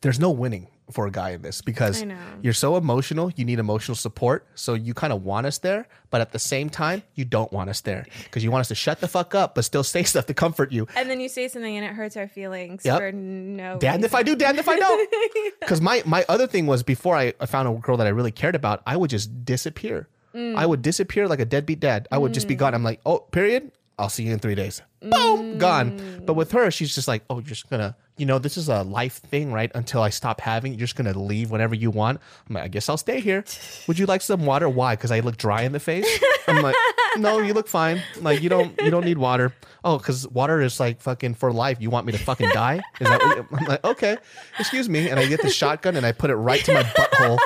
there's 0.00 0.18
no 0.20 0.30
winning 0.30 0.68
for 0.90 1.06
a 1.06 1.10
guy 1.10 1.30
in 1.30 1.40
this 1.40 1.62
because 1.62 2.04
you're 2.42 2.52
so 2.52 2.76
emotional. 2.76 3.32
You 3.36 3.46
need 3.46 3.58
emotional 3.58 3.94
support. 3.94 4.46
So 4.54 4.74
you 4.74 4.92
kind 4.92 5.14
of 5.14 5.24
want 5.24 5.46
us 5.46 5.56
there, 5.58 5.86
but 6.10 6.20
at 6.20 6.32
the 6.32 6.38
same 6.38 6.68
time, 6.68 7.02
you 7.14 7.24
don't 7.24 7.50
want 7.52 7.70
us 7.70 7.80
there 7.80 8.04
because 8.24 8.44
you 8.44 8.50
want 8.50 8.60
us 8.60 8.68
to 8.68 8.74
shut 8.74 9.00
the 9.00 9.08
fuck 9.08 9.34
up, 9.34 9.54
but 9.54 9.64
still 9.64 9.82
say 9.94 10.02
stuff 10.02 10.26
to 10.26 10.34
comfort 10.34 10.72
you. 10.72 10.86
And 10.94 11.08
then 11.08 11.20
you 11.20 11.30
say 11.30 11.48
something 11.48 11.74
and 11.74 11.86
it 11.86 11.94
hurts 11.94 12.18
our 12.18 12.28
feelings 12.28 12.82
Yep. 12.84 12.98
for 12.98 13.12
no. 13.12 13.78
Damned 13.78 14.04
if 14.04 14.14
I 14.14 14.22
do, 14.22 14.36
damned 14.36 14.58
if 14.58 14.68
I 14.68 14.78
don't. 14.78 15.10
Because 15.60 15.80
my 15.80 16.02
my 16.04 16.26
other 16.28 16.46
thing 16.46 16.66
was 16.66 16.82
before 16.82 17.16
I, 17.16 17.32
I 17.40 17.46
found 17.46 17.66
a 17.66 17.80
girl 17.80 17.96
that 17.96 18.06
I 18.06 18.10
really 18.10 18.32
cared 18.32 18.54
about, 18.54 18.82
I 18.86 18.98
would 18.98 19.08
just 19.08 19.46
disappear. 19.46 20.08
Mm. 20.34 20.56
I 20.56 20.66
would 20.66 20.82
disappear 20.82 21.28
like 21.28 21.40
a 21.40 21.44
deadbeat 21.44 21.80
dad. 21.80 22.08
I 22.10 22.18
would 22.18 22.34
just 22.34 22.48
be 22.48 22.54
gone. 22.54 22.74
I'm 22.74 22.82
like, 22.82 23.00
oh, 23.06 23.20
period. 23.20 23.70
I'll 23.96 24.08
see 24.08 24.24
you 24.24 24.32
in 24.32 24.40
three 24.40 24.56
days. 24.56 24.82
Boom, 25.00 25.58
gone. 25.58 26.22
But 26.26 26.34
with 26.34 26.50
her, 26.50 26.70
she's 26.72 26.92
just 26.94 27.06
like, 27.06 27.22
oh, 27.30 27.36
you're 27.36 27.42
just 27.42 27.70
gonna, 27.70 27.94
you 28.16 28.26
know, 28.26 28.40
this 28.40 28.56
is 28.56 28.68
a 28.68 28.82
life 28.82 29.18
thing, 29.18 29.52
right? 29.52 29.70
Until 29.72 30.02
I 30.02 30.08
stop 30.08 30.40
having, 30.40 30.72
you're 30.72 30.80
just 30.80 30.96
gonna 30.96 31.16
leave 31.16 31.52
whenever 31.52 31.76
you 31.76 31.92
want. 31.92 32.20
I'm 32.48 32.54
like, 32.56 32.64
I 32.64 32.68
guess 32.68 32.88
I'll 32.88 32.96
stay 32.96 33.20
here. 33.20 33.44
Would 33.86 33.98
you 33.98 34.06
like 34.06 34.20
some 34.20 34.46
water? 34.46 34.68
Why? 34.68 34.96
Because 34.96 35.12
I 35.12 35.20
look 35.20 35.36
dry 35.36 35.62
in 35.62 35.70
the 35.70 35.78
face. 35.78 36.08
I'm 36.48 36.60
like, 36.60 36.74
no, 37.18 37.38
you 37.38 37.52
look 37.54 37.68
fine. 37.68 38.02
Like 38.20 38.42
you 38.42 38.48
don't, 38.48 38.74
you 38.82 38.90
don't 38.90 39.04
need 39.04 39.18
water. 39.18 39.54
Oh, 39.84 39.98
because 39.98 40.26
water 40.26 40.60
is 40.60 40.80
like 40.80 41.00
fucking 41.00 41.34
for 41.34 41.52
life. 41.52 41.76
You 41.80 41.90
want 41.90 42.06
me 42.06 42.12
to 42.12 42.18
fucking 42.18 42.48
die? 42.48 42.80
Is 43.00 43.06
that? 43.06 43.20
What 43.22 43.36
you, 43.36 43.46
I'm 43.52 43.64
like, 43.66 43.84
okay, 43.84 44.16
excuse 44.58 44.88
me. 44.88 45.08
And 45.08 45.20
I 45.20 45.26
get 45.26 45.40
the 45.40 45.50
shotgun 45.50 45.94
and 45.96 46.04
I 46.04 46.10
put 46.10 46.30
it 46.30 46.36
right 46.36 46.64
to 46.64 46.74
my 46.74 46.82
butthole, 46.82 47.38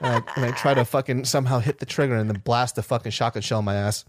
and 0.00 0.14
I, 0.14 0.32
and 0.36 0.44
I 0.44 0.50
try 0.52 0.74
to 0.74 0.84
fucking 0.84 1.24
somehow 1.24 1.58
hit 1.58 1.78
the 1.78 1.86
trigger 1.86 2.14
and 2.16 2.28
then 2.30 2.40
blast 2.44 2.76
the 2.76 2.82
fucking 2.82 3.12
shotgun 3.12 3.42
shell 3.42 3.58
in 3.60 3.64
my 3.64 3.74
ass. 3.74 4.04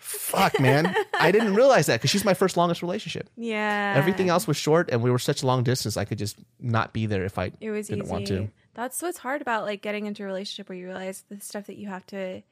Fuck, 0.00 0.60
man. 0.60 0.94
I 1.18 1.32
didn't 1.32 1.54
realize 1.54 1.86
that 1.86 2.00
because 2.00 2.10
she's 2.10 2.24
my 2.24 2.34
first 2.34 2.56
longest 2.56 2.82
relationship. 2.82 3.28
Yeah. 3.36 3.94
Everything 3.96 4.28
else 4.28 4.46
was 4.46 4.56
short, 4.56 4.90
and 4.90 5.02
we 5.02 5.10
were 5.10 5.18
such 5.18 5.42
long 5.42 5.62
distance. 5.62 5.96
I 5.96 6.04
could 6.04 6.18
just 6.18 6.36
not 6.60 6.92
be 6.92 7.06
there 7.06 7.24
if 7.24 7.38
I 7.38 7.52
It 7.60 7.70
was 7.70 7.88
didn't 7.88 8.04
easy. 8.04 8.12
want 8.12 8.26
to. 8.28 8.50
That's 8.74 9.00
what's 9.02 9.18
hard 9.18 9.42
about 9.42 9.64
like 9.64 9.82
getting 9.82 10.06
into 10.06 10.22
a 10.22 10.26
relationship 10.26 10.68
where 10.68 10.76
you 10.78 10.86
realize 10.86 11.24
the 11.28 11.40
stuff 11.40 11.66
that 11.66 11.76
you 11.76 11.88
have 11.88 12.06
to 12.06 12.42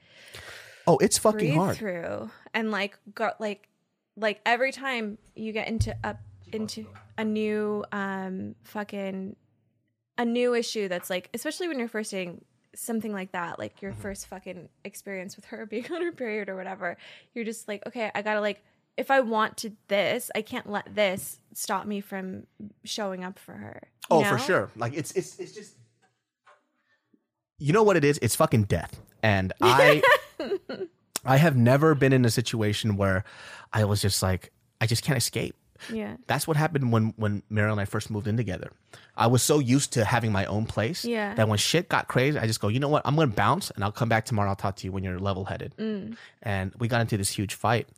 Oh, 0.87 0.99
it's 0.99 1.19
fucking 1.19 1.55
hard. 1.55 1.77
through 1.77 2.31
and 2.53 2.71
like 2.71 2.99
go 3.15 3.31
like 3.39 3.69
like 4.17 4.41
every 4.45 4.73
time 4.73 5.17
you 5.35 5.53
get 5.53 5.69
into 5.69 5.97
up 6.05 6.19
into 6.53 6.87
a 7.17 7.25
new 7.25 7.85
um 7.93 8.55
fucking 8.65 9.37
a 10.21 10.25
new 10.25 10.55
issue 10.55 10.87
that's 10.87 11.11
like 11.11 11.29
especially 11.35 11.67
when 11.67 11.79
you're 11.79 11.89
first 11.89 12.11
dating 12.11 12.45
something 12.75 13.13
like 13.13 13.33
that 13.33 13.59
like 13.59 13.83
your 13.83 13.91
mm-hmm. 13.91 14.01
first 14.03 14.27
fucking 14.27 14.69
experience 14.85 15.35
with 15.35 15.47
her 15.47 15.67
being 15.73 15.91
on 15.93 16.03
her 16.03 16.13
period 16.13 16.49
or 16.49 16.55
whatever 16.55 16.97
you're 17.35 17.45
just 17.45 17.67
like 17.67 17.85
okay 17.87 18.11
i 18.15 18.23
gotta 18.23 18.41
like 18.41 18.63
if 18.97 19.11
i 19.11 19.21
want 19.21 19.57
to 19.57 19.73
this 19.89 20.31
i 20.35 20.43
can't 20.43 20.71
let 20.71 20.95
this 20.95 21.41
stop 21.55 21.87
me 21.87 22.01
from 22.01 22.47
showing 22.85 23.25
up 23.25 23.39
for 23.39 23.55
her 23.55 23.89
Oh, 24.11 24.25
for 24.25 24.39
sure. 24.39 24.71
Like 24.77 24.95
it's 24.95 25.13
it's 25.13 25.39
it's 25.39 25.53
just 25.53 25.77
you 27.59 27.73
know 27.73 27.83
what 27.83 27.97
it 27.97 28.05
is? 28.05 28.19
It's 28.21 28.35
fucking 28.35 28.65
death. 28.65 29.01
And 29.23 29.53
I 29.61 30.03
I 31.25 31.37
have 31.37 31.57
never 31.57 31.95
been 31.95 32.13
in 32.13 32.25
a 32.25 32.31
situation 32.31 32.97
where 32.97 33.25
I 33.73 33.85
was 33.85 34.03
just 34.03 34.23
like 34.23 34.51
I 34.81 34.87
just 34.87 35.05
can't 35.05 35.17
escape. 35.17 35.55
Yeah 35.93 36.17
That's 36.27 36.47
what 36.47 36.57
happened 36.57 36.93
when 36.93 37.15
when 37.17 37.43
Meryl 37.51 37.73
and 37.73 37.81
I 37.81 37.85
first 37.85 38.11
moved 38.11 38.27
in 38.29 38.37
together. 38.37 38.71
I 39.17 39.27
was 39.27 39.43
so 39.43 39.59
used 39.59 39.93
to 39.95 40.05
having 40.05 40.33
my 40.33 40.45
own 40.47 40.67
place 40.67 41.05
Yeah. 41.05 41.35
that 41.35 41.49
when 41.49 41.59
shit 41.59 41.89
got 41.89 42.09
crazy, 42.09 42.39
I 42.39 42.47
just 42.47 42.61
go, 42.61 42.69
you 42.69 42.81
know 42.81 42.89
what? 42.89 43.03
I'm 43.05 43.15
gonna 43.17 43.29
bounce 43.29 43.71
and 43.71 43.85
I'll 43.85 43.93
come 43.93 44.09
back 44.09 44.25
tomorrow. 44.25 44.49
I'll 44.51 44.57
talk 44.57 44.77
to 44.77 44.85
you 44.87 44.93
when 44.93 45.05
you're 45.05 45.19
level 45.19 45.45
headed. 45.45 45.75
Mm. 45.79 46.17
And 46.43 46.73
we 46.79 46.89
got 46.89 47.01
into 47.01 47.17
this 47.17 47.31
huge 47.31 47.55
fight. 47.55 47.89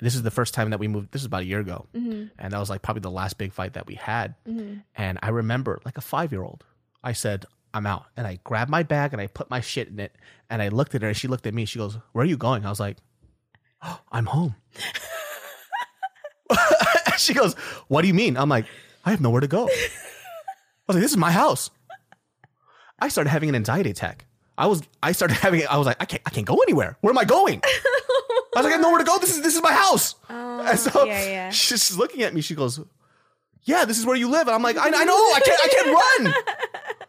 This 0.00 0.14
is 0.16 0.22
the 0.22 0.30
first 0.32 0.52
time 0.54 0.70
that 0.70 0.80
we 0.80 0.88
moved. 0.88 1.12
This 1.12 1.22
is 1.22 1.26
about 1.26 1.42
a 1.42 1.44
year 1.44 1.60
ago, 1.60 1.86
Mm-hmm. 1.94 2.24
and 2.38 2.52
that 2.52 2.58
was 2.58 2.68
like 2.70 2.82
probably 2.82 3.02
the 3.02 3.10
last 3.10 3.38
big 3.38 3.52
fight 3.52 3.74
that 3.74 3.86
we 3.86 3.94
had. 3.94 4.34
And 4.96 5.18
I 5.22 5.28
remember, 5.28 5.80
like 5.84 5.96
a 5.96 6.00
five 6.00 6.32
year 6.32 6.42
old, 6.42 6.64
I 7.04 7.12
said, 7.12 7.46
"I'm 7.72 7.86
out," 7.86 8.06
and 8.16 8.26
I 8.26 8.40
grabbed 8.42 8.68
my 8.70 8.82
bag 8.82 9.12
and 9.12 9.22
I 9.22 9.28
put 9.28 9.48
my 9.48 9.60
shit 9.60 9.86
in 9.88 10.00
it, 10.00 10.16
and 10.50 10.60
I 10.60 10.68
looked 10.68 10.96
at 10.96 11.02
her, 11.02 11.08
and 11.08 11.16
she 11.16 11.28
looked 11.28 11.46
at 11.46 11.54
me. 11.54 11.66
She 11.66 11.78
goes, 11.78 11.98
"Where 12.12 12.24
are 12.24 12.26
you 12.26 12.36
going?" 12.36 12.66
I 12.66 12.70
was 12.70 12.80
like, 12.80 12.96
oh, 13.82 14.00
"I'm 14.10 14.26
home." 14.26 14.56
she 17.18 17.34
goes, 17.34 17.54
"What 17.88 18.02
do 18.02 18.08
you 18.08 18.14
mean?" 18.14 18.36
I'm 18.36 18.48
like, 18.48 18.66
"I 19.04 19.10
have 19.10 19.20
nowhere 19.20 19.40
to 19.40 19.48
go." 19.48 19.64
I 19.66 19.68
was 20.88 20.96
like, 20.96 21.02
"This 21.02 21.10
is 21.12 21.16
my 21.16 21.32
house." 21.32 21.70
I 22.98 23.08
started 23.08 23.30
having 23.30 23.48
an 23.48 23.54
anxiety 23.54 23.90
attack. 23.90 24.26
I 24.56 24.66
was, 24.66 24.82
I 25.02 25.12
started 25.12 25.34
having, 25.38 25.66
I 25.66 25.76
was 25.76 25.86
like, 25.86 25.96
I 25.98 26.04
can't, 26.04 26.22
I 26.26 26.30
can't 26.30 26.46
go 26.46 26.58
anywhere. 26.58 26.96
Where 27.00 27.10
am 27.10 27.18
I 27.18 27.24
going? 27.24 27.60
I 27.64 27.70
was 28.54 28.64
like, 28.64 28.66
I 28.66 28.70
have 28.72 28.80
nowhere 28.80 28.98
to 28.98 29.04
go. 29.04 29.18
This 29.18 29.34
is, 29.34 29.42
this 29.42 29.56
is 29.56 29.62
my 29.62 29.72
house. 29.72 30.14
Oh, 30.30 30.60
and 30.64 30.78
so 30.78 30.90
Oh, 30.94 31.04
yeah, 31.04 31.24
yeah. 31.26 31.50
she's 31.62 31.96
looking 31.96 32.22
at 32.22 32.32
me. 32.34 32.42
She 32.42 32.54
goes, 32.54 32.78
"Yeah, 33.64 33.84
this 33.86 33.98
is 33.98 34.06
where 34.06 34.14
you 34.14 34.28
live." 34.28 34.46
And 34.46 34.50
I'm 34.54 34.62
like, 34.62 34.76
"I, 34.76 34.86
I 34.86 35.04
know. 35.04 35.14
I 35.14 35.40
can't. 35.44 35.60
I 35.64 35.68
can't 35.68 35.86
run. 35.88 36.34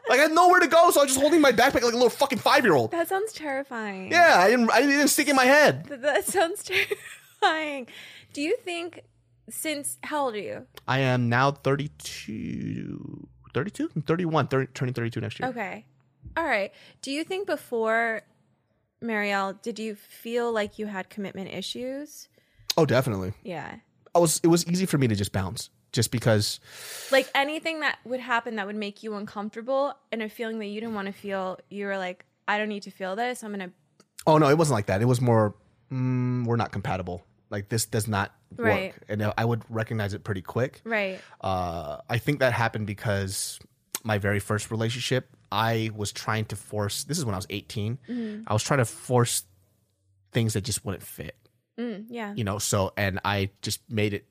like 0.09 0.19
I 0.19 0.23
had 0.23 0.31
nowhere 0.31 0.61
to 0.61 0.67
go, 0.67 0.89
so 0.91 1.01
I 1.01 1.03
was 1.03 1.11
just 1.11 1.19
holding 1.21 1.41
my 1.41 1.51
backpack 1.51 1.83
like 1.83 1.83
a 1.83 1.87
little 1.87 2.09
fucking 2.09 2.39
five 2.39 2.63
year 2.63 2.73
old. 2.73 2.91
that 2.91 3.09
sounds 3.09 3.33
terrifying 3.33 4.11
Yeah, 4.11 4.35
I 4.39 4.49
didn't. 4.49 4.71
I 4.71 4.81
didn't 4.81 5.09
stick 5.09 5.27
in 5.27 5.35
my 5.35 5.45
head. 5.45 5.85
Th- 5.89 5.99
That 5.99 6.25
sounds 6.25 6.63
terrifying. 6.63 7.87
Do 8.31 8.41
you 8.41 8.55
think 8.63 9.01
since 9.49 9.97
how 10.03 10.25
old 10.25 10.35
are 10.35 10.39
you? 10.39 10.67
I 10.87 10.99
am 10.99 11.29
now 11.29 11.51
32, 11.51 13.27
32, 13.53 13.89
I'm 13.95 14.01
31, 14.01 14.47
30, 14.47 14.71
turning 14.73 14.93
32 14.93 15.21
next 15.21 15.39
year. 15.39 15.49
Okay. 15.49 15.85
All 16.35 16.45
right. 16.45 16.71
Do 17.01 17.11
you 17.11 17.23
think 17.23 17.47
before 17.47 18.21
Marielle, 19.03 19.61
did 19.61 19.79
you 19.79 19.95
feel 19.95 20.51
like 20.51 20.79
you 20.79 20.87
had 20.87 21.09
commitment 21.09 21.53
issues? 21.53 22.29
Oh, 22.77 22.85
definitely. 22.85 23.33
Yeah. 23.43 23.75
I 24.15 24.19
was. 24.19 24.39
It 24.43 24.47
was 24.47 24.65
easy 24.67 24.85
for 24.85 24.97
me 24.97 25.07
to 25.07 25.15
just 25.15 25.31
bounce, 25.31 25.69
just 25.91 26.11
because. 26.11 26.59
Like 27.11 27.29
anything 27.35 27.81
that 27.81 27.99
would 28.05 28.19
happen 28.19 28.55
that 28.55 28.65
would 28.67 28.75
make 28.75 29.03
you 29.03 29.15
uncomfortable 29.15 29.93
and 30.11 30.21
a 30.21 30.29
feeling 30.29 30.59
that 30.59 30.67
you 30.67 30.79
didn't 30.79 30.95
want 30.95 31.07
to 31.07 31.13
feel, 31.13 31.59
you 31.69 31.85
were 31.85 31.97
like, 31.97 32.25
I 32.47 32.57
don't 32.57 32.69
need 32.69 32.83
to 32.83 32.91
feel 32.91 33.15
this. 33.15 33.43
I'm 33.43 33.53
going 33.53 33.69
to 33.69 33.75
Oh 34.25 34.37
no, 34.37 34.49
it 34.49 34.57
wasn't 34.57 34.75
like 34.75 34.85
that. 34.87 35.01
It 35.01 35.05
was 35.05 35.21
more. 35.21 35.55
Mm, 35.91 36.45
we're 36.45 36.55
not 36.55 36.71
compatible. 36.71 37.25
Like 37.49 37.69
this 37.69 37.85
does 37.85 38.07
not 38.07 38.33
Right. 38.55 38.93
work, 38.93 39.05
and 39.09 39.33
I 39.37 39.45
would 39.45 39.63
recognize 39.69 40.13
it 40.13 40.23
pretty 40.23 40.41
quick. 40.43 40.81
Right. 40.83 41.19
Uh, 41.41 41.97
I 42.09 42.17
think 42.19 42.39
that 42.39 42.53
happened 42.53 42.85
because 42.87 43.59
my 44.03 44.17
very 44.19 44.39
first 44.39 44.69
relationship, 44.69 45.29
I 45.51 45.89
was 45.95 46.11
trying 46.11 46.45
to 46.45 46.55
force. 46.55 47.03
This 47.03 47.17
is 47.17 47.25
when 47.25 47.33
I 47.33 47.37
was 47.37 47.47
18. 47.49 47.97
Mm-hmm. 48.07 48.43
I 48.47 48.53
was 48.53 48.61
trying 48.63 48.79
to 48.79 48.85
force 48.85 49.43
things 50.31 50.53
that 50.53 50.61
just 50.63 50.83
wouldn't 50.85 51.03
fit, 51.03 51.35
Mm, 51.79 52.05
yeah. 52.09 52.33
you 52.35 52.43
know. 52.43 52.59
So, 52.59 52.91
and 52.97 53.19
I 53.25 53.49
just 53.61 53.81
made 53.89 54.13
it 54.13 54.25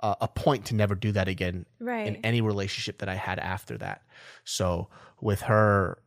uh, 0.00 0.14
a 0.20 0.26
point 0.28 0.64
to 0.66 0.74
never 0.74 0.94
do 0.96 1.12
that 1.12 1.28
again 1.28 1.64
Right. 1.78 2.06
in 2.08 2.16
any 2.24 2.40
relationship 2.40 2.98
that 2.98 3.08
I 3.08 3.14
had 3.14 3.38
after 3.38 3.78
that. 3.78 4.02
So, 4.44 4.88
with 5.20 5.42
her 5.42 5.98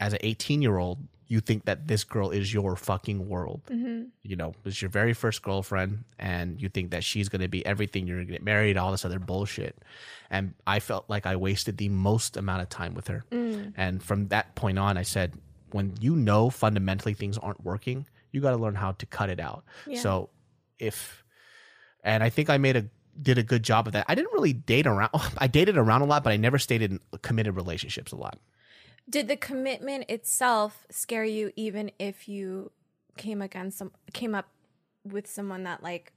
as 0.00 0.12
an 0.14 0.18
18 0.22 0.62
year 0.62 0.78
old, 0.78 0.98
you 1.28 1.40
think 1.40 1.66
that 1.66 1.86
this 1.86 2.04
girl 2.04 2.30
is 2.30 2.52
your 2.52 2.74
fucking 2.74 3.28
world. 3.28 3.60
hmm 3.68 4.04
You 4.22 4.36
know, 4.36 4.54
it's 4.64 4.80
your 4.80 4.88
very 4.90 5.12
first 5.12 5.42
girlfriend, 5.42 6.04
and 6.18 6.60
you 6.60 6.68
think 6.70 6.90
that 6.90 7.04
she's 7.04 7.28
going 7.28 7.42
to 7.42 7.48
be 7.48 7.64
everything. 7.66 8.06
You're 8.06 8.16
going 8.16 8.26
to 8.28 8.32
get 8.32 8.42
married, 8.42 8.78
all 8.78 8.90
this 8.90 9.04
other 9.04 9.18
bullshit. 9.18 9.76
And 10.30 10.54
I 10.66 10.80
felt 10.80 11.04
like 11.08 11.26
I 11.26 11.36
wasted 11.36 11.76
the 11.76 11.90
most 11.90 12.36
amount 12.36 12.62
of 12.62 12.70
time 12.70 12.94
with 12.94 13.08
her. 13.08 13.24
Mm. 13.30 13.74
And 13.76 14.02
from 14.02 14.28
that 14.28 14.54
point 14.54 14.78
on, 14.78 14.96
I 14.96 15.02
said, 15.02 15.34
when 15.70 15.94
you 16.00 16.16
know 16.16 16.48
fundamentally 16.48 17.12
things 17.12 17.36
aren't 17.36 17.62
working, 17.62 18.06
you 18.32 18.40
got 18.40 18.52
to 18.52 18.56
learn 18.56 18.74
how 18.74 18.92
to 18.92 19.06
cut 19.06 19.28
it 19.28 19.38
out. 19.38 19.64
Yeah. 19.86 20.00
So 20.00 20.30
if, 20.78 21.24
and 22.02 22.22
I 22.22 22.30
think 22.30 22.48
I 22.48 22.56
made 22.56 22.76
a 22.76 22.86
did 23.20 23.36
a 23.36 23.42
good 23.42 23.64
job 23.64 23.86
of 23.86 23.92
that. 23.94 24.06
I 24.08 24.14
didn't 24.14 24.32
really 24.32 24.52
date 24.52 24.86
around. 24.86 25.10
I 25.38 25.46
dated 25.46 25.76
around 25.76 26.02
a 26.02 26.06
lot, 26.06 26.24
but 26.24 26.32
I 26.32 26.36
never 26.36 26.58
stayed 26.58 26.82
in 26.82 27.00
committed 27.20 27.56
relationships 27.56 28.12
a 28.12 28.16
lot. 28.16 28.38
Did 29.08 29.28
the 29.28 29.36
commitment 29.36 30.04
itself 30.08 30.86
scare 30.90 31.24
you 31.24 31.52
even 31.56 31.90
if 31.98 32.28
you 32.28 32.70
came 33.16 33.42
against 33.42 33.78
some 33.78 33.92
came 34.12 34.34
up 34.34 34.48
with 35.04 35.26
someone 35.26 35.64
that 35.64 35.82
like 35.82 36.12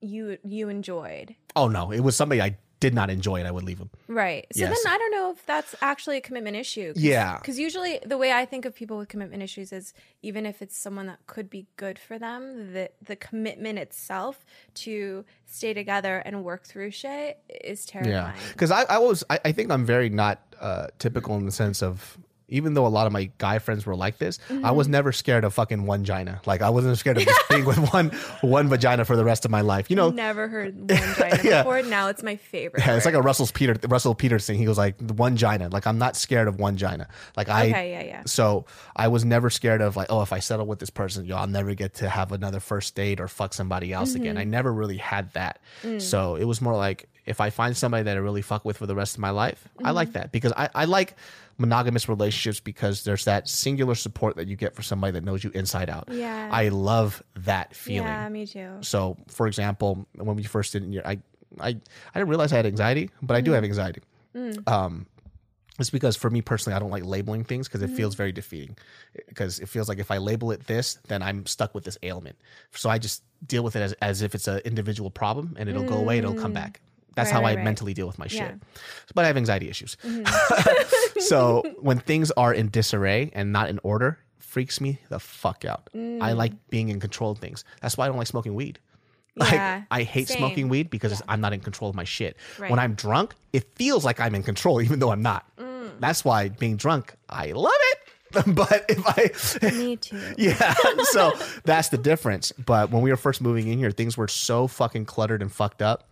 you 0.00 0.38
you 0.44 0.68
enjoyed. 0.68 1.34
Oh 1.54 1.68
no, 1.68 1.92
it 1.92 2.00
was 2.00 2.16
somebody 2.16 2.40
I 2.40 2.56
did 2.80 2.94
not 2.94 3.10
enjoy 3.10 3.36
and 3.36 3.46
I 3.46 3.50
would 3.50 3.64
leave 3.64 3.78
them. 3.78 3.90
Right. 4.08 4.46
So 4.52 4.60
Yes. 4.60 4.82
then 4.82 4.92
I 4.92 4.96
don't 4.96 5.10
know 5.10 5.30
if 5.32 5.44
that's 5.44 5.74
actually 5.82 6.16
a 6.16 6.22
commitment 6.22 6.56
issue. 6.56 6.94
Cause, 6.94 7.02
Yeah. 7.02 7.36
Because 7.36 7.58
usually 7.58 8.00
the 8.06 8.16
way 8.16 8.32
I 8.32 8.46
think 8.46 8.64
of 8.64 8.74
people 8.74 8.96
with 8.96 9.08
commitment 9.08 9.42
issues 9.42 9.70
is 9.70 9.92
even 10.22 10.46
if 10.46 10.62
it's 10.62 10.78
someone 10.78 11.06
that 11.08 11.18
could 11.26 11.50
be 11.50 11.66
good 11.76 11.98
for 11.98 12.18
them, 12.18 12.72
the 12.72 12.90
the 13.04 13.16
commitment 13.16 13.78
itself 13.78 14.46
to 14.76 15.26
stay 15.44 15.74
together 15.74 16.18
and 16.24 16.42
work 16.42 16.64
through 16.66 16.92
shit 16.92 17.38
is 17.62 17.84
terrifying. 17.84 18.14
Yeah, 18.14 18.32
because 18.52 18.70
I, 18.70 18.84
I 18.84 18.96
was 18.98 19.24
I, 19.28 19.38
I 19.44 19.52
think 19.52 19.70
I'm 19.70 19.84
very 19.84 20.08
not 20.08 20.40
uh, 20.58 20.86
typical 20.98 21.36
in 21.36 21.44
the 21.44 21.52
sense 21.52 21.82
of 21.82 22.16
even 22.50 22.74
though 22.74 22.86
a 22.86 22.88
lot 22.88 23.06
of 23.06 23.12
my 23.12 23.30
guy 23.38 23.58
friends 23.58 23.86
were 23.86 23.96
like 23.96 24.18
this, 24.18 24.38
I 24.62 24.72
was 24.72 24.86
never 24.88 25.12
scared 25.12 25.44
of 25.44 25.54
fucking 25.54 25.86
one 25.86 26.00
vagina. 26.00 26.40
Like 26.46 26.62
I 26.62 26.70
wasn't 26.70 26.98
scared 26.98 27.16
of 27.18 27.24
just 27.24 27.48
being 27.48 27.64
with 27.70 27.78
one 27.92 28.08
one 28.42 28.68
vagina 28.68 29.04
for 29.04 29.16
the 29.16 29.24
rest 29.24 29.44
of 29.44 29.50
my 29.50 29.60
life. 29.60 29.88
You 29.90 29.96
know, 29.96 30.10
Never 30.10 30.48
heard 30.48 30.76
one 30.78 30.86
vagina 30.88 31.40
Yeah. 31.44 31.62
before. 31.62 31.82
Now 31.82 32.08
it's 32.08 32.22
my 32.22 32.36
favorite. 32.36 32.82
Yeah, 32.86 32.96
it's 32.96 33.04
like 33.06 33.14
a 33.14 33.22
Russell 33.22 33.48
Peter 33.52 33.76
Russell 33.88 34.14
Peters 34.14 34.46
thing. 34.46 34.58
He 34.58 34.64
goes 34.64 34.78
like 34.78 35.00
one 35.12 35.36
gina. 35.36 35.68
Like 35.70 35.86
I'm 35.86 35.98
not 35.98 36.16
scared 36.16 36.48
of 36.48 36.58
one 36.58 36.76
gina. 36.76 37.08
Like 37.36 37.48
I 37.48 37.68
Okay, 37.68 37.90
yeah, 37.92 38.02
yeah. 38.04 38.22
So 38.26 38.66
I 38.96 39.08
was 39.08 39.24
never 39.24 39.50
scared 39.50 39.80
of 39.80 39.96
like, 39.96 40.08
oh, 40.10 40.22
if 40.22 40.32
I 40.32 40.40
settle 40.40 40.66
with 40.66 40.78
this 40.80 40.90
person, 40.90 41.24
yo, 41.24 41.36
I'll 41.36 41.46
never 41.46 41.74
get 41.74 41.94
to 41.94 42.08
have 42.08 42.32
another 42.32 42.60
first 42.60 42.94
date 42.94 43.20
or 43.20 43.28
fuck 43.28 43.54
somebody 43.54 43.92
else 43.92 44.14
again. 44.14 44.34
Mm-hmm. 44.34 44.40
I 44.40 44.44
never 44.44 44.72
really 44.72 44.96
had 44.96 45.32
that. 45.34 45.60
Mm. 45.82 46.00
So 46.02 46.36
it 46.36 46.44
was 46.44 46.60
more 46.60 46.76
like 46.76 47.08
if 47.30 47.40
I 47.40 47.48
find 47.50 47.76
somebody 47.76 48.02
that 48.04 48.16
I 48.16 48.20
really 48.20 48.42
fuck 48.42 48.64
with 48.64 48.76
for 48.76 48.86
the 48.86 48.94
rest 48.94 49.14
of 49.16 49.20
my 49.20 49.30
life, 49.30 49.66
I 49.78 49.82
Mm-hmm. 49.82 49.94
like 49.94 50.12
that 50.12 50.32
because 50.32 50.52
I, 50.56 50.68
I 50.74 50.84
like 50.84 51.16
monogamous 51.56 52.08
relationships 52.08 52.60
because 52.60 53.04
there's 53.04 53.24
that 53.24 53.48
singular 53.48 53.94
support 53.94 54.36
that 54.36 54.46
you 54.48 54.56
get 54.56 54.74
for 54.74 54.82
somebody 54.82 55.12
that 55.12 55.24
knows 55.24 55.42
you 55.44 55.50
inside 55.54 55.88
out. 55.90 56.08
Yeah. 56.10 56.48
I 56.52 56.68
love 56.68 57.22
that 57.36 57.74
feeling. 57.74 58.08
Yeah, 58.08 58.28
me 58.28 58.46
too. 58.46 58.70
So, 58.80 59.16
for 59.28 59.46
example, 59.46 60.06
when 60.16 60.36
we 60.36 60.42
first 60.44 60.72
did 60.72 60.82
I, 61.04 61.18
I, 61.60 61.68
I 61.68 61.72
didn't 62.14 62.28
realize 62.28 62.52
I 62.52 62.56
had 62.56 62.66
anxiety, 62.66 63.10
but 63.22 63.36
I 63.36 63.40
do 63.40 63.52
have 63.52 63.64
anxiety. 63.64 64.00
Um, 64.66 65.06
it's 65.78 65.90
because 65.90 66.14
for 66.16 66.28
me 66.30 66.42
personally, 66.42 66.76
I 66.76 66.78
don't 66.78 66.90
like 66.90 67.04
labeling 67.06 67.42
things 67.44 67.66
because 67.66 67.82
it 67.82 67.90
feels 67.90 68.14
very 68.14 68.32
defeating. 68.32 68.76
Because 69.28 69.58
it 69.60 69.68
feels 69.68 69.88
like 69.88 69.98
if 69.98 70.10
I 70.10 70.18
label 70.18 70.50
it 70.52 70.66
this, 70.66 70.98
then 71.08 71.22
I'm 71.22 71.46
stuck 71.46 71.74
with 71.74 71.84
this 71.84 71.96
ailment. 72.02 72.36
So 72.74 72.90
I 72.90 72.98
just 72.98 73.22
deal 73.46 73.62
with 73.64 73.76
it 73.76 73.80
as, 73.80 73.92
as 74.02 74.20
if 74.22 74.34
it's 74.34 74.46
an 74.46 74.58
individual 74.64 75.10
problem, 75.10 75.56
and 75.58 75.68
it'll 75.70 75.84
go 75.84 75.96
away, 75.96 76.18
and 76.18 76.24
it'll 76.26 76.40
come 76.40 76.52
back. 76.52 76.80
That's 77.16 77.28
Right, 77.30 77.34
how 77.36 77.42
right, 77.42 77.52
I 77.52 77.54
right. 77.56 77.64
mentally 77.64 77.94
deal 77.94 78.06
with 78.06 78.18
my 78.18 78.26
Yeah. 78.30 78.48
shit. 78.48 78.54
But 79.14 79.24
I 79.24 79.28
have 79.28 79.36
anxiety 79.36 79.68
issues. 79.68 79.96
so 81.18 81.62
when 81.80 81.98
things 81.98 82.30
are 82.32 82.52
in 82.52 82.68
disarray 82.68 83.30
and 83.34 83.52
not 83.52 83.68
in 83.68 83.80
order, 83.82 84.18
freaks 84.38 84.80
me 84.80 84.98
the 85.08 85.18
fuck 85.18 85.64
out. 85.64 85.88
Mm. 85.94 86.22
I 86.22 86.32
like 86.32 86.52
being 86.70 86.88
in 86.88 87.00
control 87.00 87.30
of 87.32 87.38
things. 87.38 87.64
That's 87.82 87.96
why 87.96 88.04
I 88.04 88.08
don't 88.08 88.16
like 88.18 88.26
smoking 88.26 88.54
weed. 88.54 88.78
Like 89.36 89.52
Yeah, 89.52 89.82
I 89.92 90.02
hate 90.02 90.26
same. 90.28 90.38
smoking 90.38 90.68
weed 90.68 90.90
because 90.90 91.22
I'm 91.28 91.40
not 91.40 91.52
in 91.52 91.60
control 91.60 91.88
of 91.88 91.94
my 91.96 92.02
shit. 92.04 92.36
When 92.58 92.78
I'm 92.80 92.94
drunk, 92.94 93.34
it 93.52 93.64
feels 93.76 94.04
like 94.04 94.18
I'm 94.20 94.34
in 94.34 94.42
control 94.42 94.82
even 94.82 94.98
though 94.98 95.12
I'm 95.12 95.22
not. 95.22 95.46
Mm. 95.56 95.90
That's 96.00 96.24
why 96.24 96.48
being 96.48 96.76
drunk, 96.76 97.14
I 97.28 97.52
love 97.52 97.72
it. 97.92 97.98
but 98.54 98.84
if 98.88 99.00
I 99.06 99.70
Me 99.72 99.96
too. 99.96 100.20
yeah, 100.36 100.74
so 101.12 101.32
that's 101.64 101.88
the 101.90 101.98
difference. 101.98 102.52
But 102.52 102.90
when 102.90 103.02
we 103.02 103.10
were 103.10 103.16
first 103.16 103.40
moving 103.40 103.68
in 103.68 103.78
here, 103.78 103.90
things 103.92 104.16
were 104.16 104.28
so 104.28 104.66
fucking 104.66 105.04
cluttered 105.06 105.42
and 105.42 105.50
fucked 105.50 105.80
up. 105.82 106.08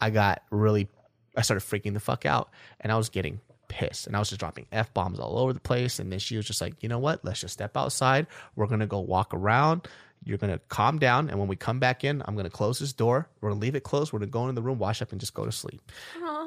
I 0.00 0.10
got 0.10 0.42
really, 0.50 0.88
I 1.36 1.42
started 1.42 1.66
freaking 1.66 1.94
the 1.94 2.00
fuck 2.00 2.26
out, 2.26 2.50
and 2.80 2.92
I 2.92 2.96
was 2.96 3.08
getting 3.08 3.40
pissed, 3.68 4.06
and 4.06 4.14
I 4.14 4.18
was 4.18 4.28
just 4.28 4.38
dropping 4.38 4.66
f 4.72 4.92
bombs 4.94 5.18
all 5.18 5.38
over 5.38 5.52
the 5.52 5.60
place. 5.60 5.98
And 5.98 6.12
then 6.12 6.18
she 6.18 6.36
was 6.36 6.46
just 6.46 6.60
like, 6.60 6.74
you 6.82 6.88
know 6.88 6.98
what? 6.98 7.24
Let's 7.24 7.40
just 7.40 7.54
step 7.54 7.76
outside. 7.76 8.26
We're 8.54 8.66
gonna 8.66 8.86
go 8.86 9.00
walk 9.00 9.34
around. 9.34 9.88
You're 10.24 10.38
gonna 10.38 10.60
calm 10.68 10.98
down, 10.98 11.30
and 11.30 11.38
when 11.38 11.48
we 11.48 11.56
come 11.56 11.78
back 11.78 12.04
in, 12.04 12.22
I'm 12.26 12.36
gonna 12.36 12.50
close 12.50 12.78
this 12.78 12.92
door. 12.92 13.28
We're 13.40 13.50
gonna 13.50 13.60
leave 13.60 13.74
it 13.74 13.84
closed. 13.84 14.12
We're 14.12 14.20
gonna 14.20 14.30
go 14.30 14.48
in 14.48 14.54
the 14.54 14.62
room, 14.62 14.78
wash 14.78 15.02
up, 15.02 15.12
and 15.12 15.20
just 15.20 15.34
go 15.34 15.44
to 15.44 15.52
sleep. 15.52 15.80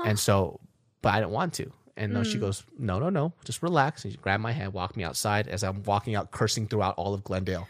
And 0.05 0.17
so, 0.17 0.59
but 1.01 1.13
I 1.13 1.19
didn't 1.19 1.31
want 1.31 1.53
to. 1.55 1.71
And 1.97 2.13
no, 2.13 2.23
she 2.23 2.37
mm. 2.37 2.41
goes, 2.41 2.63
no, 2.77 2.97
no, 2.97 3.09
no, 3.09 3.33
just 3.43 3.61
relax. 3.61 4.05
And 4.05 4.13
she 4.13 4.17
grabbed 4.17 4.41
my 4.41 4.53
hand, 4.53 4.71
walked 4.71 4.95
me 4.95 5.03
outside 5.03 5.49
as 5.49 5.63
I'm 5.63 5.83
walking 5.83 6.15
out, 6.15 6.31
cursing 6.31 6.65
throughout 6.65 6.95
all 6.95 7.13
of 7.13 7.25
Glendale. 7.25 7.67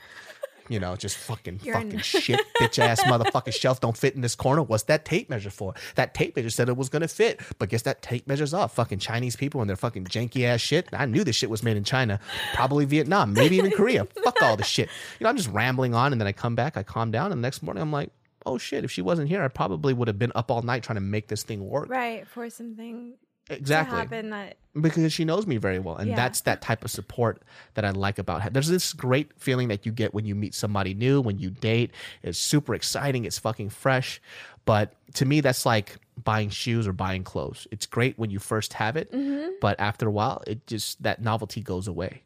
You 0.70 0.80
know, 0.80 0.96
just 0.96 1.18
fucking 1.18 1.60
You're 1.64 1.74
fucking 1.76 1.94
n- 1.94 2.00
shit, 2.04 2.40
bitch 2.60 2.80
ass 2.80 3.02
motherfucking 3.04 3.54
shelf 3.54 3.82
don't 3.82 3.98
fit 3.98 4.16
in 4.16 4.22
this 4.22 4.36
corner. 4.36 4.62
What's 4.62 4.84
that 4.84 5.04
tape 5.04 5.30
measure 5.30 5.50
for? 5.50 5.74
That 5.96 6.14
tape 6.14 6.36
measure 6.36 6.50
said 6.50 6.70
it 6.70 6.78
was 6.78 6.90
gonna 6.90 7.08
fit, 7.08 7.42
but 7.58 7.70
guess 7.70 7.82
that 7.82 8.02
tape 8.02 8.28
measures 8.28 8.54
off. 8.54 8.76
Fucking 8.76 9.00
Chinese 9.00 9.36
people 9.36 9.62
and 9.62 9.70
their 9.70 9.76
fucking 9.76 10.06
janky 10.06 10.46
ass 10.46 10.62
shit. 10.62 10.88
I 10.94 11.06
knew 11.06 11.24
this 11.24 11.36
shit 11.36 11.50
was 11.50 11.64
made 11.64 11.76
in 11.76 11.84
China, 11.84 12.20
probably 12.54 12.86
Vietnam, 12.86 13.34
maybe 13.34 13.58
even 13.58 13.72
Korea. 13.72 14.06
Fuck 14.24 14.42
all 14.42 14.56
the 14.56 14.64
shit. 14.64 14.90
You 15.20 15.24
know, 15.24 15.30
I'm 15.30 15.38
just 15.38 15.50
rambling 15.50 15.94
on, 15.96 16.12
and 16.12 16.22
then 16.22 16.28
I 16.28 16.32
come 16.32 16.56
back, 16.56 16.78
I 16.78 16.84
calm 16.84 17.12
down, 17.12 17.32
and 17.32 17.42
the 17.42 17.46
next 17.46 17.64
morning 17.64 17.82
I'm 17.82 17.92
like, 17.92 18.12
oh 18.46 18.58
shit, 18.58 18.84
if 18.84 18.92
she 18.92 19.02
wasn't 19.02 19.28
here, 19.28 19.44
I 19.44 19.48
probably 19.48 19.94
would 19.94 20.08
have 20.08 20.20
been 20.20 20.32
up 20.36 20.52
all 20.52 20.62
night 20.62 20.84
trying 20.84 20.96
to 20.98 21.02
make 21.02 21.28
this 21.28 21.44
thing 21.44 21.68
work. 21.68 21.90
Right. 21.90 22.28
For 22.28 22.50
something 22.50 23.14
Exactly 23.50 23.98
happen 24.00 24.30
that 24.30 24.58
because 24.80 25.12
she 25.12 25.26
knows 25.26 25.48
me 25.48 25.58
very 25.58 25.80
well 25.80 25.96
and 25.96 26.10
Yeah. 26.10 26.16
that's 26.16 26.42
that 26.42 26.62
type 26.62 26.86
of 26.86 26.92
support 26.92 27.42
that 27.74 27.84
i 27.84 27.90
like 27.90 28.20
about 28.20 28.44
her 28.44 28.50
there's 28.52 28.68
this 28.68 28.94
great 28.94 29.32
feeling 29.40 29.68
that 29.70 29.86
you 29.86 29.92
get 29.92 30.14
when 30.14 30.26
you 30.26 30.36
meet 30.36 30.54
somebody 30.54 30.94
new 30.94 31.20
when 31.20 31.40
you 31.40 31.50
date 31.50 31.92
it's 32.22 32.38
super 32.38 32.76
exciting 32.76 33.26
it's 33.26 33.40
fucking 33.40 33.70
fresh 33.70 34.22
but 34.66 34.94
to 35.16 35.26
me 35.26 35.42
that's 35.42 35.66
like 35.66 35.98
buying 36.24 36.50
shoes 36.50 36.88
or 36.88 36.94
buying 36.94 37.24
clothes 37.24 37.68
it's 37.72 37.88
great 37.88 38.18
when 38.20 38.30
you 38.30 38.38
first 38.40 38.74
have 38.74 38.96
it 38.96 39.12
Mm-hmm. 39.12 39.50
but 39.60 39.80
after 39.80 40.08
a 40.08 40.12
while 40.12 40.44
it 40.46 40.68
just 40.68 41.02
that 41.02 41.22
novelty 41.22 41.62
goes 41.62 41.88
away 41.88 42.22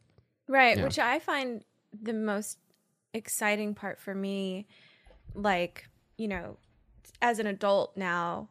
Right, 0.49 0.77
Yeah. 0.77 0.83
which 0.83 0.99
I 0.99 1.19
find 1.19 1.63
the 2.01 2.11
most 2.13 2.57
exciting 3.13 3.73
part 3.75 3.97
for 3.97 4.13
me, 4.13 4.67
like, 5.35 5.85
you 6.17 6.27
know, 6.27 6.57
as 7.21 7.39
an 7.39 7.47
adult 7.47 7.95
now, 7.95 8.49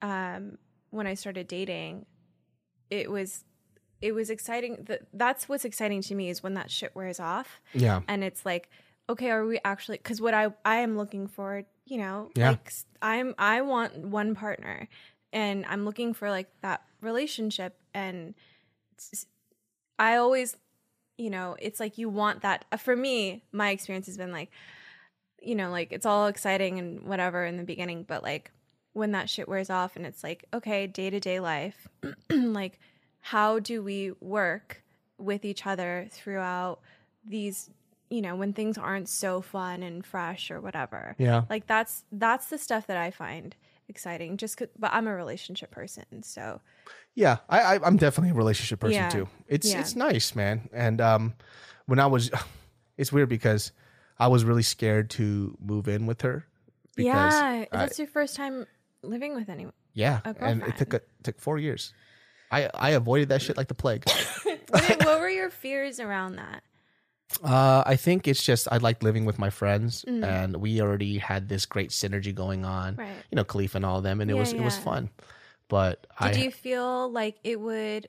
um, 0.00 0.58
when 0.90 1.06
I 1.06 1.14
started 1.14 1.48
dating, 1.48 2.06
it 2.90 3.10
was 3.10 3.44
it 4.00 4.12
was 4.12 4.30
exciting. 4.30 4.84
That 4.88 5.02
that's 5.12 5.48
what's 5.48 5.64
exciting 5.64 6.02
to 6.02 6.14
me 6.14 6.28
is 6.30 6.42
when 6.42 6.54
that 6.54 6.70
shit 6.70 6.94
wears 6.94 7.18
off. 7.20 7.60
Yeah. 7.74 8.00
And 8.08 8.22
it's 8.24 8.44
like 8.46 8.68
okay 9.10 9.30
are 9.30 9.46
we 9.46 9.58
actually 9.64 9.96
because 9.96 10.20
what 10.20 10.34
i 10.34 10.48
i 10.66 10.76
am 10.76 10.98
looking 10.98 11.26
for 11.26 11.62
you 11.86 11.96
know 11.96 12.30
Yeah. 12.36 12.50
like 12.50 12.70
i'm 13.00 13.34
i 13.38 13.62
want 13.62 13.96
one 13.96 14.34
partner 14.34 14.86
and 15.32 15.64
i'm 15.66 15.86
looking 15.86 16.12
for 16.12 16.28
like 16.28 16.48
that 16.60 16.82
relationship 17.00 17.74
and 17.94 18.34
I 19.98 20.16
always 20.16 20.56
you 21.16 21.30
know 21.30 21.56
it's 21.58 21.80
like 21.80 21.98
you 21.98 22.08
want 22.08 22.42
that. 22.42 22.64
Uh, 22.70 22.76
for 22.76 22.94
me 22.94 23.44
my 23.52 23.70
experience 23.70 24.06
has 24.06 24.16
been 24.16 24.32
like 24.32 24.50
you 25.40 25.54
know 25.54 25.70
like 25.70 25.92
it's 25.92 26.06
all 26.06 26.26
exciting 26.26 26.78
and 26.78 27.02
whatever 27.02 27.44
in 27.44 27.56
the 27.56 27.64
beginning 27.64 28.04
but 28.06 28.22
like 28.22 28.50
when 28.98 29.12
that 29.12 29.30
shit 29.30 29.48
wears 29.48 29.70
off 29.70 29.96
and 29.96 30.04
it's 30.04 30.22
like 30.22 30.44
okay 30.52 30.86
day-to-day 30.86 31.40
life 31.40 31.88
like 32.30 32.78
how 33.20 33.58
do 33.58 33.82
we 33.82 34.12
work 34.20 34.82
with 35.18 35.44
each 35.44 35.66
other 35.66 36.08
throughout 36.10 36.80
these 37.24 37.70
you 38.10 38.20
know 38.22 38.36
when 38.36 38.52
things 38.52 38.76
aren't 38.78 39.08
so 39.08 39.40
fun 39.40 39.82
and 39.82 40.04
fresh 40.04 40.50
or 40.50 40.60
whatever 40.60 41.14
yeah 41.18 41.42
like 41.50 41.66
that's 41.66 42.04
that's 42.12 42.46
the 42.46 42.58
stuff 42.58 42.86
that 42.86 42.96
i 42.96 43.10
find 43.10 43.56
exciting 43.88 44.36
just 44.36 44.60
but 44.78 44.92
i'm 44.92 45.06
a 45.06 45.14
relationship 45.14 45.70
person 45.70 46.04
so 46.22 46.60
Yeah, 47.14 47.38
I, 47.48 47.60
I 47.76 47.80
I'm 47.84 47.96
definitely 47.96 48.30
a 48.30 48.34
relationship 48.34 48.80
person 48.80 48.94
Yeah. 49.02 49.08
too. 49.10 49.28
It's 49.48 49.66
Yeah. 49.66 49.80
it's 49.80 49.96
nice, 49.96 50.34
man. 50.36 50.68
And 50.72 51.00
um, 51.00 51.34
when 51.86 51.98
I 51.98 52.06
was, 52.06 52.30
it's 52.96 53.10
weird 53.12 53.28
because 53.28 53.72
I 54.18 54.28
was 54.28 54.44
really 54.44 54.62
scared 54.62 55.10
to 55.18 55.56
move 55.60 55.88
in 55.88 56.06
with 56.06 56.20
her. 56.22 56.46
Because 56.94 57.32
yeah 57.34 57.64
I- 57.72 57.76
that's 57.76 57.98
your 57.98 58.06
first 58.08 58.36
time 58.36 58.66
living 59.02 59.34
with 59.34 59.48
anyone 59.48 59.72
yeah, 59.94 60.20
and 60.24 60.62
it 60.62 60.76
took 60.76 60.94
a, 60.94 61.00
took 61.22 61.40
four 61.40 61.58
years. 61.58 61.92
I 62.50 62.70
I 62.72 62.90
avoided 62.90 63.30
that 63.30 63.42
shit 63.42 63.56
like 63.56 63.68
the 63.68 63.74
plague. 63.74 64.04
what, 64.70 64.98
what 65.04 65.20
were 65.20 65.28
your 65.28 65.50
fears 65.50 65.98
around 65.98 66.36
that 66.36 66.62
uh, 67.42 67.82
I 67.84 67.96
think 67.96 68.26
it's 68.26 68.42
just 68.42 68.68
I 68.70 68.78
like 68.78 69.02
living 69.02 69.24
with 69.24 69.38
my 69.38 69.50
friends, 69.50 70.04
Mm. 70.08 70.24
and 70.24 70.56
we 70.56 70.80
already 70.80 71.18
had 71.18 71.48
this 71.48 71.66
great 71.66 71.90
synergy 71.90 72.34
going 72.34 72.64
on. 72.64 72.96
right 72.96 73.22
You 73.30 73.36
know, 73.36 73.44
Khalif 73.44 73.74
and 73.74 73.84
all 73.84 73.98
of 73.98 74.02
them, 74.02 74.20
and 74.20 74.30
it 74.30 74.34
Yeah, 74.34 74.40
was 74.40 74.52
it 74.52 74.62
was 74.62 74.78
fun. 74.78 75.10
But 75.68 76.06
did 76.22 76.36
I 76.36 76.40
you 76.40 76.50
feel 76.50 77.10
like 77.10 77.36
it 77.44 77.60
would 77.60 78.08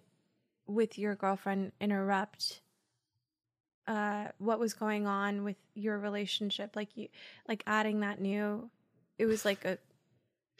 with 0.67 0.97
your 0.97 1.15
girlfriend 1.15 1.71
interrupt 1.81 2.61
uh 3.87 4.27
what 4.37 4.59
was 4.59 4.73
going 4.73 5.07
on 5.07 5.43
with 5.43 5.55
your 5.73 5.97
relationship 5.97 6.75
like 6.75 6.95
you 6.95 7.07
like 7.47 7.63
adding 7.65 8.01
that 8.01 8.21
new 8.21 8.69
it 9.17 9.25
was 9.25 9.43
like 9.45 9.65
a 9.65 9.79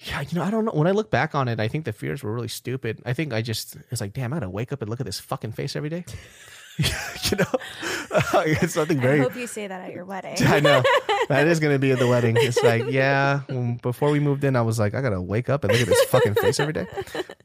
Yeah, 0.01 0.21
you 0.21 0.37
know, 0.37 0.43
I 0.43 0.49
don't 0.51 0.65
know. 0.65 0.71
When 0.71 0.87
I 0.87 0.91
look 0.91 1.11
back 1.11 1.35
on 1.35 1.47
it, 1.47 1.59
I 1.59 1.67
think 1.67 1.85
the 1.85 1.91
fears 1.93 2.23
were 2.23 2.33
really 2.33 2.47
stupid. 2.47 3.01
I 3.05 3.13
think 3.13 3.33
I 3.33 3.41
just 3.41 3.75
it's 3.91 3.99
like, 3.99 4.13
damn, 4.13 4.31
I 4.33 4.37
gotta 4.37 4.49
wake 4.49 4.71
up 4.71 4.81
and 4.81 4.89
look 4.89 4.99
at 5.01 5.05
this 5.05 5.19
fucking 5.19 5.51
face 5.51 5.75
every 5.75 5.89
day. 5.89 6.05
you 6.79 7.35
know, 7.37 7.45
it's 8.45 8.73
something 8.73 8.99
I 8.99 9.01
very. 9.01 9.19
I 9.19 9.23
hope 9.23 9.35
you 9.35 9.47
say 9.47 9.67
that 9.67 9.81
at 9.81 9.93
your 9.93 10.05
wedding 10.05 10.37
I 10.47 10.61
know 10.61 10.81
that 11.27 11.45
is 11.45 11.59
gonna 11.59 11.77
be 11.77 11.91
at 11.91 11.99
the 11.99 12.07
wedding. 12.07 12.37
It's 12.39 12.63
like, 12.63 12.85
yeah. 12.89 13.41
Before 13.81 14.09
we 14.11 14.21
moved 14.21 14.45
in, 14.45 14.55
I 14.55 14.61
was 14.61 14.79
like, 14.79 14.93
I 14.93 15.01
gotta 15.01 15.19
wake 15.19 15.49
up 15.49 15.65
and 15.65 15.73
look 15.73 15.81
at 15.81 15.87
this 15.89 16.03
fucking 16.05 16.35
face 16.35 16.57
every 16.57 16.71
day. 16.71 16.87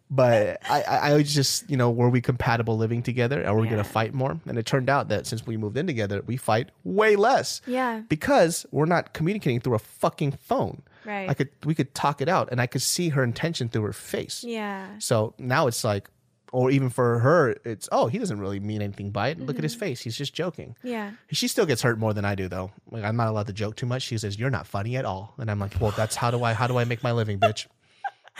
but 0.08 0.58
I, 0.70 1.14
I, 1.14 1.22
just, 1.24 1.68
you 1.68 1.76
know, 1.76 1.90
were 1.90 2.08
we 2.10 2.20
compatible 2.20 2.76
living 2.76 3.02
together? 3.02 3.44
Are 3.44 3.56
we 3.56 3.64
Yeah. 3.66 3.72
going 3.72 3.82
to 3.82 3.88
fight 3.90 4.14
more? 4.14 4.38
And 4.46 4.56
it 4.56 4.66
turned 4.66 4.88
out 4.88 5.08
that 5.08 5.26
since 5.26 5.44
we 5.44 5.56
moved 5.56 5.76
in 5.76 5.88
together, 5.88 6.22
we 6.24 6.36
fight 6.36 6.70
way 6.84 7.16
less. 7.16 7.60
Yeah. 7.66 8.02
Because 8.08 8.64
we're 8.70 8.86
not 8.86 9.12
communicating 9.14 9.58
through 9.58 9.74
a 9.74 9.80
fucking 9.80 10.32
phone. 10.32 10.82
Right. 11.04 11.28
I 11.28 11.34
could, 11.34 11.50
we 11.64 11.74
could 11.74 11.94
talk 11.94 12.20
it 12.20 12.28
out, 12.28 12.48
and 12.50 12.60
I 12.60 12.66
could 12.66 12.82
see 12.82 13.10
her 13.10 13.22
intention 13.22 13.68
through 13.68 13.82
her 13.82 13.92
face. 13.92 14.44
Yeah. 14.44 14.88
So 14.98 15.34
now 15.38 15.66
it's 15.66 15.84
like, 15.84 16.08
or 16.52 16.70
even 16.70 16.88
for 16.88 17.18
her, 17.18 17.56
it's 17.64 17.88
oh, 17.90 18.06
he 18.06 18.18
doesn't 18.18 18.38
really 18.38 18.60
mean 18.60 18.80
anything 18.80 19.10
by 19.10 19.30
it. 19.30 19.40
Look 19.40 19.56
at 19.56 19.64
his 19.64 19.72
mm-hmm. 19.72 19.80
face; 19.80 20.00
he's 20.02 20.16
just 20.16 20.32
joking. 20.32 20.76
Yeah. 20.84 21.10
She 21.32 21.48
still 21.48 21.66
gets 21.66 21.82
hurt 21.82 21.98
more 21.98 22.14
than 22.14 22.24
I 22.24 22.36
do, 22.36 22.46
though. 22.46 22.70
Like 22.90 23.02
I'm 23.02 23.16
not 23.16 23.26
allowed 23.26 23.48
to 23.48 23.52
joke 23.52 23.74
too 23.74 23.86
much. 23.86 24.02
She 24.02 24.18
says, 24.18 24.38
"You're 24.38 24.50
not 24.50 24.66
funny 24.66 24.96
at 24.96 25.04
all," 25.04 25.34
and 25.38 25.50
I'm 25.50 25.58
like, 25.58 25.80
"Well, 25.80 25.90
that's 25.90 26.14
how 26.14 26.30
do 26.30 26.44
I 26.44 26.52
how 26.52 26.68
do 26.68 26.78
I 26.78 26.84
make 26.84 27.02
my 27.02 27.10
living, 27.10 27.40
bitch? 27.40 27.66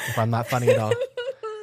if 0.09 0.17
I'm 0.17 0.31
not 0.31 0.47
funny 0.47 0.71
at 0.71 0.79
all." 0.79 0.93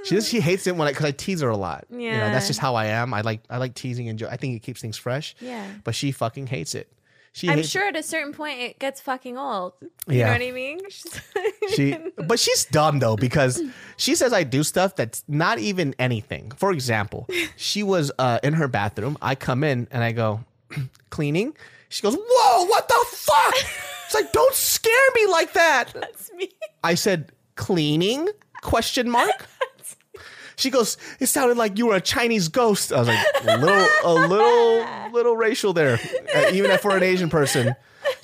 She 0.03 0.15
just, 0.15 0.29
she 0.29 0.39
hates 0.39 0.65
it 0.65 0.75
when 0.75 0.87
I 0.87 0.91
because 0.91 1.05
I 1.05 1.11
tease 1.11 1.41
her 1.41 1.49
a 1.49 1.57
lot. 1.57 1.85
you 1.91 2.09
know 2.09 2.31
that's 2.31 2.47
just 2.47 2.59
how 2.59 2.73
I 2.75 2.85
am. 2.87 3.13
I 3.13 3.21
like 3.21 3.41
I 3.49 3.57
like 3.57 3.75
teasing 3.75 4.09
and 4.09 4.17
jo- 4.17 4.29
I 4.29 4.35
think 4.35 4.55
it 4.55 4.63
keeps 4.63 4.81
things 4.81 4.97
fresh. 4.97 5.35
Yeah. 5.39 5.67
but 5.83 5.93
she 5.93 6.11
fucking 6.11 6.47
hates 6.47 6.73
it. 6.73 6.91
She 7.33 7.47
I'm 7.49 7.63
sure 7.63 7.87
at 7.87 7.95
a 7.95 8.03
certain 8.03 8.33
point 8.33 8.59
it 8.59 8.77
gets 8.79 8.99
fucking 8.99 9.37
old. 9.37 9.73
You 9.81 9.89
Yeah. 10.19 10.25
know 10.25 10.31
what 10.33 10.41
I 10.41 10.51
mean? 10.51 10.79
she 11.75 11.97
but 12.27 12.39
she's 12.39 12.65
dumb 12.65 12.99
though 12.99 13.15
because 13.15 13.61
she 13.97 14.15
says 14.15 14.33
i 14.33 14.43
do 14.43 14.63
stuff 14.63 14.95
that's 14.95 15.23
not 15.27 15.59
even 15.59 15.95
anything 15.99 16.51
for 16.57 16.71
example 16.71 17.27
she 17.55 17.83
was 17.83 18.11
uh, 18.19 18.39
in 18.43 18.53
her 18.53 18.67
bathroom 18.67 19.17
i 19.21 19.35
come 19.35 19.63
in 19.63 19.87
and 19.91 20.03
i 20.03 20.11
go 20.11 20.41
cleaning 21.11 21.55
she 21.89 22.01
goes 22.01 22.15
whoa 22.15 22.65
what 22.65 22.87
the 22.89 23.05
fuck 23.09 23.53
it's 24.05 24.13
like 24.15 24.31
don't 24.33 24.53
scare 24.55 25.09
me 25.15 25.27
like 25.27 25.53
that 25.53 25.91
That's 25.93 26.31
me. 26.33 26.49
i 26.83 26.95
said 26.95 27.31
cleaning 27.55 28.27
question 28.61 29.09
mark 29.09 29.45
she 30.61 30.69
goes 30.69 30.97
it 31.19 31.27
sounded 31.27 31.57
like 31.57 31.77
you 31.77 31.87
were 31.87 31.95
a 31.95 32.01
chinese 32.01 32.47
ghost 32.47 32.93
i 32.93 32.99
was 32.99 33.07
like 33.07 33.25
a 33.43 33.57
little 33.57 33.87
a 34.03 34.13
little 34.13 35.11
little 35.11 35.35
racial 35.35 35.73
there 35.73 35.99
uh, 36.35 36.51
even 36.51 36.77
for 36.77 36.95
an 36.95 37.03
asian 37.03 37.29
person 37.29 37.75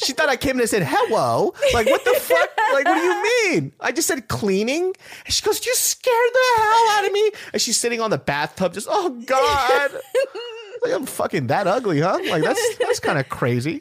she 0.04 0.14
thought 0.14 0.30
I 0.30 0.38
came 0.38 0.56
in 0.56 0.62
and 0.62 0.70
said 0.70 0.84
hello. 0.86 1.54
Like 1.74 1.88
what 1.88 2.04
the 2.04 2.14
fuck? 2.20 2.50
Like 2.74 2.86
what 2.86 2.96
do 2.96 3.00
you 3.00 3.52
mean? 3.52 3.72
I 3.80 3.92
just 3.92 4.08
said 4.08 4.28
cleaning. 4.28 4.94
And 5.26 5.34
she 5.34 5.44
goes, 5.44 5.66
"You 5.66 5.74
scared 5.76 6.32
the 6.34 6.62
hell 6.62 6.90
out 6.92 7.06
of 7.06 7.12
me." 7.12 7.32
And 7.54 7.62
she's 7.62 7.78
sitting 7.78 8.02
on 8.02 8.10
the 8.10 8.18
bathtub, 8.18 8.74
just 8.74 8.88
oh 8.90 9.10
god. 9.26 9.92
like 10.84 10.94
I'm 10.94 11.06
fucking 11.06 11.48
that 11.48 11.68
ugly, 11.68 12.02
huh? 12.02 12.20
Like 12.30 12.44
that's 12.44 12.78
that's 12.78 13.00
kind 13.00 13.20
of 13.20 13.30
crazy. 13.30 13.80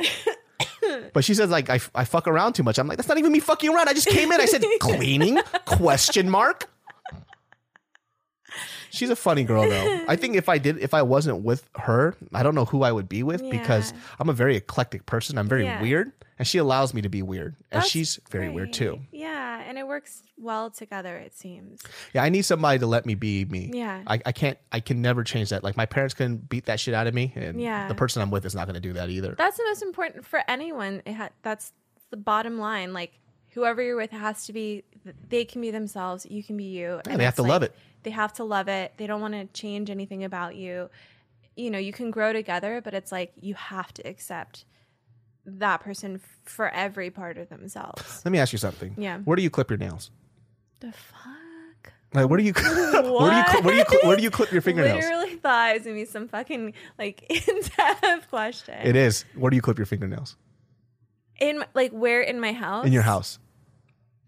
But 1.13 1.25
she 1.25 1.35
says 1.35 1.51
like 1.51 1.71
I, 1.71 1.81
I 1.95 2.05
fuck 2.05 2.29
around 2.29 2.55
too 2.55 2.63
much. 2.63 2.79
I'm 2.79 2.87
like 2.87 2.97
that's 2.97 3.09
not 3.09 3.19
even 3.19 3.33
me 3.33 3.41
fucking 3.41 3.75
around. 3.75 3.89
I 3.89 3.95
just 3.95 4.09
came 4.09 4.31
in. 4.33 4.41
I 4.41 4.47
said 4.47 4.65
cleaning 4.81 5.41
question 5.65 6.31
mark. 6.31 6.71
She's 8.97 9.11
a 9.11 9.17
funny 9.17 9.45
girl 9.45 9.69
though. 9.69 10.05
I 10.09 10.17
think 10.17 10.37
if 10.37 10.49
I 10.49 10.59
did 10.59 10.79
if 10.79 10.95
I 10.95 11.03
wasn't 11.03 11.43
with 11.43 11.69
her, 11.77 12.17
I 12.35 12.43
don't 12.43 12.55
know 12.55 12.65
who 12.65 12.83
I 12.83 12.93
would 12.93 13.09
be 13.09 13.23
with 13.23 13.43
because 13.51 13.93
I'm 14.19 14.29
a 14.29 14.33
very 14.33 14.57
eclectic 14.57 15.07
person. 15.07 15.39
I'm 15.39 15.49
very 15.49 15.65
Yeah. 15.65 15.81
weird 15.81 16.13
and 16.39 16.47
she 16.47 16.59
allows 16.59 16.93
me 16.93 17.03
to 17.03 17.09
be 17.09 17.23
weird. 17.23 17.57
And 17.71 17.81
That's 17.83 17.91
she's 17.91 18.19
very 18.31 18.49
weird 18.51 18.73
too. 18.73 19.01
Yeah, 19.13 19.63
and 19.67 19.79
it 19.79 19.87
works 19.87 20.23
well 20.39 20.71
together. 20.71 21.17
It 21.17 21.35
seems. 21.35 21.81
Yeah, 22.13 22.23
I 22.23 22.29
need 22.29 22.43
somebody 22.43 22.79
to 22.81 22.87
let 22.87 23.07
me 23.07 23.15
be 23.15 23.45
me. 23.47 23.71
Yeah. 23.73 24.03
I, 24.07 24.21
I 24.27 24.33
can't 24.33 24.59
I 24.73 24.81
can 24.81 25.01
never 25.03 25.25
change 25.25 25.51
that. 25.51 25.63
Like 25.65 25.77
my 25.77 25.87
parents 25.87 26.15
can 26.15 26.37
beat 26.37 26.67
that 26.67 26.81
shit 26.81 26.95
out 26.95 27.07
of 27.07 27.15
me 27.15 27.33
and 27.37 27.61
Yeah. 27.61 27.89
the 27.89 27.95
person 27.95 28.23
I'm 28.23 28.31
with 28.31 28.45
is 28.45 28.55
not 28.55 28.67
gonna 28.67 28.81
do 28.81 28.93
that 28.95 29.09
either. 29.11 29.35
That's 29.37 29.57
the 29.57 29.65
most 29.65 29.83
important 29.83 30.27
for 30.27 30.43
anyone. 30.49 31.03
It 31.07 31.15
ha- 31.15 31.31
that's 31.43 31.73
the 32.11 32.17
bottom 32.17 32.59
line. 32.59 32.93
Like 32.93 33.13
whoever 33.57 33.83
you're 33.83 33.97
with 33.97 34.11
has 34.13 34.45
to 34.47 34.53
be. 34.53 34.85
They 35.29 35.45
can 35.45 35.61
be 35.63 35.73
themselves. 35.73 36.27
You 36.27 36.45
can 36.45 36.57
be 36.57 36.65
you. 36.65 37.01
they 37.05 37.25
have 37.25 37.35
to 37.37 37.43
love 37.43 37.63
it. 37.63 37.75
They 38.05 38.11
have 38.11 38.33
to 38.35 38.45
love 38.45 38.69
it. 38.69 38.93
They 38.99 39.09
don't 39.09 39.21
want 39.21 39.35
to 39.35 39.47
change 39.59 39.91
anything 39.91 40.23
about 40.23 40.55
you. 40.55 40.91
You 41.57 41.71
know, 41.71 41.79
you 41.79 41.93
can 41.93 42.11
grow 42.11 42.33
together, 42.33 42.81
but 42.85 42.93
it's 42.93 43.11
like 43.11 43.33
you 43.41 43.55
have 43.55 43.93
to 43.95 44.07
accept 44.07 44.67
that 45.47 45.81
person 45.81 46.21
for 46.45 46.69
every 46.69 47.11
part 47.11 47.39
of 47.39 47.49
themselves. 47.49 48.23
Let 48.25 48.31
me 48.31 48.39
ask 48.39 48.53
you 48.53 48.59
something. 48.59 48.95
Yeah. 48.99 49.19
Where 49.21 49.37
do 49.37 49.43
you 49.43 49.51
clip 49.51 49.71
your 49.71 49.79
nails? 49.79 50.11
The 50.81 50.93
fuck? 50.93 51.93
Like 52.13 52.29
where 52.29 52.37
do 52.39 52.45
you 52.45 52.53
where 52.55 52.93
do 52.93 53.37
you 53.37 53.63
where 53.63 53.73
do 53.73 53.79
you 53.79 53.85
where 54.03 54.17
do 54.17 54.23
you 54.23 54.31
clip 54.31 54.53
your 54.53 54.61
fingernails? 54.61 55.03
Literally 55.03 55.37
thought 55.37 55.71
it 55.71 55.79
was 55.79 55.83
gonna 55.85 55.95
be 55.95 56.05
some 56.05 56.29
fucking 56.29 56.75
like 56.99 57.23
in-depth 57.49 58.29
question. 58.29 58.75
It 58.85 58.97
is. 58.97 59.25
Where 59.35 59.51
do 59.51 59.57
you 59.57 59.63
clip 59.63 59.79
your 59.79 59.87
fingernails? 59.87 60.37
in 61.41 61.65
like 61.75 61.93
where 61.93 62.23
in 62.23 62.41
my 62.41 62.53
house? 62.53 62.87
In 62.87 62.93
your 62.93 63.03
house. 63.03 63.39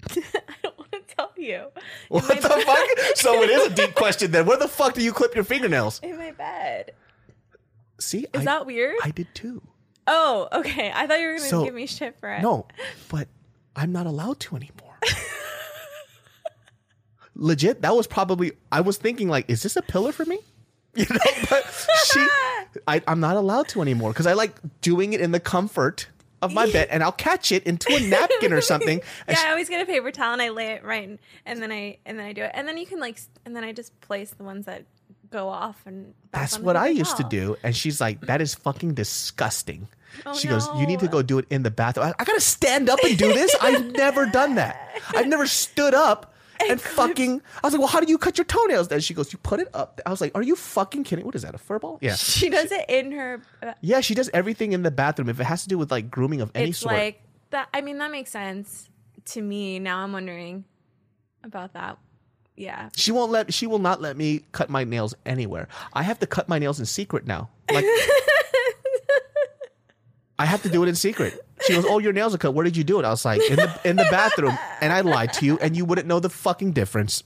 I 0.10 0.54
don't 0.62 0.78
want 0.78 0.92
to 0.92 1.00
tell 1.14 1.32
you. 1.36 1.66
What 2.08 2.26
the 2.26 2.36
fuck? 2.64 3.16
So 3.16 3.42
it 3.42 3.50
is 3.50 3.66
a 3.72 3.74
deep 3.74 3.94
question 3.96 4.30
then. 4.30 4.46
Where 4.46 4.56
the 4.58 4.68
fuck 4.68 4.94
do 4.94 5.02
you 5.02 5.12
clip 5.12 5.34
your 5.34 5.44
fingernails? 5.44 6.00
In 6.02 6.16
my 6.16 6.30
bed. 6.32 6.92
See, 8.00 8.26
Is 8.32 8.42
I, 8.42 8.44
that 8.44 8.66
weird? 8.66 8.96
I 9.02 9.10
did 9.10 9.26
too. 9.34 9.60
oh, 10.06 10.48
okay. 10.52 10.92
I 10.94 11.06
thought 11.06 11.18
you 11.20 11.26
were 11.26 11.36
gonna 11.38 11.48
So- 11.48 11.64
give 11.64 11.74
me 11.74 11.86
shit 11.86 12.18
for 12.20 12.32
it. 12.32 12.42
No, 12.42 12.66
but 13.08 13.28
I'm 13.74 13.92
not 13.92 14.06
allowed 14.06 14.38
to 14.40 14.56
anymore. 14.56 14.98
Legit, 17.34 17.82
that 17.82 17.94
was 17.94 18.06
probably 18.08 18.52
I 18.72 18.80
was 18.80 18.96
thinking 18.96 19.28
like, 19.28 19.48
is 19.48 19.62
this 19.62 19.76
a 19.76 19.82
pillar 19.82 20.12
for 20.12 20.24
me? 20.24 20.38
You 20.94 21.04
know, 21.10 21.20
but 21.48 21.64
she, 22.06 22.26
I, 22.88 23.00
I'm 23.06 23.20
not 23.20 23.36
allowed 23.36 23.68
to 23.68 23.82
anymore 23.82 24.10
because 24.10 24.26
I 24.26 24.32
like 24.32 24.56
doing 24.80 25.12
it 25.12 25.20
in 25.20 25.30
the 25.30 25.38
comfort 25.38 26.08
of 26.42 26.52
my 26.54 26.70
bed, 26.70 26.88
and 26.90 27.02
I'll 27.02 27.12
catch 27.12 27.52
it 27.52 27.64
into 27.64 27.94
a 27.94 28.00
napkin 28.00 28.52
or 28.52 28.60
something. 28.60 29.00
Yeah, 29.28 29.42
I 29.46 29.50
always 29.50 29.68
get 29.68 29.82
a 29.82 29.86
paper 29.86 30.10
towel 30.10 30.32
and 30.34 30.42
I 30.42 30.50
lay 30.50 30.68
it 30.72 30.84
right, 30.84 31.18
and 31.44 31.62
then 31.62 31.72
I 31.72 31.98
and 32.06 32.18
then 32.18 32.26
I 32.26 32.32
do 32.32 32.42
it, 32.42 32.50
and 32.54 32.66
then 32.66 32.78
you 32.78 32.86
can 32.86 33.00
like, 33.00 33.20
and 33.44 33.54
then 33.54 33.64
I 33.64 33.72
just 33.72 33.98
place 34.00 34.30
the 34.30 34.44
ones 34.44 34.66
that 34.66 34.84
go 35.30 35.48
off 35.48 35.82
and. 35.86 36.14
That's 36.30 36.58
what 36.58 36.76
I 36.76 36.88
used 36.88 37.16
to 37.16 37.24
do. 37.24 37.56
And 37.62 37.74
she's 37.74 38.00
like, 38.00 38.20
that 38.22 38.40
is 38.40 38.54
fucking 38.54 38.94
disgusting. 38.94 39.88
Oh, 40.26 40.34
she 40.34 40.48
goes, 40.48 40.68
you 40.76 40.86
need 40.86 41.00
to 41.00 41.08
go 41.08 41.22
do 41.22 41.38
it 41.38 41.46
in 41.50 41.62
the 41.62 41.70
bathroom. 41.70 42.06
I, 42.06 42.14
I 42.18 42.24
gotta 42.24 42.40
stand 42.40 42.88
up 42.88 42.98
and 43.04 43.16
do 43.16 43.32
this? 43.32 43.54
I've 43.60 43.92
never 43.92 44.26
done 44.26 44.54
that. 44.56 45.00
I've 45.14 45.26
never 45.28 45.46
stood 45.46 45.94
up 45.94 46.34
and 46.68 46.80
fucking. 46.80 47.42
I 47.62 47.66
was 47.66 47.72
like, 47.74 47.80
well, 47.80 47.88
how 47.88 48.00
do 48.00 48.06
you 48.08 48.18
cut 48.18 48.38
your 48.38 48.44
toenails 48.44 48.88
then? 48.88 49.00
She 49.00 49.14
goes, 49.14 49.32
you 49.32 49.38
put 49.38 49.60
it 49.60 49.68
up. 49.74 50.00
I 50.06 50.10
was 50.10 50.20
like, 50.20 50.32
are 50.34 50.42
you 50.42 50.56
fucking 50.56 51.04
kidding? 51.04 51.24
What 51.24 51.34
is 51.34 51.42
that, 51.42 51.54
a 51.54 51.58
fur 51.58 51.78
ball? 51.78 51.98
Yeah. 52.00 52.14
She 52.16 52.48
does 52.50 52.72
it 52.72 52.84
in 52.88 53.12
her. 53.12 53.40
uh, 53.62 53.72
Yeah, 53.80 54.00
she 54.00 54.14
does 54.14 54.30
everything 54.34 54.72
in 54.72 54.82
the 54.82 54.90
bathroom. 54.90 55.28
If 55.28 55.40
it 55.40 55.44
has 55.44 55.62
to 55.62 55.68
do 55.68 55.78
with 55.78 55.90
like 55.90 56.10
grooming 56.10 56.40
of 56.40 56.50
any 56.54 56.70
it's 56.70 56.78
sort. 56.78 56.94
like 56.94 57.22
that. 57.50 57.68
I 57.72 57.80
mean, 57.80 57.98
that 57.98 58.10
makes 58.10 58.30
sense 58.30 58.88
to 59.26 59.42
me. 59.42 59.78
Now 59.78 59.98
I'm 59.98 60.12
wondering 60.12 60.64
about 61.44 61.74
that. 61.74 61.98
Yeah. 62.56 62.88
she 62.96 63.12
won't 63.12 63.30
let 63.30 63.54
she 63.54 63.68
will 63.68 63.78
not 63.78 64.00
let 64.00 64.16
me 64.16 64.40
cut 64.50 64.68
my 64.68 64.82
nails 64.82 65.14
anywhere. 65.24 65.68
I 65.92 66.02
have 66.02 66.18
to 66.18 66.26
cut 66.26 66.48
my 66.48 66.58
nails 66.58 66.80
in 66.80 66.86
secret 66.86 67.24
now. 67.24 67.50
Like 67.72 67.84
I 70.40 70.44
have 70.44 70.62
to 70.62 70.68
do 70.68 70.82
it 70.82 70.88
in 70.88 70.94
secret. 70.94 71.44
She 71.68 71.74
goes, 71.74 71.84
"Oh, 71.86 71.98
your 71.98 72.12
nails 72.12 72.34
are 72.34 72.38
cut. 72.38 72.54
Where 72.54 72.64
did 72.64 72.76
you 72.76 72.82
do 72.82 72.98
it?" 72.98 73.04
I 73.04 73.10
was 73.10 73.24
like, 73.24 73.40
"In 73.48 73.56
the 73.56 73.80
in 73.84 73.96
the 73.96 74.06
bathroom." 74.10 74.58
And 74.80 74.92
I 74.92 75.02
lied 75.02 75.32
to 75.34 75.46
you, 75.46 75.58
and 75.60 75.76
you 75.76 75.84
wouldn't 75.84 76.08
know 76.08 76.18
the 76.18 76.28
fucking 76.30 76.72
difference. 76.72 77.22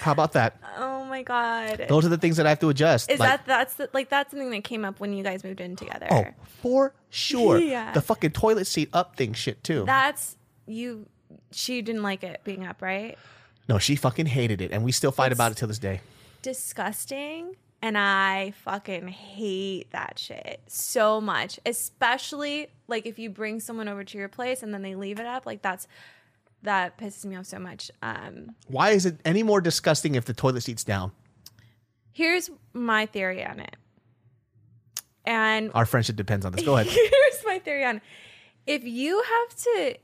How 0.00 0.12
about 0.12 0.32
that? 0.32 0.56
Oh 0.76 1.04
my 1.04 1.22
god. 1.22 1.86
Those 1.88 2.04
are 2.04 2.08
the 2.08 2.18
things 2.18 2.36
that 2.38 2.46
I 2.46 2.48
have 2.48 2.58
to 2.60 2.68
adjust. 2.68 3.10
Is 3.10 3.20
Like, 3.20 3.28
that 3.28 3.46
that's 3.46 3.74
the, 3.74 3.88
like 3.92 4.08
that's 4.08 4.30
something 4.30 4.50
that 4.50 4.64
came 4.64 4.84
up 4.84 4.98
when 5.00 5.12
you 5.12 5.22
guys 5.22 5.44
moved 5.44 5.60
in 5.60 5.76
together? 5.76 6.06
oh 6.10 6.24
for 6.62 6.94
sure? 7.10 7.58
Yeah. 7.68 7.92
The 7.92 8.00
fucking 8.00 8.30
toilet 8.32 8.66
seat 8.66 8.88
up 8.92 9.16
thing, 9.16 9.34
shit 9.34 9.62
too. 9.62 9.84
That's 9.84 10.36
you. 10.66 11.06
She 11.52 11.82
didn't 11.82 12.02
like 12.02 12.24
it 12.24 12.40
being 12.44 12.66
up, 12.66 12.82
right? 12.82 13.16
no, 13.68 13.78
she 13.78 13.96
fucking 13.96 14.26
hated 14.26 14.60
it, 14.62 14.72
and 14.72 14.82
we 14.82 14.92
still 14.92 15.12
fight 15.12 15.30
about 15.32 15.52
it 15.52 15.58
till 15.58 15.68
this 15.68 15.78
day. 15.78 16.00
Disgusting. 16.42 17.54
And 17.80 17.96
I 17.96 18.52
fucking 18.64 19.06
hate 19.08 19.92
that 19.92 20.18
shit 20.18 20.60
so 20.66 21.20
much. 21.20 21.60
Especially 21.64 22.68
like 22.88 23.06
if 23.06 23.18
you 23.18 23.30
bring 23.30 23.60
someone 23.60 23.88
over 23.88 24.02
to 24.02 24.18
your 24.18 24.28
place 24.28 24.62
and 24.64 24.74
then 24.74 24.82
they 24.82 24.94
leave 24.96 25.20
it 25.20 25.26
up. 25.26 25.46
Like 25.46 25.62
that's 25.62 25.86
that 26.62 26.98
pisses 26.98 27.24
me 27.24 27.36
off 27.36 27.46
so 27.46 27.58
much. 27.60 27.90
Um 28.02 28.56
Why 28.66 28.90
is 28.90 29.06
it 29.06 29.20
any 29.24 29.42
more 29.44 29.60
disgusting 29.60 30.16
if 30.16 30.24
the 30.24 30.34
toilet 30.34 30.62
seat's 30.62 30.84
down? 30.84 31.12
here's 32.10 32.50
my 32.72 33.06
theory 33.06 33.44
on 33.46 33.60
it. 33.60 33.76
And 35.24 35.70
Our 35.72 35.86
friendship 35.86 36.16
depends 36.16 36.44
on 36.44 36.50
this. 36.52 36.64
Go 36.64 36.76
ahead. 36.76 36.86
Here's 36.92 37.44
my 37.44 37.60
theory 37.60 37.84
on 37.84 37.96
it. 37.98 38.02
if 38.66 38.82
you 38.82 39.22
have 39.22 39.56
to, 39.56 39.94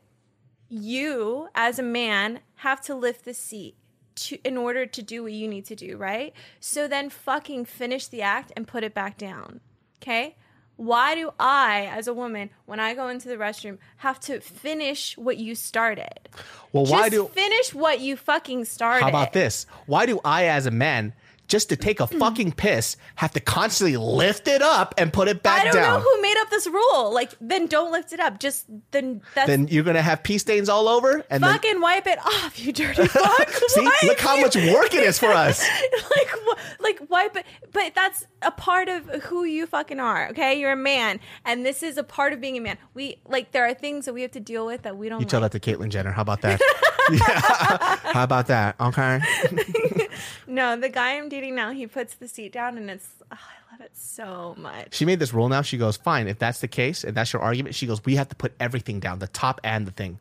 you 0.69 1.49
as 1.57 1.79
a 1.81 1.83
man 1.83 2.39
have 2.57 2.81
to 2.83 2.95
lift 2.95 3.25
the 3.25 3.35
seat 3.35 3.75
to 4.17 4.39
in 4.45 4.57
order 4.57 4.87
to 4.87 5.03
do 5.03 5.23
what 5.23 5.33
you 5.33 5.49
need 5.49 5.65
to 5.67 5.77
do, 5.77 5.97
right? 5.97 6.33
So 6.61 6.89
then 6.89 7.11
fucking 7.11 7.65
finish 7.65 8.07
the 8.07 8.23
act 8.23 8.53
and 8.57 8.67
put 8.67 8.85
it 8.85 8.95
back 8.95 9.17
down. 9.19 9.61
Okay? 10.03 10.37
Why 10.77 11.15
do 11.15 11.33
I, 11.39 11.87
as 11.87 12.09
a 12.09 12.15
woman, 12.15 12.51
when 12.67 12.81
I 12.81 12.95
go 12.95 13.09
into 13.09 13.29
the 13.29 13.37
restroom, 13.37 13.79
have 13.99 14.19
to 14.21 14.41
finish 14.41 15.17
what 15.17 15.37
you 15.37 15.55
started? 15.55 16.29
Well, 16.73 16.85
why 16.85 17.09
Just 17.09 17.13
do 17.13 17.29
finish 17.29 17.73
what 17.73 18.01
you 18.01 18.17
fucking 18.17 18.65
started? 18.65 19.03
How 19.03 19.09
about 19.09 19.33
this? 19.33 19.67
Why 19.87 20.05
do 20.05 20.21
I, 20.25 20.47
as 20.47 20.67
a 20.67 20.73
man, 20.73 21.15
just 21.49 21.69
to 21.69 21.77
take 21.77 22.01
a 22.01 22.07
mm. 22.07 22.19
fucking 22.19 22.53
piss 22.53 22.97
have 23.17 23.33
to 23.33 23.41
constantly 23.41 23.97
lift 23.97 24.49
it 24.49 24.63
up 24.63 24.95
and 24.99 25.13
put 25.13 25.29
it 25.29 25.43
back 25.43 25.65
down. 25.65 25.69
I 25.69 25.73
don't 25.73 25.83
down. 25.83 26.01
know 26.01 26.05
who 26.11 26.23
made 26.23 26.37
up 26.41 26.51
this 26.51 26.67
rule. 26.67 27.13
Like, 27.13 27.33
then 27.41 27.67
don't 27.67 27.93
lift 27.93 28.13
it 28.13 28.21
up. 28.21 28.41
Just 28.41 28.67
then 28.91 29.23
that's 29.35 29.47
then 29.47 29.69
you're 29.69 29.85
gonna 29.85 30.03
have 30.03 30.23
pee 30.23 30.39
stains 30.39 30.69
all 30.69 30.89
over, 30.89 31.25
and 31.31 31.43
then 31.43 31.53
fucking 31.53 31.81
wipe 31.81 32.07
it 32.07 32.19
off, 32.25 32.59
you 32.59 32.73
dirty 32.73 33.07
fuck. 33.07 33.51
see, 33.69 33.85
Why 33.85 33.99
look 34.05 34.21
how 34.21 34.37
you- 34.37 34.43
much 34.43 34.57
work 34.57 34.95
it 34.95 35.05
is 35.05 35.19
for 35.19 35.29
us. 35.33 35.67
like 36.11 36.33
like 36.81 37.11
wipe 37.11 37.37
it 37.37 37.47
but 37.73 37.95
that's 37.95 38.27
a 38.43 38.51
part 38.51 38.89
of 38.89 39.07
who 39.25 39.45
you 39.45 39.67
fucking 39.67 40.01
are 40.01 40.29
okay 40.29 40.59
you're 40.59 40.73
a 40.73 40.77
man 40.77 41.19
and 41.45 41.65
this 41.65 41.83
is 41.83 41.97
a 41.97 42.03
part 42.05 42.33
of 42.33 42.41
being 42.41 42.57
a 42.57 42.61
man 42.61 42.77
we 42.93 43.17
like 43.27 43.53
there 43.53 43.65
are 43.67 43.75
things 43.75 44.05
that 44.05 44.13
we 44.13 44.23
have 44.23 44.31
to 44.31 44.41
deal 44.41 44.67
with 44.67 44.83
that 44.83 44.97
we 44.97 45.09
don't 45.09 45.21
You 45.21 45.27
tell 45.27 45.41
like. 45.41 45.53
that 45.53 45.63
to 45.63 45.77
Caitlyn 45.77 45.89
Jenner. 45.89 46.13
How 46.13 46.23
about 46.23 46.43
that? 46.43 46.61
Yeah. 47.13 47.19
How 48.15 48.25
about 48.25 48.47
that? 48.47 48.77
Okay. 48.81 49.21
no 50.47 50.77
the 50.77 50.89
guy 50.89 51.17
i'm 51.17 51.29
dating 51.29 51.55
now 51.55 51.71
he 51.71 51.87
puts 51.87 52.15
the 52.17 52.29
seat 52.29 52.53
down 52.53 52.77
and 52.79 52.91
it's 52.91 53.09
oh, 53.33 53.37
i 53.41 53.73
love 53.73 53.81
it 53.81 53.91
so 53.95 54.55
much 54.59 54.95
She 54.95 55.05
made 55.05 55.19
this 55.19 55.33
rule 55.35 55.49
now. 55.49 55.63
She 55.63 55.77
goes, 55.79 55.97
fine, 55.97 56.29
if 56.29 56.39
that's 56.39 56.61
the 56.61 56.69
case, 56.69 57.03
if 57.05 57.15
that's 57.15 57.33
your 57.33 57.43
argument, 57.43 57.75
she 57.75 57.87
goes, 57.87 58.05
we 58.05 58.15
have 58.17 58.29
to 58.29 58.37
put 58.37 58.53
everything 58.61 59.01
down, 59.01 59.19
the 59.19 59.27
top 59.27 59.61
and 59.65 59.85
the 59.87 59.91
thing. 59.91 60.19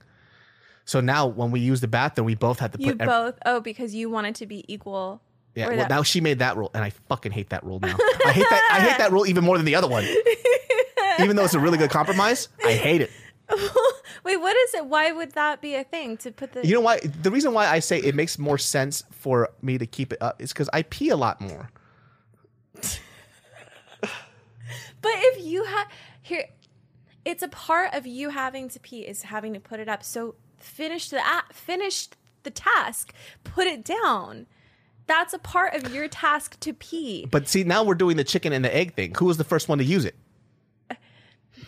So 0.85 0.99
now 1.01 1.27
when 1.27 1.51
we 1.51 1.59
use 1.59 1.79
the 1.79 1.87
bathroom, 1.87 2.25
we 2.25 2.33
both 2.35 2.59
have 2.59 2.71
to 2.71 2.77
put 2.79 2.85
you 2.85 2.95
ev- 2.99 3.07
both 3.07 3.35
oh 3.45 3.59
because 3.61 3.93
you 3.93 4.09
want 4.09 4.27
it 4.27 4.35
to 4.35 4.45
be 4.47 4.65
equal 4.67 5.21
Yeah, 5.55 5.67
well 5.67 5.77
that- 5.77 5.89
now 5.89 6.01
she 6.03 6.19
made 6.19 6.39
that 6.39 6.57
rule 6.57 6.71
and 6.73 6.83
I 6.83 6.89
fucking 7.09 7.31
hate 7.31 7.49
that 7.49 7.63
rule 7.63 7.79
now. 7.79 7.95
I 8.25 8.31
hate 8.31 8.49
that 8.49 8.69
I 8.71 8.79
hate 8.79 8.97
that 8.97 9.11
rule 9.11 9.27
even 9.27 9.43
more 9.43 9.57
than 9.57 9.65
the 9.65 9.75
other 9.75 9.87
one. 9.87 10.03
even 11.19 11.35
though 11.35 11.43
it's 11.45 11.53
a 11.53 11.59
really 11.59 11.77
good 11.77 11.91
compromise, 11.91 12.47
I 12.65 12.73
hate 12.73 13.01
it. 13.01 13.11
wait 14.23 14.37
what 14.37 14.55
is 14.55 14.73
it 14.73 14.85
why 14.85 15.11
would 15.11 15.31
that 15.33 15.61
be 15.61 15.75
a 15.75 15.83
thing 15.83 16.17
to 16.17 16.31
put 16.31 16.53
the 16.53 16.65
You 16.65 16.75
know 16.75 16.81
why? 16.81 16.99
The 16.99 17.31
reason 17.31 17.53
why 17.53 17.67
I 17.67 17.79
say 17.79 17.99
it 17.99 18.15
makes 18.15 18.37
more 18.39 18.57
sense 18.57 19.03
for 19.11 19.49
me 19.61 19.77
to 19.77 19.85
keep 19.85 20.13
it 20.13 20.21
up 20.21 20.41
is 20.41 20.51
because 20.53 20.69
I 20.73 20.83
pee 20.83 21.09
a 21.09 21.17
lot 21.17 21.41
more. 21.41 21.69
But 25.01 25.11
if 25.15 25.43
you 25.45 25.65
have 25.65 25.87
here, 26.21 26.45
it's 27.25 27.43
a 27.43 27.49
part 27.49 27.93
of 27.93 28.07
you 28.07 28.29
having 28.29 28.69
to 28.69 28.79
pee 28.79 29.01
is 29.01 29.23
having 29.23 29.53
to 29.53 29.59
put 29.59 29.81
it 29.81 29.89
up. 29.89 30.01
So 30.01 30.35
finish 30.57 31.09
the 31.09 31.17
a- 31.17 31.53
finish 31.53 32.07
the 32.43 32.49
task, 32.49 33.13
put 33.43 33.67
it 33.67 33.83
down. 33.83 34.47
That's 35.05 35.33
a 35.33 35.39
part 35.39 35.73
of 35.75 35.93
your 35.93 36.07
task 36.07 36.57
to 36.61 36.73
pee. 36.73 37.27
But 37.29 37.49
see, 37.49 37.65
now 37.65 37.83
we're 37.83 37.95
doing 37.95 38.15
the 38.15 38.23
chicken 38.23 38.53
and 38.53 38.63
the 38.63 38.73
egg 38.73 38.93
thing. 38.95 39.13
Who 39.15 39.25
was 39.25 39.35
the 39.35 39.43
first 39.43 39.67
one 39.67 39.77
to 39.79 39.83
use 39.83 40.05
it? 40.05 40.15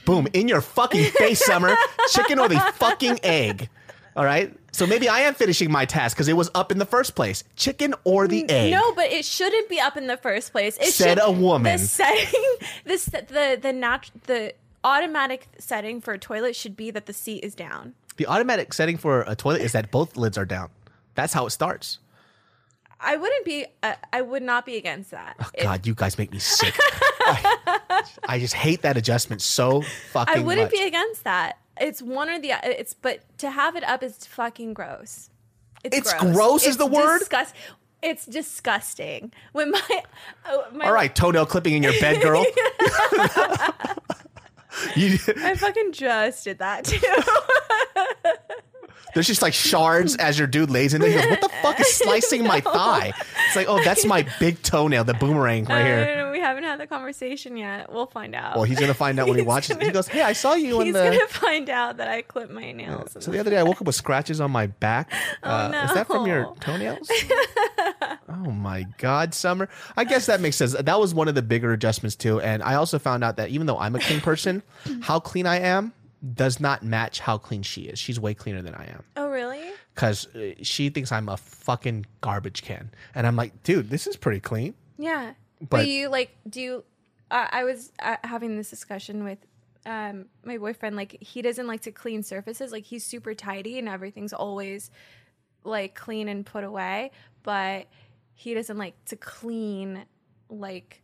Boom, 0.06 0.28
in 0.34 0.48
your 0.48 0.62
fucking 0.62 1.12
face, 1.12 1.44
Summer. 1.46 1.76
Chicken 2.10 2.40
or 2.40 2.48
the 2.48 2.60
fucking 2.76 3.20
egg. 3.24 3.70
All 4.16 4.24
right? 4.24 4.54
So 4.72 4.86
maybe 4.86 5.08
I 5.10 5.22
am 5.22 5.34
finishing 5.34 5.72
my 5.72 5.86
task 5.86 6.16
because 6.16 6.28
it 6.28 6.36
was 6.36 6.50
up 6.54 6.72
in 6.72 6.78
the 6.80 6.86
first 6.86 7.16
place. 7.16 7.44
Chicken 7.56 7.94
or 8.04 8.28
the 8.28 8.48
egg. 8.50 8.72
No, 8.72 8.94
but 8.94 9.12
it 9.12 9.26
shouldn't 9.26 9.70
be 9.70 9.80
up 9.80 9.98
in 9.98 10.08
the 10.08 10.18
first 10.18 10.52
place. 10.52 10.78
It 10.78 10.94
Said 10.94 11.18
should, 11.18 11.28
a 11.28 11.32
woman. 11.32 11.80
The 11.80 11.86
setting, 11.86 12.56
this 12.84 13.06
the 13.06 13.58
the 13.62 13.72
nat- 13.74 14.12
the 14.26 14.54
automatic 14.84 15.48
setting 15.60 16.02
for 16.02 16.14
a 16.14 16.20
toilet 16.20 16.56
should 16.56 16.76
be 16.76 16.92
that 16.92 17.06
the 17.06 17.14
seat 17.14 17.44
is 17.44 17.56
down. 17.56 17.94
The 18.18 18.28
automatic 18.28 18.74
setting 18.74 18.98
for 18.98 19.24
a 19.28 19.36
toilet 19.36 19.62
is 19.62 19.72
that 19.74 19.92
both 19.92 20.16
lids 20.18 20.38
are 20.38 20.46
down. 20.46 20.70
That's 21.16 21.34
how 21.34 21.46
it 21.46 21.52
starts. 21.52 22.00
I 23.00 23.18
wouldn't 23.18 23.46
be. 23.46 23.66
Uh, 23.84 23.96
I 24.14 24.22
would 24.22 24.44
not 24.44 24.66
be 24.66 24.78
against 24.78 25.12
that. 25.12 25.36
If- 25.54 25.64
God, 25.64 25.86
you 25.88 25.94
guys 25.94 26.18
make 26.18 26.32
me 26.32 26.40
sick. 26.40 26.78
I, 26.80 27.58
I 28.28 28.40
just 28.40 28.54
hate 28.54 28.82
that 28.84 28.98
adjustment 28.98 29.42
so 29.42 29.82
fucking 30.12 30.36
I 30.36 30.40
wouldn't 30.40 30.72
much. 30.72 30.80
be 30.80 30.86
against 30.86 31.24
that. 31.24 31.58
It's 31.80 32.02
one 32.02 32.30
or 32.30 32.40
the 32.40 32.54
it's 32.64 32.94
but 32.94 33.22
to 33.40 33.50
have 33.50 33.76
it 33.76 33.84
up 33.84 34.04
is 34.04 34.26
fucking 34.26 34.74
gross. 34.74 35.30
It's 35.84 36.14
gross 36.14 36.66
is 36.66 36.78
the 36.78 36.86
word? 36.86 37.20
Disgust, 37.20 37.54
it's 38.02 38.26
disgusting. 38.26 39.32
When 39.52 39.72
my, 39.72 40.04
oh, 40.48 40.66
my 40.72 40.86
All 40.86 40.94
right, 40.94 41.14
toenail 41.14 41.46
clipping 41.46 41.74
in 41.74 41.84
your 41.84 42.00
bed, 42.00 42.22
girl. 42.22 42.46
you, 44.96 45.18
I 45.38 45.56
fucking 45.56 45.92
just 45.92 46.44
did 46.44 46.60
that 46.60 46.86
too. 46.86 47.00
there's 49.14 49.28
just 49.28 49.42
like 49.42 49.54
shards 49.54 50.16
as 50.18 50.38
your 50.38 50.48
dude 50.48 50.70
lays 50.70 50.94
in 50.94 51.02
there. 51.02 51.10
He 51.10 51.16
goes, 51.18 51.30
"What 51.30 51.42
the 51.42 51.50
fuck 51.62 51.80
is 51.80 51.94
slicing 51.96 52.44
my 52.44 52.60
thigh?" 52.62 53.14
It's 53.48 53.56
like, 53.56 53.68
"Oh, 53.70 53.84
that's 53.84 54.06
my 54.06 54.28
big 54.40 54.62
toenail, 54.62 55.04
the 55.06 55.14
boomerang 55.14 55.66
right 55.66 55.86
here." 55.86 56.16
know, 56.18 56.32
we 56.32 56.40
haven't 56.40 56.64
had 56.64 56.80
the 56.80 56.88
conversation 56.88 57.56
yet. 57.58 57.92
We'll 57.92 58.08
find 58.08 58.36
out. 58.36 58.56
Well, 58.56 58.66
he's 58.66 58.80
gonna 58.80 58.94
find 58.94 59.20
out 59.20 59.28
when 59.28 59.36
he 59.38 59.42
He's 59.42 59.48
watches. 59.48 59.76
gonna- 59.76 59.86
he 59.86 59.92
goes, 59.92 60.08
"Hey, 60.08 60.22
I 60.22 60.34
saw 60.34 60.54
you 60.56 60.82
in 60.82 60.92
the 60.92 61.04
He's 61.08 61.12
the." 61.12 61.18
gonna 61.18 61.28
find 61.30 61.70
out 61.70 61.98
that 61.98 62.08
I 62.10 62.22
clip 62.24 62.50
my 62.50 62.72
nails. 62.72 63.16
So 63.20 63.32
the 63.32 63.40
other 63.40 63.50
day, 63.52 63.58
I 63.58 63.64
woke 63.64 63.82
up 63.82 63.88
with 63.88 63.96
scratches 63.96 64.42
on 64.42 64.52
my 64.52 64.68
back. 64.68 65.12
Uh, 65.44 65.72
Is 65.88 65.94
that 65.94 66.08
from 66.08 66.26
your 66.28 66.42
no. 66.44 66.56
toenails? 66.60 67.10
oh 68.30 68.52
my 68.52 68.86
God, 68.98 69.34
Summer. 69.34 69.70
I 69.96 70.04
guess 70.04 70.26
that 70.28 70.42
makes 70.42 70.56
sense. 70.56 70.74
That 70.74 71.00
was 71.00 71.14
one 71.14 71.28
of 71.28 71.36
the 71.36 71.42
bigger 71.42 71.72
adjustments 71.74 72.16
too. 72.16 72.40
And 72.42 72.62
I 72.64 72.76
also 72.76 73.00
found 73.00 73.24
out 73.24 73.38
that 73.38 73.50
even 73.50 73.68
though 73.68 73.78
I'm 73.78 73.96
a 73.96 74.00
clean 74.00 74.22
person, 74.22 74.64
how 75.02 75.20
clean 75.20 75.46
I 75.48 75.60
am 75.60 75.94
does 76.34 76.60
not 76.60 76.84
match 76.84 77.20
how 77.20 77.38
clean 77.38 77.62
she 77.62 77.84
is. 77.84 78.00
She's 78.00 78.20
way 78.20 78.34
cleaner 78.34 78.62
than 78.62 78.74
I 78.76 78.86
am 78.86 79.04
oh 79.16 79.30
really? 79.30 79.62
because 79.94 80.28
she 80.62 80.90
thinks 80.90 81.12
I'm 81.12 81.30
a 81.30 81.38
fucking 81.38 82.06
garbage 82.22 82.64
can, 82.64 82.90
and 83.14 83.28
I'm 83.28 83.36
like, 83.36 83.64
dude, 83.64 83.90
this 83.90 84.08
is 84.08 84.16
pretty 84.16 84.40
clean. 84.40 84.74
Yeah. 84.98 85.34
But, 85.60 85.70
But- 85.70 85.88
you 85.88 86.10
like 86.10 86.36
do 86.50 86.62
you 86.62 86.84
uh, 87.32 87.48
I 87.52 87.64
was 87.64 87.92
uh, 88.02 88.18
having 88.24 88.56
this 88.58 88.70
discussion 88.70 89.24
with 89.24 89.40
um 89.86 90.26
my 90.44 90.58
boyfriend 90.58 90.96
like 90.96 91.18
he 91.22 91.42
doesn't 91.44 91.68
like 91.68 91.82
to 91.82 91.92
clean 91.92 92.24
surfaces 92.24 92.72
like 92.72 92.84
he's 92.84 93.06
super 93.06 93.36
tidy 93.36 93.78
and 93.78 93.88
everything's 93.88 94.34
always 94.34 94.90
like 95.64 95.94
clean 95.94 96.28
and 96.28 96.44
put 96.46 96.64
away 96.64 97.12
but 97.44 97.86
he 98.34 98.54
doesn't 98.56 98.78
like 98.80 98.96
to 99.06 99.16
clean 99.16 100.06
like 100.50 101.04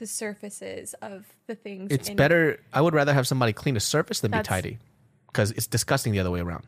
the 0.00 0.06
surfaces 0.08 0.94
of 1.00 1.26
the 1.46 1.54
things 1.54 1.92
It's 1.92 2.10
better. 2.10 2.58
I 2.72 2.80
would 2.80 2.94
rather 2.94 3.14
have 3.14 3.28
somebody 3.28 3.52
clean 3.52 3.76
a 3.76 3.80
surface 3.80 4.18
than 4.20 4.32
be 4.32 4.42
tidy 4.42 4.78
because 5.28 5.52
it's 5.52 5.68
disgusting 5.68 6.12
the 6.12 6.18
other 6.18 6.30
way 6.32 6.40
around. 6.40 6.64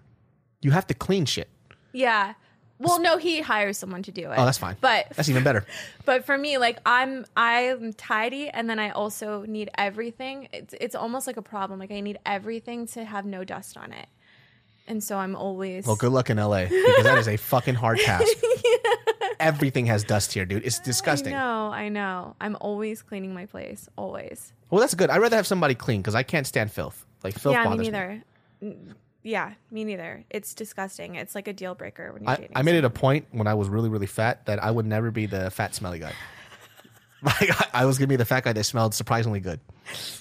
You 0.60 0.70
have 0.70 0.86
to 0.86 0.94
clean 0.94 1.24
shit. 1.26 1.48
yeah 1.92 2.34
well 2.78 3.00
no 3.00 3.16
he 3.16 3.40
hires 3.40 3.78
someone 3.78 4.02
to 4.02 4.10
do 4.12 4.30
it 4.32 4.36
Oh, 4.38 4.44
that's 4.44 4.58
fine. 4.58 4.76
but 4.80 5.06
That's 5.16 5.28
even 5.28 5.42
better. 5.44 5.64
But 6.04 6.24
for 6.26 6.36
me, 6.36 6.58
like 6.58 6.78
I'm 6.86 7.24
I'm 7.36 7.92
tidy 7.92 8.48
and 8.48 8.68
then 8.70 8.78
I 8.80 8.90
also 8.90 9.44
need 9.46 9.70
everything. 9.76 10.48
It's 10.52 10.74
it's 10.80 10.94
almost 10.94 11.26
like 11.28 11.36
a 11.36 11.42
problem. 11.42 11.78
Like 11.80 11.92
I 11.92 12.00
need 12.00 12.18
everything 12.26 12.86
to 12.94 13.04
have 13.04 13.24
no 13.24 13.44
dust 13.44 13.76
on 13.76 13.92
it. 13.92 14.06
And 14.88 15.02
so 15.02 15.16
I'm 15.16 15.36
always 15.36 15.86
Well, 15.86 15.94
good 15.96 16.10
luck 16.12 16.28
in 16.30 16.38
LA 16.38 16.64
because 16.64 17.04
that 17.04 17.18
is 17.18 17.28
a 17.28 17.36
fucking 17.36 17.76
hard 17.76 17.98
task. 18.10 18.26
Everything 19.40 19.86
has 19.86 20.04
dust 20.04 20.32
here, 20.32 20.44
dude. 20.44 20.64
It's 20.64 20.78
disgusting. 20.78 21.34
I 21.34 21.38
know, 21.38 21.70
I 21.72 21.88
know. 21.88 22.36
I'm 22.40 22.56
always 22.60 23.02
cleaning 23.02 23.34
my 23.34 23.46
place. 23.46 23.88
Always. 23.96 24.52
Well, 24.70 24.80
that's 24.80 24.94
good. 24.94 25.10
I'd 25.10 25.18
rather 25.20 25.36
have 25.36 25.46
somebody 25.46 25.74
clean 25.74 26.00
because 26.00 26.14
I 26.14 26.22
can't 26.22 26.46
stand 26.46 26.70
filth. 26.72 27.04
Like 27.22 27.38
filth 27.38 27.54
yeah, 27.54 27.62
me 27.64 27.68
bothers 27.70 27.86
me. 27.86 27.90
neither. 27.90 28.22
N- 28.62 28.94
Yeah, 29.22 29.52
me 29.70 29.84
neither. 29.84 30.24
It's 30.30 30.54
disgusting. 30.54 31.14
It's 31.16 31.34
like 31.34 31.46
a 31.48 31.52
deal 31.52 31.74
breaker 31.74 32.12
when 32.12 32.22
you're 32.22 32.30
I, 32.32 32.36
dating. 32.36 32.52
I 32.56 32.62
made 32.62 32.74
it 32.76 32.84
a 32.84 32.90
point 32.90 33.26
when 33.30 33.46
I 33.46 33.54
was 33.54 33.68
really, 33.68 33.88
really 33.88 34.06
fat 34.06 34.46
that 34.46 34.62
I 34.62 34.70
would 34.70 34.86
never 34.86 35.10
be 35.10 35.26
the 35.26 35.50
fat, 35.50 35.74
smelly 35.74 35.98
guy. 35.98 36.12
Like 37.24 37.50
I, 37.72 37.84
was 37.84 37.98
gonna 37.98 38.08
be 38.08 38.16
the 38.16 38.24
fat 38.24 38.42
guy 38.42 38.52
that 38.52 38.64
smelled 38.64 38.94
surprisingly 38.94 39.38
good. 39.38 39.60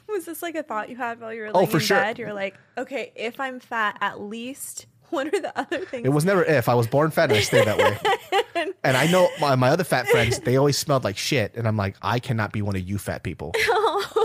Was 0.08 0.26
this 0.26 0.44
like 0.44 0.54
a 0.54 0.62
thought 0.62 0.88
you 0.88 0.96
had 0.96 1.20
while 1.20 1.34
you 1.34 1.42
were 1.42 1.48
Oh, 1.48 1.60
laying 1.60 1.70
for 1.72 1.78
in 1.78 1.84
sure. 1.84 1.98
bed? 2.00 2.20
You're 2.20 2.32
like, 2.34 2.56
okay, 2.78 3.12
if 3.16 3.40
I'm 3.40 3.60
fat, 3.60 3.98
at 4.02 4.22
least 4.22 4.86
what 5.12 5.28
are 5.28 5.40
the 5.40 5.58
other 5.58 5.86
things? 5.86 6.06
It 6.06 6.10
was 6.10 6.26
never 6.26 6.44
if 6.44 6.68
I 6.68 6.74
was 6.74 6.88
born 6.88 7.12
fat 7.12 7.30
and 7.30 7.38
I 7.38 7.42
stayed 7.42 7.68
that 7.68 7.78
way. 7.78 7.98
and 8.84 8.98
I 8.98 9.08
know 9.08 9.30
my, 9.40 9.56
my 9.56 9.70
other 9.70 9.84
fat 9.84 10.08
friends, 10.08 10.40
they 10.40 10.58
always 10.58 10.78
smelled 10.78 11.04
like 11.04 11.18
shit, 11.18 11.56
and 11.56 11.68
I'm 11.68 11.78
like, 11.78 11.96
I 12.02 12.20
cannot 12.20 12.52
be 12.52 12.62
one 12.62 12.76
of 12.76 12.82
you 12.82 12.98
fat 12.98 13.24
people. 13.24 13.54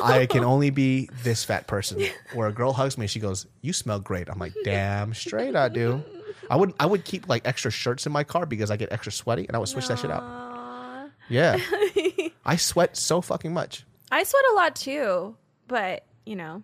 I 0.03 0.27
can 0.31 0.45
only 0.45 0.71
be 0.71 1.09
this 1.23 1.45
fat 1.45 1.67
person. 1.67 2.03
Where 2.35 2.49
a 2.49 2.53
girl 2.53 2.73
hugs 2.73 2.97
me, 2.97 3.05
and 3.05 3.11
she 3.11 3.21
goes, 3.21 3.47
"You 3.61 3.73
smell 3.73 3.99
great." 3.99 4.29
I'm 4.29 4.39
like, 4.39 4.55
"Damn 4.65 5.15
straight, 5.15 5.57
I 5.57 5.69
do." 5.69 6.03
I 6.49 6.57
would 6.57 6.75
I 6.79 6.87
would 6.87 7.05
keep 7.05 7.29
like 7.29 7.47
extra 7.47 7.71
shirts 7.71 8.07
in 8.07 8.13
my 8.13 8.25
car 8.25 8.47
because 8.47 8.71
I 8.71 8.77
get 8.77 8.93
extra 8.93 9.13
sweaty, 9.13 9.47
and 9.47 9.57
I 9.57 9.59
would 9.59 9.69
switch 9.69 9.89
that 9.89 9.99
shit 9.99 10.11
out. 10.11 11.11
Yeah, 11.29 11.59
I 12.45 12.57
sweat 12.57 12.97
so 12.97 13.21
fucking 13.21 13.53
much. 13.53 13.85
I 14.13 14.23
sweat 14.23 14.45
a 14.53 14.55
lot 14.55 14.77
too, 14.77 15.37
but 15.67 16.05
you 16.25 16.37
know, 16.37 16.63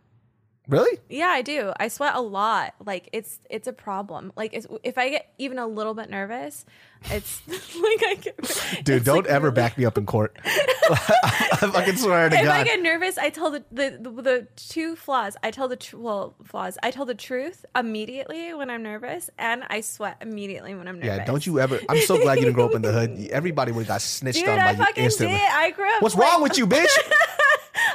Really? 0.68 0.98
yeah, 1.08 1.26
I 1.26 1.42
do. 1.42 1.72
I 1.78 1.88
sweat 1.88 2.14
a 2.14 2.20
lot. 2.20 2.74
Like 2.84 3.08
it's 3.12 3.40
it's 3.50 3.66
a 3.66 3.72
problem. 3.72 4.32
Like 4.36 4.54
it's, 4.54 4.66
if 4.84 4.96
I 4.96 5.08
get 5.10 5.32
even 5.38 5.58
a 5.58 5.66
little 5.66 5.92
bit 5.92 6.08
nervous, 6.08 6.64
it's 7.10 7.42
like 7.48 8.02
I 8.06 8.14
get. 8.20 8.80
Dude, 8.84 9.02
don't 9.04 9.16
like, 9.24 9.26
ever 9.26 9.46
really- 9.48 9.54
back 9.56 9.76
me 9.76 9.84
up 9.84 9.98
in 9.98 10.06
court. 10.06 10.36
I 10.44 11.56
fucking 11.72 11.96
swear 11.96 12.28
to 12.28 12.36
God. 12.36 12.44
If 12.44 12.50
I 12.50 12.64
get 12.64 12.80
nervous, 12.80 13.18
I 13.18 13.30
tell 13.30 13.50
the, 13.50 13.64
the 13.72 13.98
the, 14.00 14.22
the 14.22 14.46
two 14.56 14.94
flaws. 14.96 15.36
I 15.42 15.50
tell 15.50 15.66
the 15.68 15.76
tr- 15.76 15.96
well 15.96 16.34
flaws. 16.44 16.78
I 16.82 16.90
tell 16.92 17.06
the 17.06 17.14
truth 17.14 17.64
immediately 17.74 18.54
when 18.54 18.70
I'm 18.70 18.82
nervous, 18.84 19.30
and 19.38 19.64
I 19.68 19.80
sweat 19.80 20.18
immediately 20.20 20.74
when 20.76 20.86
I'm 20.88 21.00
nervous. 21.00 21.18
yeah, 21.18 21.24
don't 21.24 21.44
you 21.44 21.58
ever. 21.60 21.80
I'm 21.88 22.00
so 22.02 22.20
glad 22.20 22.38
you 22.38 22.44
didn't 22.44 22.54
grow 22.54 22.66
up 22.66 22.74
in 22.74 22.82
the 22.82 22.92
hood. 22.92 23.28
Everybody 23.30 23.72
would 23.72 23.80
have 23.82 23.88
got 23.88 24.02
snitched 24.02 24.38
Dude, 24.40 24.48
on 24.48 24.56
by 24.58 24.84
I 24.84 24.88
you 24.96 25.02
instantly. 25.04 25.36
did. 25.36 25.48
I 25.50 25.70
grew 25.72 25.88
up. 25.88 26.02
What's 26.02 26.14
like- 26.14 26.30
wrong 26.30 26.42
with 26.42 26.56
you, 26.56 26.66
bitch? 26.68 26.86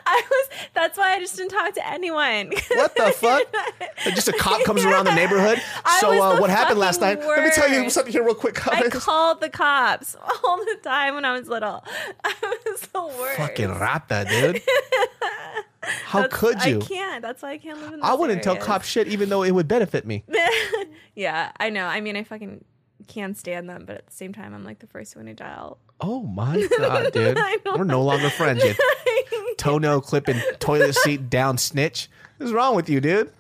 I 0.10 0.22
was. 0.30 0.50
That's 0.74 0.98
why 0.98 1.14
I 1.16 1.20
just 1.20 1.36
didn't 1.36 1.52
talk 1.52 1.74
to 1.74 1.88
anyone. 1.88 2.52
What 2.72 2.96
the 2.96 3.12
fuck? 3.12 3.44
Just 4.16 4.28
a 4.28 4.34
cop 4.34 4.64
comes 4.64 4.86
around 4.86 5.06
the 5.06 5.16
neighborhood. 5.16 5.62
I 5.84 6.00
So 6.00 6.22
uh, 6.22 6.36
the 6.36 6.42
what 6.42 6.50
happened 6.50 6.80
last 6.80 7.02
night? 7.02 7.16
fucking 7.18 7.30
Let 7.30 7.44
me 7.44 7.52
tell 7.54 7.70
you 7.70 7.90
something 7.90 8.12
here 8.14 8.24
real 8.24 8.36
quick. 8.36 8.66
I 8.68 8.90
called 8.90 9.42
the 9.42 9.50
cops 9.50 10.16
all 10.44 10.58
the 10.58 10.78
time 10.84 11.16
when 11.16 11.26
I 11.26 11.34
was 11.38 11.48
little. 11.50 11.84
I 12.24 12.34
was 12.66 12.82
the 12.82 13.02
worst. 13.06 13.38
Fucking 13.38 13.70
rata, 13.70 14.26
dude. 14.30 14.62
How 15.82 16.22
That's- 16.22 16.40
could 16.40 16.66
you? 16.66 16.78
I 16.80 16.86
can't. 16.86 17.22
That's 17.22 17.42
why 17.42 17.52
I 17.52 17.58
can't 17.58 17.82
live 17.82 17.94
in. 17.94 18.02
I 18.04 18.14
wouldn't 18.14 18.44
tell 18.44 18.56
area. 18.56 18.66
cops 18.66 18.88
shit 18.88 19.08
even 19.08 19.30
though 19.30 19.44
it 19.44 19.52
would 19.52 19.68
benefit 19.68 20.06
me. 20.06 20.24
Yeah, 21.16 21.52
I 21.60 21.70
know. 21.70 21.86
I 21.86 22.00
mean, 22.02 22.16
I 22.16 22.24
fucking 22.24 22.64
can't 23.08 23.36
stand 23.38 23.70
them, 23.70 23.86
but 23.86 23.98
at 23.98 24.08
the 24.08 24.14
same 24.14 24.34
time, 24.34 24.54
I'm 24.54 24.64
like 24.64 24.80
the 24.80 24.88
first 24.88 25.16
one 25.16 25.26
to 25.26 25.34
dial. 25.34 25.80
Oh 26.00 26.22
my 26.22 26.68
god, 26.78 27.12
dude. 27.14 27.38
We're 27.66 27.84
no 27.84 28.04
longer 28.04 28.30
friends 28.30 28.64
yet. 28.64 28.78
Toenail 29.58 30.02
clipping 30.02 30.40
toilet 30.60 30.94
seat 30.96 31.30
down 31.30 31.58
snitch. 31.58 32.10
What's 32.38 32.52
wrong 32.54 32.76
with 32.76 32.90
you, 32.90 33.02
dude? 33.02 33.32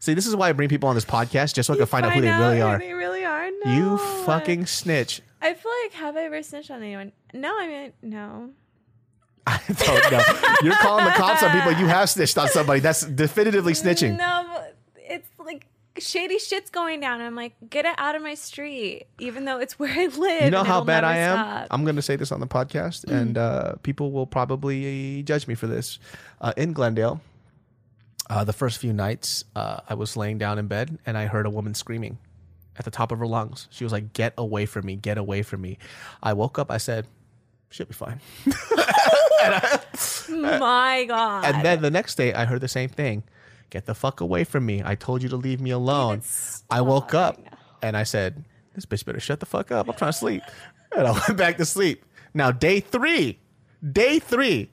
See, 0.00 0.14
this 0.14 0.26
is 0.26 0.34
why 0.34 0.48
I 0.48 0.52
bring 0.52 0.68
people 0.68 0.88
on 0.88 0.94
this 0.94 1.04
podcast 1.04 1.54
just 1.54 1.66
so 1.66 1.74
I 1.74 1.76
can 1.76 1.86
find 1.86 2.06
out 2.06 2.12
who 2.12 2.20
they 2.20 2.30
really 2.30 2.62
are. 2.62 2.78
They 2.78 2.92
really 2.92 3.24
are. 3.24 3.50
No. 3.64 3.72
You 3.72 3.98
fucking 4.24 4.66
snitch. 4.66 5.20
I 5.42 5.52
feel 5.54 5.70
like 5.84 5.92
have 5.94 6.16
I 6.16 6.24
ever 6.24 6.42
snitched 6.42 6.70
on 6.70 6.82
anyone? 6.82 7.12
No, 7.34 7.54
I 7.58 7.66
mean 7.66 7.92
no. 8.02 8.50
I 9.46 9.60
don't 9.68 10.12
know. 10.12 10.22
You're 10.62 10.76
calling 10.76 11.04
the 11.04 11.12
cops 11.12 11.42
on 11.42 11.52
people. 11.52 11.72
You 11.72 11.86
have 11.86 12.10
snitched 12.10 12.36
on 12.36 12.48
somebody. 12.48 12.80
That's 12.80 13.02
definitively 13.02 13.74
snitching. 13.74 14.16
No, 14.16 14.46
but 14.52 14.76
it's 14.96 15.28
like 15.38 15.66
shady 16.00 16.38
shit's 16.38 16.70
going 16.70 17.00
down. 17.00 17.20
I'm 17.20 17.34
like, 17.34 17.54
get 17.68 17.84
it 17.84 17.94
out 17.98 18.14
of 18.14 18.22
my 18.22 18.34
street, 18.34 19.06
even 19.18 19.44
though 19.44 19.58
it's 19.58 19.78
where 19.78 19.92
I 19.92 20.06
live. 20.06 20.44
You 20.44 20.50
know 20.50 20.64
how 20.64 20.82
bad 20.82 21.04
I 21.04 21.16
am? 21.18 21.36
stop. 21.36 21.66
I'm 21.70 21.84
going 21.84 21.96
to 21.96 22.02
say 22.02 22.16
this 22.16 22.32
on 22.32 22.40
the 22.40 22.46
podcast, 22.46 23.04
and 23.04 23.36
uh, 23.38 23.74
people 23.82 24.12
will 24.12 24.26
probably 24.26 25.22
judge 25.22 25.46
me 25.46 25.54
for 25.54 25.66
this. 25.66 25.98
Uh, 26.40 26.52
in 26.56 26.72
Glendale, 26.72 27.20
uh, 28.28 28.44
the 28.44 28.52
first 28.52 28.78
few 28.78 28.92
nights, 28.92 29.44
uh, 29.54 29.80
I 29.88 29.94
was 29.94 30.16
laying 30.16 30.38
down 30.38 30.58
in 30.58 30.66
bed 30.66 30.98
and 31.06 31.16
I 31.16 31.26
heard 31.26 31.46
a 31.46 31.50
woman 31.50 31.74
screaming 31.74 32.18
at 32.78 32.84
the 32.84 32.90
top 32.90 33.12
of 33.12 33.18
her 33.18 33.26
lungs. 33.26 33.68
She 33.70 33.84
was 33.84 33.92
like, 33.92 34.12
Get 34.12 34.34
away 34.36 34.66
from 34.66 34.86
me, 34.86 34.96
get 34.96 35.18
away 35.18 35.42
from 35.42 35.60
me. 35.60 35.78
I 36.22 36.32
woke 36.32 36.58
up, 36.58 36.70
I 36.70 36.78
said, 36.78 37.06
She'll 37.70 37.86
be 37.86 37.94
fine. 37.94 38.20
My 40.30 41.04
God. 41.06 41.44
And 41.44 41.64
then 41.64 41.82
the 41.82 41.90
next 41.90 42.16
day, 42.16 42.32
I 42.32 42.44
heard 42.44 42.60
the 42.60 42.68
same 42.68 42.88
thing. 42.88 43.22
Get 43.70 43.86
the 43.86 43.94
fuck 43.94 44.20
away 44.20 44.44
from 44.44 44.64
me. 44.64 44.82
I 44.84 44.94
told 44.94 45.22
you 45.22 45.28
to 45.30 45.36
leave 45.36 45.60
me 45.60 45.70
alone. 45.70 46.22
I 46.70 46.80
woke 46.80 47.14
up 47.14 47.40
and 47.82 47.96
I 47.96 48.04
said, 48.04 48.44
This 48.74 48.86
bitch 48.86 49.04
better 49.04 49.20
shut 49.20 49.40
the 49.40 49.46
fuck 49.46 49.72
up. 49.72 49.88
I'm 49.88 49.94
trying 49.94 50.12
to 50.12 50.18
sleep. 50.18 50.42
And 50.96 51.06
I 51.06 51.10
went 51.10 51.36
back 51.36 51.58
to 51.58 51.66
sleep. 51.66 52.04
Now, 52.32 52.52
day 52.52 52.78
three, 52.80 53.40
day 53.92 54.18
three, 54.18 54.70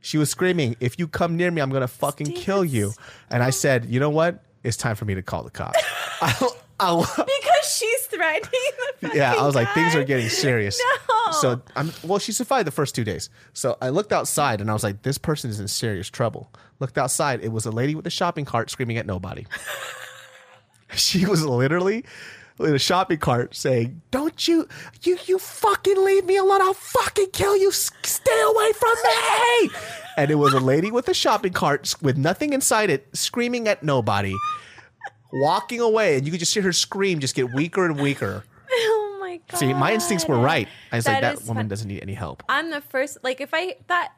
she 0.00 0.16
was 0.16 0.30
screaming, 0.30 0.76
If 0.80 0.98
you 0.98 1.08
come 1.08 1.36
near 1.36 1.50
me, 1.50 1.60
I'm 1.60 1.68
going 1.68 1.82
to 1.82 1.88
fucking 1.88 2.26
Steven, 2.26 2.42
kill 2.42 2.64
you. 2.64 2.92
And 3.28 3.42
I 3.42 3.50
said, 3.50 3.84
You 3.84 3.98
know 4.00 4.08
what? 4.08 4.42
It's 4.62 4.76
time 4.76 4.94
for 4.94 5.04
me 5.04 5.14
to 5.14 5.22
call 5.22 5.42
the 5.42 5.50
cops. 5.50 5.78
I, 6.22 6.54
I, 6.80 6.96
because 7.16 7.76
she's 7.76 8.06
threatening 8.06 8.70
the 9.00 9.10
yeah, 9.14 9.34
I 9.34 9.44
was 9.44 9.54
like, 9.54 9.68
things 9.74 9.94
are 9.94 10.04
getting 10.04 10.28
serious. 10.28 10.80
No. 11.08 11.14
So 11.32 11.50
oh. 11.50 11.72
I'm 11.76 11.92
well, 12.02 12.18
she 12.18 12.32
survived 12.32 12.66
the 12.66 12.72
first 12.72 12.94
two 12.94 13.04
days. 13.04 13.30
So 13.52 13.76
I 13.80 13.90
looked 13.90 14.12
outside 14.12 14.60
and 14.60 14.70
I 14.70 14.72
was 14.72 14.82
like, 14.84 15.02
this 15.02 15.18
person 15.18 15.50
is 15.50 15.60
in 15.60 15.68
serious 15.68 16.08
trouble. 16.08 16.50
Looked 16.80 16.98
outside, 16.98 17.42
it 17.42 17.52
was 17.52 17.66
a 17.66 17.70
lady 17.70 17.94
with 17.94 18.06
a 18.06 18.10
shopping 18.10 18.44
cart 18.44 18.70
screaming 18.70 18.96
at 18.96 19.06
nobody. 19.06 19.46
she 20.94 21.26
was 21.26 21.44
literally 21.44 22.04
in 22.60 22.74
a 22.74 22.78
shopping 22.78 23.18
cart 23.18 23.54
saying, 23.54 24.02
Don't 24.10 24.48
you 24.48 24.68
you 25.02 25.18
you 25.26 25.38
fucking 25.38 26.02
leave 26.02 26.24
me 26.24 26.36
alone, 26.36 26.62
I'll 26.62 26.74
fucking 26.74 27.30
kill 27.32 27.56
you. 27.56 27.70
Stay 27.70 28.42
away 28.42 28.72
from 28.72 28.94
me. 29.04 29.70
and 30.16 30.30
it 30.30 30.36
was 30.36 30.52
a 30.52 30.60
lady 30.60 30.90
with 30.90 31.08
a 31.08 31.14
shopping 31.14 31.52
cart 31.52 31.94
with 32.02 32.16
nothing 32.16 32.52
inside 32.52 32.90
it, 32.90 33.06
screaming 33.12 33.68
at 33.68 33.82
nobody. 33.82 34.34
Walking 35.30 35.80
away, 35.80 36.16
and 36.16 36.24
you 36.24 36.32
could 36.32 36.40
just 36.40 36.54
hear 36.54 36.62
her 36.62 36.72
scream 36.72 37.20
just 37.20 37.34
get 37.34 37.52
weaker 37.52 37.84
and 37.84 38.00
weaker. 38.00 38.44
My 39.38 39.52
God. 39.52 39.58
See, 39.58 39.74
my 39.74 39.92
instincts 39.92 40.26
were 40.26 40.38
right. 40.38 40.68
I 40.92 40.96
was 40.96 41.06
like, 41.06 41.20
That 41.22 41.34
that 41.36 41.42
is 41.42 41.48
woman 41.48 41.64
fun. 41.64 41.68
doesn't 41.68 41.88
need 41.88 42.02
any 42.02 42.14
help. 42.14 42.42
I'm 42.48 42.70
the 42.70 42.80
first. 42.80 43.18
Like, 43.22 43.40
if 43.40 43.50
I 43.52 43.76
that 43.88 44.12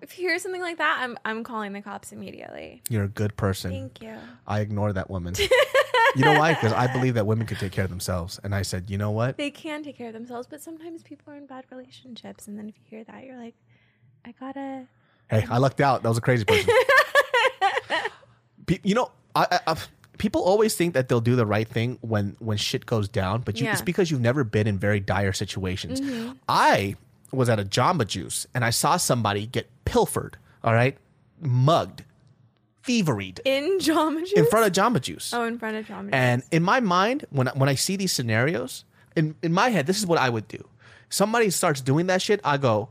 if 0.00 0.18
you 0.18 0.28
hear 0.28 0.38
something 0.38 0.60
like 0.62 0.78
that, 0.78 0.98
I'm 1.00 1.18
I'm 1.24 1.44
calling 1.44 1.72
the 1.72 1.82
cops 1.82 2.12
immediately. 2.12 2.82
You're 2.88 3.04
a 3.04 3.08
good 3.08 3.36
person. 3.36 3.70
Thank 3.70 4.02
you. 4.02 4.16
I 4.46 4.60
ignore 4.60 4.92
that 4.92 5.10
woman. 5.10 5.34
you 6.16 6.24
know 6.24 6.38
why? 6.38 6.54
Because 6.54 6.72
I 6.72 6.86
believe 6.92 7.14
that 7.14 7.26
women 7.26 7.46
can 7.46 7.56
take 7.56 7.72
care 7.72 7.84
of 7.84 7.90
themselves. 7.90 8.38
And 8.42 8.54
I 8.54 8.62
said, 8.62 8.90
you 8.90 8.98
know 8.98 9.10
what? 9.10 9.36
They 9.36 9.50
can 9.50 9.82
take 9.82 9.96
care 9.96 10.08
of 10.08 10.14
themselves, 10.14 10.46
but 10.48 10.60
sometimes 10.60 11.02
people 11.02 11.32
are 11.32 11.36
in 11.36 11.46
bad 11.46 11.64
relationships, 11.70 12.46
and 12.48 12.58
then 12.58 12.68
if 12.68 12.74
you 12.76 12.82
hear 12.88 13.04
that, 13.04 13.24
you're 13.24 13.36
like, 13.36 13.54
I 14.24 14.32
gotta. 14.38 14.86
Hey, 15.30 15.44
I 15.50 15.58
lucked 15.58 15.80
out. 15.80 16.02
That 16.02 16.08
was 16.08 16.18
a 16.18 16.22
crazy 16.22 16.44
person. 16.44 16.72
Pe- 18.66 18.78
you 18.82 18.94
know, 18.94 19.10
I, 19.34 19.46
I, 19.50 19.60
I, 19.72 19.76
people 20.18 20.42
always 20.42 20.74
think 20.74 20.94
that 20.94 21.08
they'll 21.08 21.20
do 21.20 21.36
the 21.36 21.46
right 21.46 21.66
thing 21.68 21.98
when 22.00 22.36
when 22.40 22.56
shit 22.58 22.84
goes 22.86 23.08
down, 23.08 23.40
but 23.42 23.60
you, 23.60 23.68
it's 23.68 23.82
because 23.82 24.10
you've 24.10 24.20
never 24.20 24.44
been 24.44 24.66
in 24.66 24.78
very 24.78 25.00
dire 25.00 25.32
situations. 25.32 26.00
Mm-hmm. 26.00 26.32
I 26.48 26.96
was 27.32 27.48
at 27.48 27.58
a 27.60 27.64
Jamba 27.64 28.06
Juice 28.06 28.46
and 28.54 28.64
I 28.64 28.70
saw 28.70 28.96
somebody 28.96 29.46
get 29.46 29.68
pilfered. 29.84 30.36
All 30.64 30.74
right, 30.74 30.96
mugged, 31.40 32.02
thieveryed 32.84 33.40
In 33.44 33.78
Jamba 33.78 34.20
Juice? 34.20 34.32
in 34.32 34.46
front 34.46 34.66
of 34.66 34.72
Jamba 34.72 35.00
Juice. 35.00 35.32
Oh, 35.32 35.44
in 35.44 35.58
front 35.58 35.76
of 35.76 35.86
Jamba 35.86 36.04
Juice. 36.04 36.10
And 36.12 36.42
in 36.50 36.62
my 36.62 36.80
mind, 36.80 37.24
when 37.30 37.48
I- 37.48 37.52
when 37.52 37.68
I 37.68 37.74
see 37.74 37.96
these 37.96 38.12
scenarios, 38.12 38.84
in 39.16 39.34
in 39.42 39.52
my 39.52 39.68
head, 39.70 39.86
this 39.86 39.98
is 39.98 40.06
what 40.06 40.18
I 40.18 40.28
would 40.28 40.48
do. 40.48 40.68
Somebody 41.10 41.50
starts 41.50 41.80
doing 41.80 42.06
that 42.08 42.20
shit, 42.20 42.40
I 42.44 42.56
go, 42.58 42.90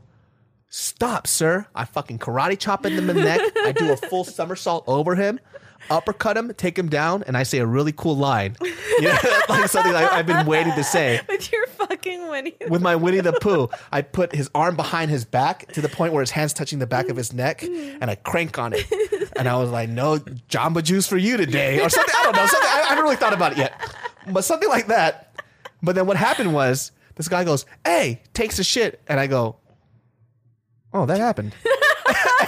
"Stop, 0.68 1.26
sir!" 1.26 1.66
I 1.74 1.84
fucking 1.84 2.18
karate 2.18 2.58
chop 2.58 2.84
him 2.84 2.98
in 2.98 3.06
the 3.06 3.14
neck. 3.14 3.40
I 3.64 3.72
do 3.72 3.92
a 3.92 3.96
full 3.96 4.24
somersault 4.38 4.84
over 4.86 5.14
him, 5.14 5.38
uppercut 5.90 6.36
him, 6.36 6.52
take 6.54 6.78
him 6.78 6.88
down, 6.88 7.22
and 7.26 7.36
I 7.36 7.42
say 7.42 7.58
a 7.58 7.66
really 7.66 7.92
cool 7.92 8.16
line, 8.16 8.56
yeah, 8.98 9.18
like 9.48 9.68
something 9.68 9.92
like 9.92 10.10
I've 10.12 10.26
been 10.26 10.46
waiting 10.46 10.74
to 10.74 10.84
say. 10.84 11.20
with 11.28 11.50
your 11.52 11.66
fucking 11.66 12.28
Winnie. 12.28 12.54
With 12.68 12.82
my 12.82 12.96
Winnie 12.96 13.20
the 13.20 13.32
Pooh, 13.40 13.68
I 13.92 14.02
put 14.02 14.34
his 14.34 14.50
arm 14.54 14.76
behind 14.76 15.10
his 15.10 15.24
back 15.24 15.72
to 15.72 15.80
the 15.80 15.88
point 15.88 16.12
where 16.12 16.22
his 16.22 16.30
hands 16.30 16.52
touching 16.52 16.78
the 16.78 16.86
back 16.86 17.08
of 17.08 17.16
his 17.16 17.32
neck, 17.32 17.60
mm-hmm. 17.60 17.98
and 18.00 18.10
I 18.10 18.14
crank 18.16 18.58
on 18.58 18.72
it. 18.74 18.86
And 19.36 19.48
I 19.48 19.56
was 19.56 19.70
like, 19.70 19.88
"No 19.88 20.18
Jamba 20.18 20.82
Juice 20.82 21.06
for 21.06 21.16
you 21.16 21.36
today," 21.36 21.80
or 21.80 21.88
something. 21.88 22.14
I 22.18 22.24
don't 22.24 22.34
know. 22.34 22.46
Something 22.46 22.68
I, 22.68 22.82
I 22.82 22.88
haven't 22.88 23.04
really 23.04 23.16
thought 23.16 23.32
about 23.32 23.52
it 23.52 23.58
yet, 23.58 23.72
but 24.26 24.42
something 24.42 24.68
like 24.68 24.88
that. 24.88 25.40
But 25.80 25.94
then 25.94 26.06
what 26.06 26.16
happened 26.16 26.52
was 26.52 26.90
this 27.14 27.28
guy 27.28 27.44
goes, 27.44 27.64
"Hey," 27.84 28.22
takes 28.34 28.58
a 28.58 28.64
shit, 28.64 29.00
and 29.06 29.20
I 29.20 29.28
go, 29.28 29.56
"Oh, 30.92 31.06
that 31.06 31.18
happened." 31.18 31.54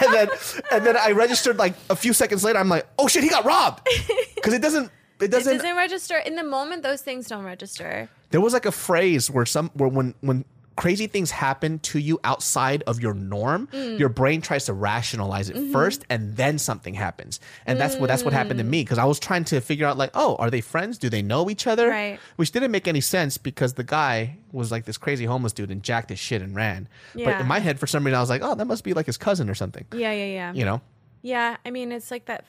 and 0.04 0.12
then 0.14 0.28
and 0.72 0.86
then 0.86 0.96
I 0.96 1.12
registered 1.12 1.56
like 1.58 1.74
a 1.88 1.96
few 1.96 2.12
seconds 2.12 2.44
later. 2.44 2.58
I'm 2.58 2.68
like, 2.68 2.86
"Oh 2.98 3.08
shit, 3.08 3.22
he 3.22 3.28
got 3.30 3.44
robbed," 3.44 3.86
because 4.34 4.54
it 4.54 4.62
doesn't. 4.62 4.90
It 5.20 5.24
It 5.24 5.30
doesn't. 5.32 5.58
doesn't 5.58 5.76
register 5.76 6.16
in 6.16 6.34
the 6.36 6.44
moment. 6.44 6.82
Those 6.82 7.02
things 7.02 7.28
don't 7.28 7.44
register. 7.44 8.08
There 8.30 8.40
was 8.40 8.52
like 8.54 8.64
a 8.64 8.72
phrase 8.72 9.30
where 9.30 9.44
some 9.44 9.70
where 9.74 9.88
when 9.88 10.14
when 10.22 10.44
crazy 10.76 11.06
things 11.06 11.30
happen 11.30 11.78
to 11.80 11.98
you 11.98 12.18
outside 12.24 12.82
of 12.86 13.00
your 13.00 13.12
norm, 13.12 13.68
Mm. 13.72 13.98
your 13.98 14.08
brain 14.08 14.40
tries 14.40 14.64
to 14.66 14.72
rationalize 14.72 15.50
it 15.50 15.56
Mm-hmm. 15.56 15.72
first, 15.72 16.04
and 16.08 16.36
then 16.36 16.58
something 16.58 16.94
happens. 16.94 17.38
And 17.66 17.78
that's 17.78 17.96
what 17.96 18.06
that's 18.08 18.24
what 18.24 18.32
happened 18.32 18.58
to 18.58 18.64
Mm. 18.64 18.68
me 18.70 18.82
because 18.82 18.96
I 18.98 19.04
was 19.04 19.18
trying 19.18 19.44
to 19.46 19.60
figure 19.60 19.86
out 19.86 19.98
like, 19.98 20.10
oh, 20.14 20.36
are 20.36 20.48
they 20.50 20.60
friends? 20.62 20.96
Do 20.96 21.10
they 21.10 21.22
know 21.22 21.50
each 21.50 21.66
other? 21.66 21.88
Right. 21.88 22.18
Which 22.36 22.50
didn't 22.52 22.70
make 22.70 22.88
any 22.88 23.00
sense 23.02 23.36
because 23.36 23.74
the 23.74 23.84
guy 23.84 24.38
was 24.52 24.70
like 24.72 24.84
this 24.86 24.96
crazy 24.96 25.24
homeless 25.26 25.52
dude 25.52 25.70
and 25.70 25.82
jacked 25.82 26.08
his 26.10 26.18
shit 26.18 26.40
and 26.40 26.54
ran. 26.56 26.88
Yeah. 27.14 27.26
But 27.26 27.40
in 27.40 27.46
my 27.46 27.58
head, 27.58 27.78
for 27.78 27.86
some 27.86 28.04
reason, 28.04 28.16
I 28.16 28.20
was 28.20 28.30
like, 28.30 28.42
oh, 28.42 28.54
that 28.54 28.66
must 28.66 28.82
be 28.84 28.94
like 28.94 29.06
his 29.06 29.18
cousin 29.18 29.50
or 29.50 29.54
something. 29.54 29.84
Yeah, 29.92 30.12
yeah, 30.12 30.24
yeah. 30.26 30.52
You 30.54 30.64
know? 30.64 30.80
Yeah, 31.22 31.58
I 31.66 31.70
mean, 31.70 31.92
it's 31.92 32.10
like 32.10 32.24
that 32.26 32.44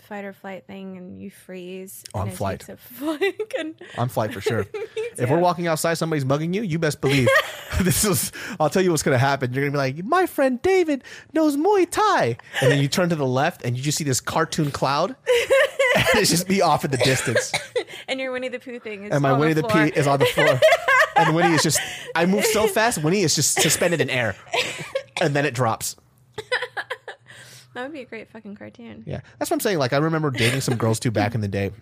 fight 0.00 0.24
or 0.24 0.32
flight 0.32 0.66
thing, 0.66 0.96
and 0.96 1.20
you 1.20 1.30
freeze. 1.30 2.04
Oh, 2.14 2.20
I'm 2.20 2.30
flight. 2.30 2.64
I'm 3.98 4.08
flight 4.08 4.32
for 4.32 4.40
sure. 4.40 4.66
if 4.96 5.30
we're 5.30 5.38
walking 5.38 5.66
outside, 5.66 5.94
somebody's 5.94 6.24
mugging 6.24 6.54
you, 6.54 6.62
you 6.62 6.78
best 6.78 7.00
believe 7.00 7.28
this 7.80 8.04
is. 8.04 8.32
I'll 8.58 8.70
tell 8.70 8.82
you 8.82 8.90
what's 8.90 9.02
gonna 9.02 9.18
happen. 9.18 9.52
You're 9.52 9.64
gonna 9.64 9.72
be 9.72 9.78
like, 9.78 10.04
my 10.04 10.26
friend 10.26 10.60
David 10.62 11.04
knows 11.32 11.56
Muay 11.56 11.88
Thai, 11.90 12.36
and 12.60 12.72
then 12.72 12.80
you 12.80 12.88
turn 12.88 13.08
to 13.10 13.16
the 13.16 13.26
left 13.26 13.64
and 13.64 13.76
you 13.76 13.82
just 13.82 13.98
see 13.98 14.04
this 14.04 14.20
cartoon 14.20 14.70
cloud, 14.70 15.10
and 15.10 16.18
it's 16.20 16.30
just 16.30 16.48
me 16.48 16.60
off 16.60 16.84
in 16.84 16.90
the 16.90 16.98
distance, 16.98 17.52
and 18.08 18.20
your 18.20 18.32
Winnie 18.32 18.48
the 18.48 18.58
Pooh 18.58 18.78
thing 18.78 19.04
is 19.04 19.12
and 19.12 19.22
my 19.22 19.32
Winnie 19.32 19.54
the, 19.54 19.62
the. 19.62 19.68
Pooh 19.68 19.90
is 19.94 20.06
on 20.06 20.18
the 20.18 20.26
floor, 20.26 20.60
and 21.16 21.34
Winnie 21.34 21.54
is 21.54 21.62
just. 21.62 21.80
I 22.14 22.26
move 22.26 22.44
so 22.44 22.66
fast, 22.66 23.02
Winnie 23.02 23.22
is 23.22 23.34
just 23.34 23.60
suspended 23.60 24.00
in 24.00 24.10
air, 24.10 24.36
and 25.20 25.34
then 25.34 25.44
it 25.44 25.54
drops. 25.54 25.96
That 27.76 27.82
would 27.82 27.92
be 27.92 28.00
a 28.00 28.06
great 28.06 28.30
fucking 28.30 28.56
cartoon. 28.56 29.04
Yeah, 29.06 29.20
that's 29.38 29.50
what 29.50 29.56
I'm 29.56 29.60
saying. 29.60 29.76
Like, 29.76 29.92
I 29.92 29.98
remember 29.98 30.30
dating 30.30 30.62
some 30.62 30.78
girls 30.78 30.98
too 30.98 31.10
back 31.10 31.34
in 31.34 31.42
the 31.42 31.48
day, 31.48 31.72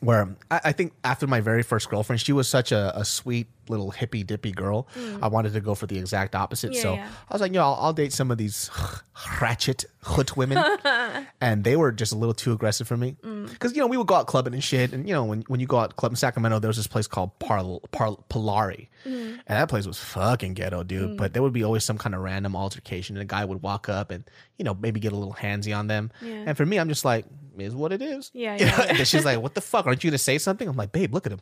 where 0.00 0.34
I, 0.50 0.60
I 0.64 0.72
think 0.72 0.94
after 1.04 1.26
my 1.26 1.42
very 1.42 1.62
first 1.62 1.90
girlfriend, 1.90 2.18
she 2.18 2.32
was 2.32 2.48
such 2.48 2.72
a, 2.72 2.98
a 2.98 3.04
sweet, 3.04 3.46
little 3.68 3.90
hippy 3.90 4.22
dippy 4.24 4.52
girl. 4.52 4.88
I 5.22 5.28
wanted 5.28 5.52
to 5.54 5.60
go 5.60 5.74
for 5.74 5.86
the 5.86 5.98
exact 5.98 6.34
opposite. 6.34 6.72
Mm. 6.72 6.74
Yeah, 6.76 6.82
so 6.82 6.94
yeah. 6.94 7.08
I 7.30 7.34
was 7.34 7.40
like, 7.40 7.52
yo, 7.54 7.62
I'll, 7.62 7.74
I'll 7.80 7.92
date 7.92 8.12
some 8.12 8.30
of 8.30 8.38
these 8.38 8.70
ratchet 9.40 9.84
hood 10.02 10.30
women, 10.36 10.62
and 11.40 11.64
they 11.64 11.76
were 11.76 11.92
just 11.92 12.12
a 12.12 12.16
little 12.16 12.34
too 12.34 12.52
aggressive 12.52 12.86
for 12.86 12.96
me. 12.96 13.16
Mm. 13.22 13.50
Because 13.50 13.74
you 13.74 13.80
know 13.80 13.86
we 13.86 13.96
would 13.96 14.06
go 14.06 14.14
out 14.14 14.26
clubbing 14.26 14.54
and 14.54 14.62
shit, 14.64 14.92
and 14.92 15.06
you 15.08 15.14
know 15.14 15.24
when 15.24 15.42
when 15.48 15.60
you 15.60 15.66
go 15.66 15.78
out 15.78 15.96
club 15.96 16.12
in 16.12 16.16
Sacramento, 16.16 16.58
there 16.58 16.68
was 16.68 16.76
this 16.76 16.86
place 16.86 17.06
called 17.06 17.38
Par, 17.38 17.62
Par, 17.92 18.16
Polari, 18.30 18.88
Mm. 19.06 19.34
and 19.34 19.40
that 19.46 19.68
place 19.68 19.86
was 19.86 19.98
fucking 19.98 20.54
ghetto, 20.54 20.82
dude. 20.82 21.16
But 21.16 21.32
there 21.32 21.42
would 21.42 21.52
be 21.52 21.62
always 21.62 21.84
some 21.84 21.96
kind 21.98 22.14
of 22.14 22.22
random 22.22 22.56
altercation, 22.56 23.16
and 23.16 23.22
a 23.22 23.26
guy 23.26 23.44
would 23.44 23.62
walk 23.62 23.88
up 23.88 24.10
and 24.10 24.24
you 24.58 24.64
know 24.64 24.74
maybe 24.74 24.98
get 25.00 25.12
a 25.12 25.16
little 25.16 25.34
handsy 25.34 25.76
on 25.76 25.86
them. 25.86 26.10
Yeah. 26.20 26.44
And 26.48 26.56
for 26.56 26.66
me, 26.66 26.78
I'm 26.78 26.88
just 26.88 27.04
like, 27.04 27.24
is 27.58 27.74
what 27.74 27.92
it 27.92 28.02
is. 28.02 28.30
Yeah, 28.34 28.56
You 28.58 28.66
know? 28.66 28.72
yeah, 28.78 28.96
And 28.98 29.06
she's 29.08 29.24
like, 29.24 29.40
what 29.40 29.54
the 29.54 29.60
fuck? 29.60 29.86
Aren't 29.86 30.02
you 30.04 30.10
gonna 30.10 30.18
say 30.18 30.38
something? 30.38 30.68
I'm 30.68 30.76
like, 30.76 30.92
babe, 30.92 31.14
look 31.14 31.26
at 31.26 31.32
him, 31.32 31.40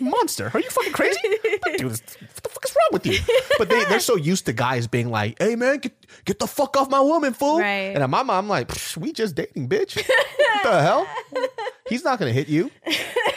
monster. 0.00 0.50
Are 0.54 0.60
you 0.60 0.70
fucking 0.70 0.92
crazy? 0.92 1.18
Dude, 1.42 1.84
what 1.90 2.02
the 2.42 2.48
fuck 2.48 2.64
is 2.64 2.74
wrong 2.76 2.88
with 2.92 3.06
you? 3.06 3.18
But 3.58 3.68
they 3.68 3.84
they're 3.84 4.00
so 4.00 4.16
used 4.16 4.46
to 4.46 4.52
guys 4.52 4.86
being 4.86 5.10
like, 5.10 5.40
hey 5.40 5.56
man, 5.56 5.78
get 5.78 5.94
get 6.24 6.38
the 6.38 6.46
fuck 6.46 6.76
off 6.76 6.90
my 6.90 7.00
woman, 7.00 7.32
fool. 7.34 7.58
Right. 7.58 7.94
And 7.96 8.00
my 8.10 8.22
mom 8.22 8.30
I'm 8.30 8.48
like, 8.48 8.70
we 8.96 9.12
just 9.12 9.34
dating, 9.34 9.68
bitch. 9.68 9.96
what 9.96 10.62
the 10.62 10.82
hell? 10.82 11.06
He's 11.88 12.04
not 12.04 12.18
gonna 12.18 12.32
hit 12.32 12.48
you. 12.48 12.70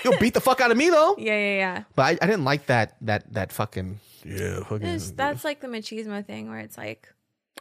He'll 0.04 0.18
beat 0.20 0.34
the 0.34 0.42
fuck 0.42 0.62
out 0.62 0.72
of 0.72 0.78
me 0.78 0.90
though. 0.90 1.16
Yeah, 1.18 1.34
yeah, 1.38 1.56
yeah. 1.58 1.84
But 1.96 2.04
I, 2.04 2.10
I 2.22 2.26
didn't 2.28 2.46
like 2.46 2.66
that 2.68 2.96
that 3.02 3.32
that 3.34 3.52
fucking 3.52 4.00
yeah. 4.26 4.60
Fucking, 4.64 4.80
There's- 4.80 5.12
that's 5.12 5.44
like 5.44 5.62
the 5.62 5.68
machismo 5.68 6.26
thing 6.26 6.50
where 6.50 6.60
it's 6.60 6.78
like, 6.78 7.12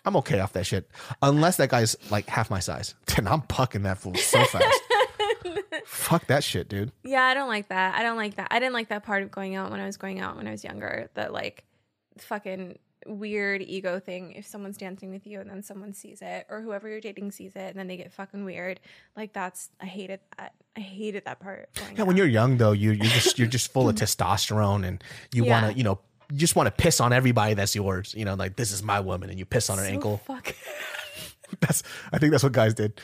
I'm 0.05 0.17
okay 0.17 0.41
off 0.41 0.53
that 0.55 0.67
shit. 0.67 0.89
Unless 1.23 1.57
that 1.59 1.69
guy's 1.71 1.97
like 2.11 2.27
half 2.29 2.51
my 2.51 2.61
size. 2.61 2.95
Then 3.17 3.27
I'm 3.27 3.43
pucking 3.43 3.83
that 3.83 3.99
fool 3.99 4.15
so 4.15 4.45
fast. 4.45 4.81
Fuck 5.91 6.27
that 6.27 6.45
shit, 6.45 6.69
dude. 6.69 6.93
yeah, 7.03 7.23
I 7.25 7.33
don't 7.35 7.49
like 7.49 7.69
that. 7.69 7.95
I 7.95 8.03
don't 8.03 8.19
like 8.19 8.35
that. 8.37 8.49
I 8.51 8.59
didn't 8.61 8.75
like 8.75 8.89
that 8.91 9.05
part 9.05 9.23
of 9.23 9.31
going 9.31 9.55
out 9.57 9.71
when 9.71 9.81
I 9.81 9.87
was 9.87 9.97
going 9.97 10.21
out 10.21 10.37
when 10.37 10.47
I 10.47 10.51
was 10.51 10.63
younger. 10.63 11.09
That 11.15 11.33
like 11.33 11.65
fucking 12.19 12.79
weird 13.07 13.63
ego 13.63 13.99
thing. 13.99 14.33
If 14.33 14.47
someone's 14.47 14.77
dancing 14.77 15.11
with 15.11 15.27
you 15.27 15.41
and 15.41 15.49
then 15.49 15.63
someone 15.63 15.95
sees 15.95 16.21
it, 16.21 16.47
or 16.51 16.61
whoever 16.61 16.89
you're 16.91 17.01
dating 17.01 17.33
sees 17.33 17.57
it, 17.57 17.71
and 17.71 17.77
then 17.77 17.87
they 17.87 17.97
get 17.97 18.13
fucking 18.13 18.45
weird. 18.45 18.81
Like 19.17 19.33
that's 19.33 19.71
I 19.81 19.87
hated 19.87 20.21
that. 20.37 20.53
I 20.77 20.81
hated 20.81 21.25
that 21.25 21.41
part. 21.41 21.71
Yeah, 21.97 22.03
when 22.05 22.19
you're 22.19 22.27
young 22.27 22.59
though, 22.59 22.73
you 22.73 22.91
you're 22.91 23.07
just 23.07 23.39
you're 23.39 23.49
just 23.49 23.73
full 23.73 23.89
of 23.89 23.95
testosterone 23.97 24.87
and 24.87 25.03
you 25.33 25.47
Yeah. 25.47 25.63
wanna, 25.63 25.73
you 25.73 25.85
know, 25.85 26.01
you 26.31 26.37
just 26.37 26.55
want 26.55 26.67
to 26.67 26.71
piss 26.71 27.01
on 27.01 27.15
everybody 27.15 27.55
that's 27.55 27.75
yours. 27.75 28.15
You 28.15 28.27
know, 28.27 28.35
like 28.35 28.57
this 28.57 28.73
is 28.73 28.83
my 28.83 29.01
woman 29.01 29.31
and 29.31 29.39
you 29.39 29.47
piss 29.47 29.71
on 29.71 29.79
her 29.79 29.85
So 29.85 29.91
ankle. 29.91 30.19
Fuck. 30.27 30.55
That's 31.61 31.83
I 32.13 32.19
think 32.19 32.31
that's 32.33 32.43
what 32.45 32.53
guys 32.53 32.75
did. 32.75 33.01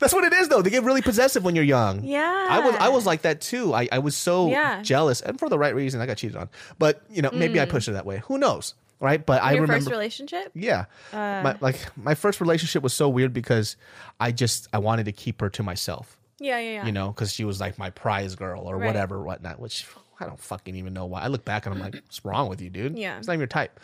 That's 0.00 0.12
what 0.12 0.24
it 0.24 0.32
is 0.32 0.48
though. 0.48 0.62
They 0.62 0.70
get 0.70 0.82
really 0.84 1.02
possessive 1.02 1.44
when 1.44 1.54
you're 1.54 1.64
young. 1.64 2.04
Yeah. 2.04 2.46
I 2.50 2.60
was 2.60 2.74
I 2.76 2.88
was 2.88 3.06
like 3.06 3.22
that 3.22 3.40
too. 3.40 3.72
I, 3.74 3.88
I 3.90 3.98
was 3.98 4.16
so 4.16 4.48
Yeah. 4.50 4.82
jealous 4.82 5.20
and 5.20 5.38
for 5.38 5.48
the 5.48 5.58
right 5.58 5.74
reason. 5.74 6.00
I 6.00 6.06
got 6.06 6.16
cheated 6.18 6.36
on. 6.36 6.48
But 6.78 7.02
you 7.10 7.22
know, 7.22 7.30
maybe 7.32 7.60
I 7.60 7.64
pushed 7.64 7.88
it 7.88 7.92
that 7.92 8.06
way. 8.06 8.22
Who 8.26 8.38
knows? 8.38 8.74
Right? 9.00 9.24
But 9.24 9.42
I 9.42 9.52
Mm. 9.52 9.60
remember 9.60 9.72
first 9.74 9.90
relationship. 9.90 10.50
Yeah. 10.54 10.84
my 11.12 11.56
like 11.60 11.78
my 11.96 12.14
first 12.14 12.40
relationship 12.40 12.82
was 12.82 12.94
so 12.94 13.08
weird 13.08 13.32
because 13.32 13.76
I 14.20 14.32
just 14.32 14.68
I 14.72 14.78
wanted 14.78 15.04
to 15.06 15.12
keep 15.12 15.40
her 15.40 15.50
to 15.50 15.62
myself. 15.62 16.16
Yeah, 16.38 16.58
yeah, 16.58 16.70
yeah. 16.72 16.86
You 16.86 16.92
know, 16.92 17.08
because 17.08 17.32
she 17.32 17.44
was 17.44 17.60
like 17.60 17.78
my 17.78 17.90
prize 17.90 18.34
girl 18.34 18.62
or 18.68 18.76
Right. 18.76 18.86
whatever, 18.86 19.22
whatnot, 19.22 19.58
which 19.58 19.86
I 20.20 20.26
don't 20.26 20.38
fucking 20.40 20.74
even 20.76 20.92
know 20.94 21.06
why. 21.06 21.22
I 21.22 21.28
look 21.28 21.44
back 21.46 21.64
and 21.66 21.74
I'm 21.74 21.80
like, 21.80 21.94
what's 21.94 22.24
wrong 22.24 22.48
with 22.50 22.60
you, 22.60 22.68
dude? 22.70 22.98
Yeah. 22.98 23.16
It's 23.18 23.26
not 23.26 23.32
even 23.34 23.40
your 23.40 23.46
type. 23.48 23.78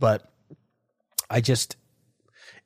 But 0.00 0.28
I 1.30 1.40
just 1.40 1.76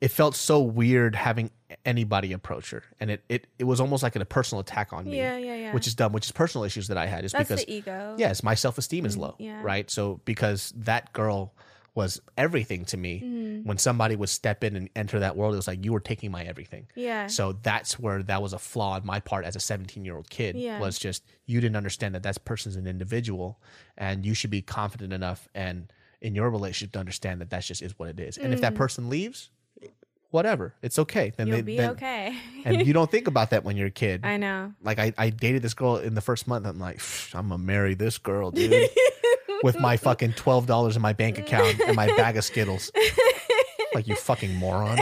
it 0.01 0.09
felt 0.09 0.35
so 0.35 0.59
weird 0.61 1.15
having 1.15 1.49
anybody 1.85 2.33
approach 2.33 2.71
her. 2.71 2.83
And 2.99 3.11
it 3.11 3.23
it, 3.29 3.47
it 3.59 3.63
was 3.65 3.79
almost 3.81 4.03
like 4.03 4.15
a 4.15 4.25
personal 4.25 4.59
attack 4.61 4.93
on 4.93 5.05
me. 5.05 5.17
Yeah, 5.17 5.37
yeah, 5.37 5.55
yeah. 5.55 5.73
Which 5.73 5.87
is 5.87 5.95
dumb, 5.95 6.13
which 6.13 6.25
is 6.25 6.31
personal 6.31 6.63
issues 6.65 6.87
that 6.87 6.97
I 6.97 7.05
had. 7.07 7.25
Is 7.25 7.31
That's 7.31 7.49
because 7.49 7.65
the 7.65 7.73
ego. 7.73 8.15
yes, 8.17 8.43
my 8.43 8.53
self 8.55 8.77
esteem 8.77 9.05
is 9.05 9.17
low. 9.17 9.35
yeah. 9.39 9.61
Right. 9.63 9.89
So 9.89 10.21
because 10.25 10.73
that 10.77 11.11
girl 11.13 11.53
was 11.95 12.21
everything 12.37 12.85
to 12.85 12.95
me, 12.97 13.21
Mm-hmm. 13.25 13.67
when 13.67 13.77
somebody 13.79 14.15
would 14.15 14.29
step 14.29 14.63
in 14.63 14.75
and 14.75 14.87
enter 14.95 15.17
that 15.19 15.35
world, 15.35 15.53
it 15.53 15.57
was 15.57 15.67
like 15.67 15.83
you 15.83 15.91
were 15.91 15.99
taking 15.99 16.29
my 16.29 16.43
everything. 16.43 16.85
Yeah. 16.93 17.25
So 17.25 17.53
that's 17.63 17.97
where 17.99 18.21
that 18.23 18.39
was 18.41 18.53
a 18.53 18.59
flaw 18.59 18.93
on 18.93 19.05
my 19.05 19.19
part 19.19 19.45
as 19.45 19.55
a 19.55 19.59
17 19.59 20.05
year 20.05 20.15
old 20.15 20.29
kid. 20.29 20.55
Yeah. 20.55 20.79
Was 20.79 20.99
just 20.99 21.23
you 21.47 21.59
didn't 21.59 21.75
understand 21.75 22.13
that 22.15 22.21
that 22.23 22.45
person's 22.45 22.75
an 22.75 22.85
individual, 22.87 23.59
and 23.97 24.25
you 24.25 24.33
should 24.35 24.51
be 24.51 24.61
confident 24.61 25.11
enough 25.11 25.47
and 25.55 25.91
in 26.21 26.33
your 26.35 26.49
relationship 26.49 26.93
to 26.93 26.99
understand 26.99 27.41
that 27.41 27.49
that's 27.49 27.67
just 27.67 27.81
is 27.81 27.97
what 27.97 28.09
it 28.09 28.19
is. 28.19 28.37
And 28.37 28.53
if 28.53 28.61
that 28.61 28.73
person 28.75 29.09
leaves, 29.09 29.49
whatever, 30.31 30.73
it's 30.81 30.99
okay. 30.99 31.33
Then. 31.35 31.47
You'll 31.47 31.57
they, 31.57 31.61
be 31.61 31.77
then- 31.77 31.91
okay. 31.91 32.35
and 32.65 32.85
you 32.85 32.93
don't 32.97 33.09
think 33.09 33.27
about 33.27 33.51
that 33.51 33.63
when 33.63 33.77
you're 33.77 33.87
a 33.87 33.91
kid 33.91 34.21
I 34.25 34.37
know. 34.37 34.73
like 34.83 34.99
I, 34.99 35.13
I 35.17 35.29
dated 35.29 35.61
this 35.61 35.73
girl 35.73 35.97
in 35.97 36.13
the 36.13 36.21
first 36.21 36.47
month. 36.47 36.65
I'm 36.65 36.79
like, 36.79 36.97
"Pff, 36.97 37.33
I'm 37.37 37.49
gonna 37.49 37.63
marry 37.63 37.93
this 37.95 38.17
girl, 38.17 38.51
dude, 38.51 38.89
with 39.63 39.79
my 39.79 39.97
fucking 39.97 40.33
twelve 40.33 40.65
dollars 40.67 40.95
in 40.95 41.01
my 41.01 41.13
bank 41.13 41.37
account 41.39 41.79
and 41.79 41.95
my 41.95 42.07
bag 42.15 42.37
of 42.37 42.43
Skittles. 42.43 42.91
like 43.93 44.07
you 44.07 44.15
fucking 44.15 44.53
moron. 44.55 44.99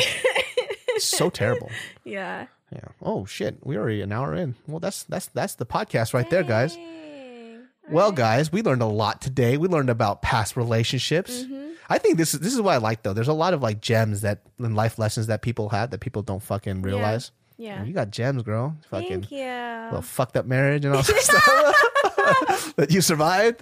It's 0.90 1.06
so 1.06 1.30
terrible. 1.30 1.70
Yeah. 2.04 2.48
Yeah. 2.72 2.80
Oh 3.02 3.26
shit, 3.26 3.58
we 3.66 3.78
already 3.78 4.02
an 4.02 4.12
hour 4.12 4.34
in. 4.34 4.56
Well, 4.68 4.80
that's 4.80 5.04
that's 5.04 5.28
that's 5.28 5.56
the 5.56 5.66
podcast 5.66 6.14
right 6.14 6.30
there, 6.30 6.44
guys. 6.44 6.76
Dang. 6.76 7.60
Well, 7.92 8.12
guys, 8.12 8.52
we 8.52 8.62
learned 8.64 8.82
a 8.82 8.88
lot 8.88 9.22
today. 9.22 9.58
We 9.58 9.68
learned 9.68 9.90
about 9.92 10.22
past 10.22 10.58
relationships. 10.58 11.44
Mm-hmm. 11.44 11.65
I 11.90 11.98
think 11.98 12.18
this 12.18 12.34
is 12.34 12.40
this 12.40 12.54
is 12.54 12.62
what 12.62 12.74
I 12.74 12.78
like 12.78 13.04
though. 13.04 13.14
There's 13.14 13.28
a 13.28 13.34
lot 13.34 13.54
of 13.54 13.62
like 13.62 13.80
gems 13.82 14.22
that 14.22 14.42
and 14.60 14.76
life 14.76 14.98
lessons 14.98 15.28
that 15.28 15.42
people 15.42 15.70
have 15.70 15.92
that 15.92 16.00
people 16.00 16.22
don't 16.22 16.42
fucking 16.42 16.82
realize. 16.82 17.32
Yeah. 17.58 17.84
You 17.84 17.94
got 17.94 18.10
gems, 18.12 18.44
girl. 18.44 18.76
Fucking 18.90 19.22
Thank 19.24 19.32
you. 19.32 19.86
little 19.86 20.02
fucked 20.02 20.36
up 20.36 20.46
marriage 20.46 20.84
and 20.84 20.94
all 20.96 21.02
that 21.04 21.16
stuff 21.22 22.76
that 22.76 22.92
you 22.92 23.02
survived. 23.02 23.62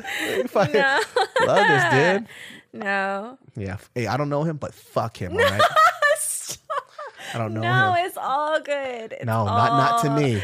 Fucking 0.49 0.73
No. 0.73 0.99
love 1.45 1.67
this 1.67 2.19
dude. 2.21 2.27
no. 2.83 3.37
Yeah. 3.55 3.77
Hey, 3.93 4.07
I 4.07 4.17
don't 4.17 4.29
know 4.29 4.43
him, 4.43 4.57
but 4.57 4.73
fuck 4.73 5.17
him. 5.17 5.33
All 5.33 5.37
right. 5.39 5.61
I 7.35 7.37
don't 7.39 7.53
know 7.53 7.61
him. 7.61 7.67
no, 7.69 7.93
him. 7.93 8.05
it's 8.05 8.17
all 8.17 8.59
good. 8.61 9.13
It's 9.13 9.25
No, 9.25 9.45
not 9.45 9.71
not 9.71 10.03
to 10.03 10.09
me. 10.11 10.41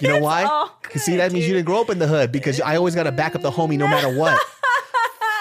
You 0.00 0.08
know 0.08 0.18
why? 0.18 0.42
all 0.44 0.68
'Cause 0.82 1.02
see, 1.02 1.16
that 1.16 1.30
means 1.32 1.46
you 1.46 1.54
didn't 1.54 1.66
grow 1.66 1.80
up 1.80 1.88
in 1.90 1.98
the 2.00 2.06
hood 2.08 2.32
because 2.32 2.60
I 2.60 2.76
always 2.76 2.94
got 2.96 3.04
to 3.04 3.12
back 3.12 3.34
up 3.36 3.42
the 3.42 3.50
homie 3.50 3.78
no 3.78 3.86
matter 3.86 4.12
what. 4.16 4.40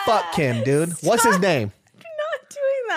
Fuck 0.06 0.36
him, 0.36 0.64
dude. 0.64 0.92
What's 1.02 1.24
his 1.24 1.40
name? 1.40 1.72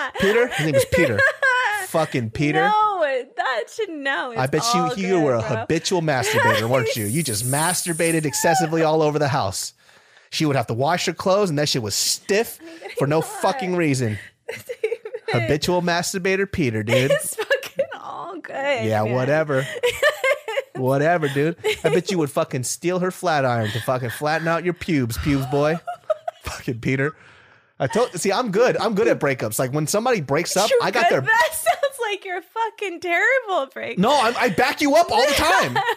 Not 0.05 0.19
doing 0.19 0.35
that. 0.35 0.47
Peter? 0.47 0.47
His 0.55 0.65
name 0.65 0.75
is 0.75 0.85
Peter. 0.93 1.19
Fucking 1.87 2.31
Peter. 2.31 2.63
No, 2.67 3.23
that 3.37 3.63
should 3.73 3.89
know. 3.89 4.33
I 4.35 4.47
bet 4.47 4.63
you 4.73 4.89
you 4.97 5.15
good, 5.15 5.23
were 5.23 5.33
a 5.35 5.39
bro. 5.39 5.59
habitual 5.59 6.01
masturbator, 6.01 6.69
weren't 6.69 6.95
you? 6.95 7.05
You 7.05 7.23
just 7.23 7.45
masturbated 7.51 8.25
excessively 8.25 8.81
all 8.81 9.01
over 9.01 9.17
the 9.19 9.27
house. 9.29 9.73
She 10.29 10.45
would 10.45 10.55
have 10.55 10.67
to 10.67 10.73
wash 10.73 11.05
her 11.05 11.13
clothes, 11.13 11.49
and 11.49 11.57
that 11.59 11.69
shit 11.69 11.81
was 11.81 11.95
stiff 11.95 12.59
for 12.97 13.07
no 13.07 13.21
fucking 13.21 13.75
reason. 13.75 14.17
Habitual 15.29 15.81
masturbator, 15.81 16.51
Peter, 16.51 16.83
dude. 16.83 17.11
It's 17.11 17.35
fucking 17.35 17.85
all 18.01 18.39
good. 18.39 18.85
Yeah, 18.85 19.03
man. 19.03 19.13
whatever. 19.13 19.65
whatever, 20.75 21.29
dude. 21.29 21.55
I 21.83 21.89
bet 21.89 22.11
you 22.11 22.17
would 22.17 22.31
fucking 22.31 22.63
steal 22.63 22.99
her 22.99 23.11
flat 23.11 23.45
iron 23.45 23.69
to 23.69 23.79
fucking 23.81 24.09
flatten 24.09 24.47
out 24.47 24.65
your 24.65 24.73
pubes, 24.73 25.17
pubes 25.19 25.45
boy. 25.47 25.79
fucking 26.43 26.81
Peter. 26.81 27.15
I 27.79 27.87
told 27.87 28.11
see, 28.19 28.31
I'm 28.31 28.51
good. 28.51 28.77
I'm 28.77 28.95
good 28.95 29.07
at 29.07 29.19
breakups. 29.19 29.59
Like 29.59 29.71
when 29.73 29.85
somebody 29.87 30.21
breaks 30.21 30.55
up, 30.55 30.69
You're 30.69 30.79
I 30.81 30.91
got 30.91 31.09
good. 31.09 31.13
their 31.13 31.21
That 31.21 31.49
sounds 31.53 31.97
like 32.09 32.23
you're 32.23 32.41
fucking 32.41 33.01
terrible, 33.01 33.67
break. 33.73 33.97
No, 33.99 34.11
I, 34.11 34.33
I 34.37 34.49
back 34.49 34.79
you 34.81 34.95
up 34.95 35.11
all 35.11 35.25
the 35.25 35.33
time. 35.33 35.77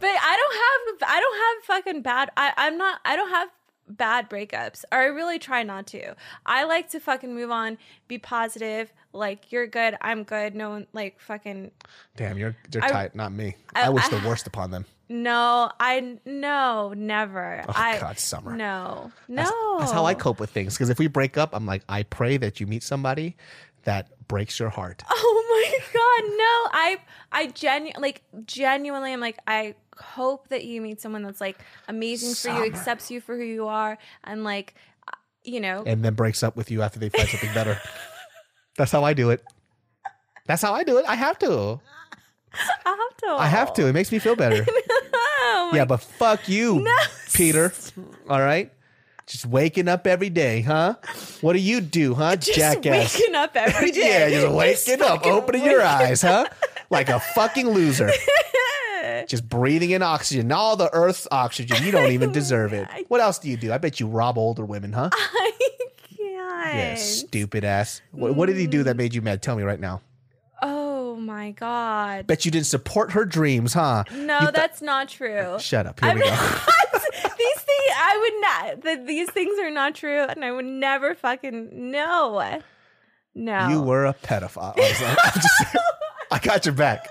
But 0.00 0.10
I 0.10 0.36
don't 0.36 1.02
have 1.02 1.10
I 1.10 1.20
don't 1.20 1.36
have 1.36 1.64
fucking 1.84 2.02
bad 2.02 2.30
I, 2.36 2.52
I'm 2.56 2.78
not 2.78 3.00
I 3.04 3.16
don't 3.16 3.30
have 3.30 3.48
bad 3.88 4.30
breakups. 4.30 4.84
Or 4.92 4.98
I 4.98 5.06
really 5.06 5.40
try 5.40 5.64
not 5.64 5.88
to. 5.88 6.14
I 6.46 6.64
like 6.64 6.90
to 6.90 7.00
fucking 7.00 7.34
move 7.34 7.50
on, 7.50 7.78
be 8.06 8.18
positive, 8.18 8.92
like 9.12 9.50
you're 9.50 9.66
good, 9.66 9.96
I'm 10.00 10.22
good, 10.22 10.54
no 10.54 10.70
one 10.70 10.86
like 10.92 11.18
fucking 11.20 11.72
Damn, 12.16 12.38
you're 12.38 12.54
you're 12.72 12.84
I- 12.84 12.88
tight, 12.90 13.14
not 13.16 13.32
me. 13.32 13.56
I, 13.74 13.86
I- 13.86 13.88
wish 13.88 14.04
I- 14.12 14.20
the 14.20 14.28
worst 14.28 14.46
upon 14.46 14.70
them. 14.70 14.84
No, 15.08 15.70
I 15.80 16.18
no, 16.24 16.92
never. 16.96 17.64
Oh 17.68 17.72
I 17.74 17.98
God, 17.98 18.18
summer. 18.18 18.56
No. 18.56 19.10
No. 19.26 19.42
That's, 19.42 19.52
that's 19.80 19.92
how 19.92 20.04
I 20.04 20.14
cope 20.14 20.38
with 20.40 20.50
things. 20.50 20.74
Because 20.74 20.90
if 20.90 20.98
we 20.98 21.06
break 21.06 21.38
up, 21.38 21.50
I'm 21.54 21.66
like, 21.66 21.82
I 21.88 22.02
pray 22.02 22.36
that 22.36 22.60
you 22.60 22.66
meet 22.66 22.82
somebody 22.82 23.36
that 23.84 24.26
breaks 24.28 24.58
your 24.58 24.68
heart. 24.68 25.02
Oh 25.20 25.44
my 25.50 25.78
god, 25.92 26.36
no! 26.36 26.78
I 26.78 26.98
I 27.32 27.46
genu 27.48 27.90
like 27.98 28.22
genuinely, 28.44 29.12
I'm 29.12 29.20
like 29.20 29.38
I 29.46 29.74
hope 29.98 30.48
that 30.48 30.64
you 30.64 30.80
meet 30.80 31.00
someone 31.00 31.22
that's 31.22 31.40
like 31.40 31.58
amazing 31.88 32.34
for 32.34 32.56
you, 32.56 32.64
accepts 32.64 33.10
you 33.10 33.20
for 33.20 33.36
who 33.36 33.42
you 33.42 33.66
are, 33.66 33.98
and 34.22 34.44
like 34.44 34.74
uh, 35.08 35.16
you 35.42 35.58
know, 35.58 35.82
and 35.84 36.04
then 36.04 36.14
breaks 36.14 36.42
up 36.42 36.54
with 36.54 36.70
you 36.70 36.82
after 36.82 36.98
they 36.98 37.08
find 37.08 37.28
something 37.28 37.52
better. 37.54 37.80
That's 38.76 38.92
how 38.92 39.04
I 39.04 39.14
do 39.14 39.30
it. 39.30 39.42
That's 40.46 40.62
how 40.62 40.74
I 40.74 40.84
do 40.84 40.98
it. 40.98 41.06
I 41.08 41.16
have 41.16 41.38
to. 41.40 41.80
I 42.86 42.90
have 42.90 43.16
to. 43.18 43.26
I 43.42 43.46
have 43.46 43.72
to. 43.74 43.86
It 43.86 43.92
makes 43.92 44.10
me 44.12 44.18
feel 44.18 44.36
better. 44.44 44.66
Yeah, 45.72 45.84
but 45.86 45.98
fuck 45.98 46.48
you, 46.48 46.86
Peter. 47.32 47.72
All 48.28 48.40
right? 48.40 48.72
Just 49.26 49.44
waking 49.46 49.88
up 49.88 50.06
every 50.06 50.30
day, 50.30 50.62
huh? 50.62 50.94
What 51.42 51.52
do 51.52 51.58
you 51.58 51.80
do, 51.82 52.14
huh, 52.14 52.36
just 52.36 52.56
jackass? 52.58 53.14
waking 53.18 53.34
up 53.34 53.54
every 53.56 53.90
day. 53.92 54.30
yeah, 54.30 54.40
just 54.40 54.52
waking 54.54 55.02
up, 55.02 55.18
fucking 55.18 55.32
opening 55.32 55.64
your 55.66 55.82
eyes, 55.82 56.22
huh? 56.22 56.46
Like 56.90 57.10
a 57.10 57.20
fucking 57.20 57.68
loser. 57.68 58.10
Just 59.26 59.46
breathing 59.48 59.90
in 59.90 60.02
oxygen, 60.02 60.50
all 60.52 60.76
the 60.76 60.92
Earth's 60.94 61.28
oxygen. 61.30 61.82
You 61.84 61.92
don't 61.92 62.12
even 62.12 62.32
deserve 62.32 62.72
it. 62.72 62.88
What 63.08 63.20
else 63.20 63.38
do 63.38 63.50
you 63.50 63.56
do? 63.58 63.70
I 63.72 63.76
bet 63.78 64.00
you 64.00 64.06
rob 64.06 64.38
older 64.38 64.64
women, 64.64 64.92
huh? 64.94 65.10
I 65.12 65.52
Yeah, 66.18 66.72
can't. 66.72 66.98
stupid 66.98 67.64
ass. 67.64 68.00
What, 68.12 68.34
what 68.34 68.46
did 68.46 68.56
he 68.56 68.66
do 68.66 68.82
that 68.84 68.96
made 68.96 69.14
you 69.14 69.20
mad? 69.22 69.42
Tell 69.42 69.56
me 69.56 69.62
right 69.62 69.80
now. 69.80 70.00
Oh 71.28 71.30
my 71.30 71.50
god. 71.50 72.26
Bet 72.26 72.46
you 72.46 72.50
didn't 72.50 72.66
support 72.68 73.12
her 73.12 73.26
dreams, 73.26 73.74
huh? 73.74 74.04
No, 74.14 74.40
thought- 74.40 74.54
that's 74.54 74.80
not 74.80 75.10
true. 75.10 75.58
Shut 75.58 75.86
up. 75.86 76.00
Here 76.00 76.08
I 76.10 76.14
we 76.14 76.20
go. 76.20 76.26
these 77.38 77.60
things, 77.60 77.92
I 77.96 78.18
would 78.20 78.40
not. 78.40 78.82
The, 78.82 79.04
these 79.06 79.30
things 79.30 79.58
are 79.60 79.70
not 79.70 79.94
true, 79.94 80.22
and 80.22 80.42
I 80.42 80.50
would 80.50 80.64
never 80.64 81.14
fucking 81.14 81.90
no, 81.90 82.60
no. 83.34 83.68
You 83.68 83.82
were 83.82 84.06
a 84.06 84.14
pedophile. 84.14 84.72
I'm 84.78 85.32
just- 85.34 85.76
I 86.30 86.38
got 86.38 86.64
your 86.64 86.74
back. 86.74 87.06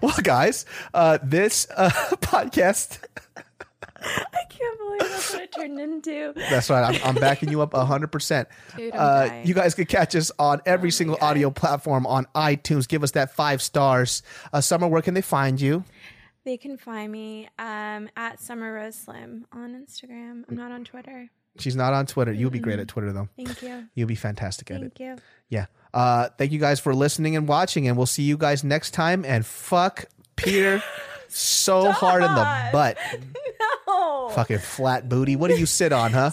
Well, 0.00 0.14
guys, 0.22 0.64
uh, 0.94 1.18
this 1.22 1.66
uh, 1.76 1.90
podcast. 2.20 2.98
I 4.02 4.44
can't 4.48 4.78
believe 4.78 5.00
that's 5.00 5.32
what 5.32 5.42
it 5.42 5.52
turned 5.52 5.78
into. 5.80 6.32
That's 6.36 6.70
right. 6.70 6.82
I'm, 6.94 7.08
I'm 7.08 7.14
backing 7.14 7.50
you 7.50 7.62
up 7.62 7.72
100%. 7.72 8.46
Dude, 8.76 8.94
Uh, 8.94 9.42
you 9.44 9.54
guys 9.54 9.74
can 9.74 9.86
catch 9.86 10.14
us 10.14 10.30
on 10.38 10.60
every 10.66 10.90
single 10.90 11.18
audio 11.20 11.50
platform 11.50 12.06
on 12.06 12.26
iTunes. 12.34 12.86
Give 12.88 13.02
us 13.02 13.12
that 13.12 13.34
five 13.34 13.60
stars. 13.62 14.22
Uh, 14.52 14.60
Summer, 14.60 14.86
where 14.88 15.02
can 15.02 15.14
they 15.14 15.22
find 15.22 15.60
you? 15.60 15.84
They 16.44 16.56
can 16.56 16.76
find 16.76 17.10
me 17.10 17.48
um, 17.58 18.08
at 18.16 18.40
Summer 18.40 18.72
Rose 18.74 18.94
Slim 18.94 19.46
on 19.52 19.74
Instagram. 19.74 20.44
I'm 20.48 20.54
not 20.56 20.70
on 20.70 20.84
Twitter. 20.84 21.28
She's 21.58 21.74
not 21.74 21.92
on 21.92 22.06
Twitter. 22.06 22.32
You'll 22.32 22.50
be 22.50 22.58
great 22.60 22.78
at 22.78 22.86
Twitter, 22.86 23.12
though. 23.12 23.28
Thank 23.36 23.62
you. 23.62 23.88
You'll 23.94 24.06
be 24.08 24.14
fantastic 24.14 24.70
at 24.70 24.82
it. 24.82 24.92
Thank 24.96 25.00
you. 25.00 25.16
Yeah. 25.48 25.66
Uh, 25.94 26.28
thank 26.36 26.52
you 26.52 26.58
guys 26.58 26.78
for 26.78 26.94
listening 26.94 27.34
and 27.34 27.48
watching, 27.48 27.88
and 27.88 27.96
we'll 27.96 28.04
see 28.06 28.22
you 28.24 28.36
guys 28.36 28.62
next 28.62 28.90
time. 28.90 29.24
And 29.24 29.44
fuck 29.46 30.04
Peter 30.36 30.82
so 31.28 31.90
hard 31.90 32.22
in 32.22 32.32
the 32.34 32.68
butt. 32.72 32.98
No. 34.06 34.28
Fucking 34.30 34.58
flat 34.58 35.08
booty. 35.08 35.36
What 35.36 35.50
do 35.50 35.56
you 35.58 35.66
sit 35.66 35.92
on, 35.92 36.12
huh? 36.12 36.30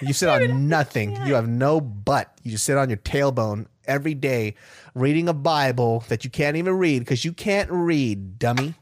You 0.00 0.12
sit 0.12 0.28
on 0.28 0.68
nothing. 0.68 1.14
You 1.26 1.34
have 1.34 1.48
no 1.48 1.80
butt. 1.80 2.32
You 2.42 2.52
just 2.52 2.64
sit 2.64 2.76
on 2.76 2.88
your 2.88 2.98
tailbone 2.98 3.66
every 3.84 4.14
day 4.14 4.54
reading 4.94 5.28
a 5.28 5.34
Bible 5.34 6.04
that 6.08 6.24
you 6.24 6.30
can't 6.30 6.56
even 6.56 6.74
read 6.74 7.00
because 7.00 7.24
you 7.24 7.32
can't 7.32 7.70
read, 7.70 8.38
dummy. 8.38 8.74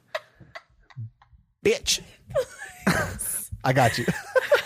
Bitch. 1.64 2.00
I 3.64 3.72
got 3.72 3.98
you. 3.98 4.06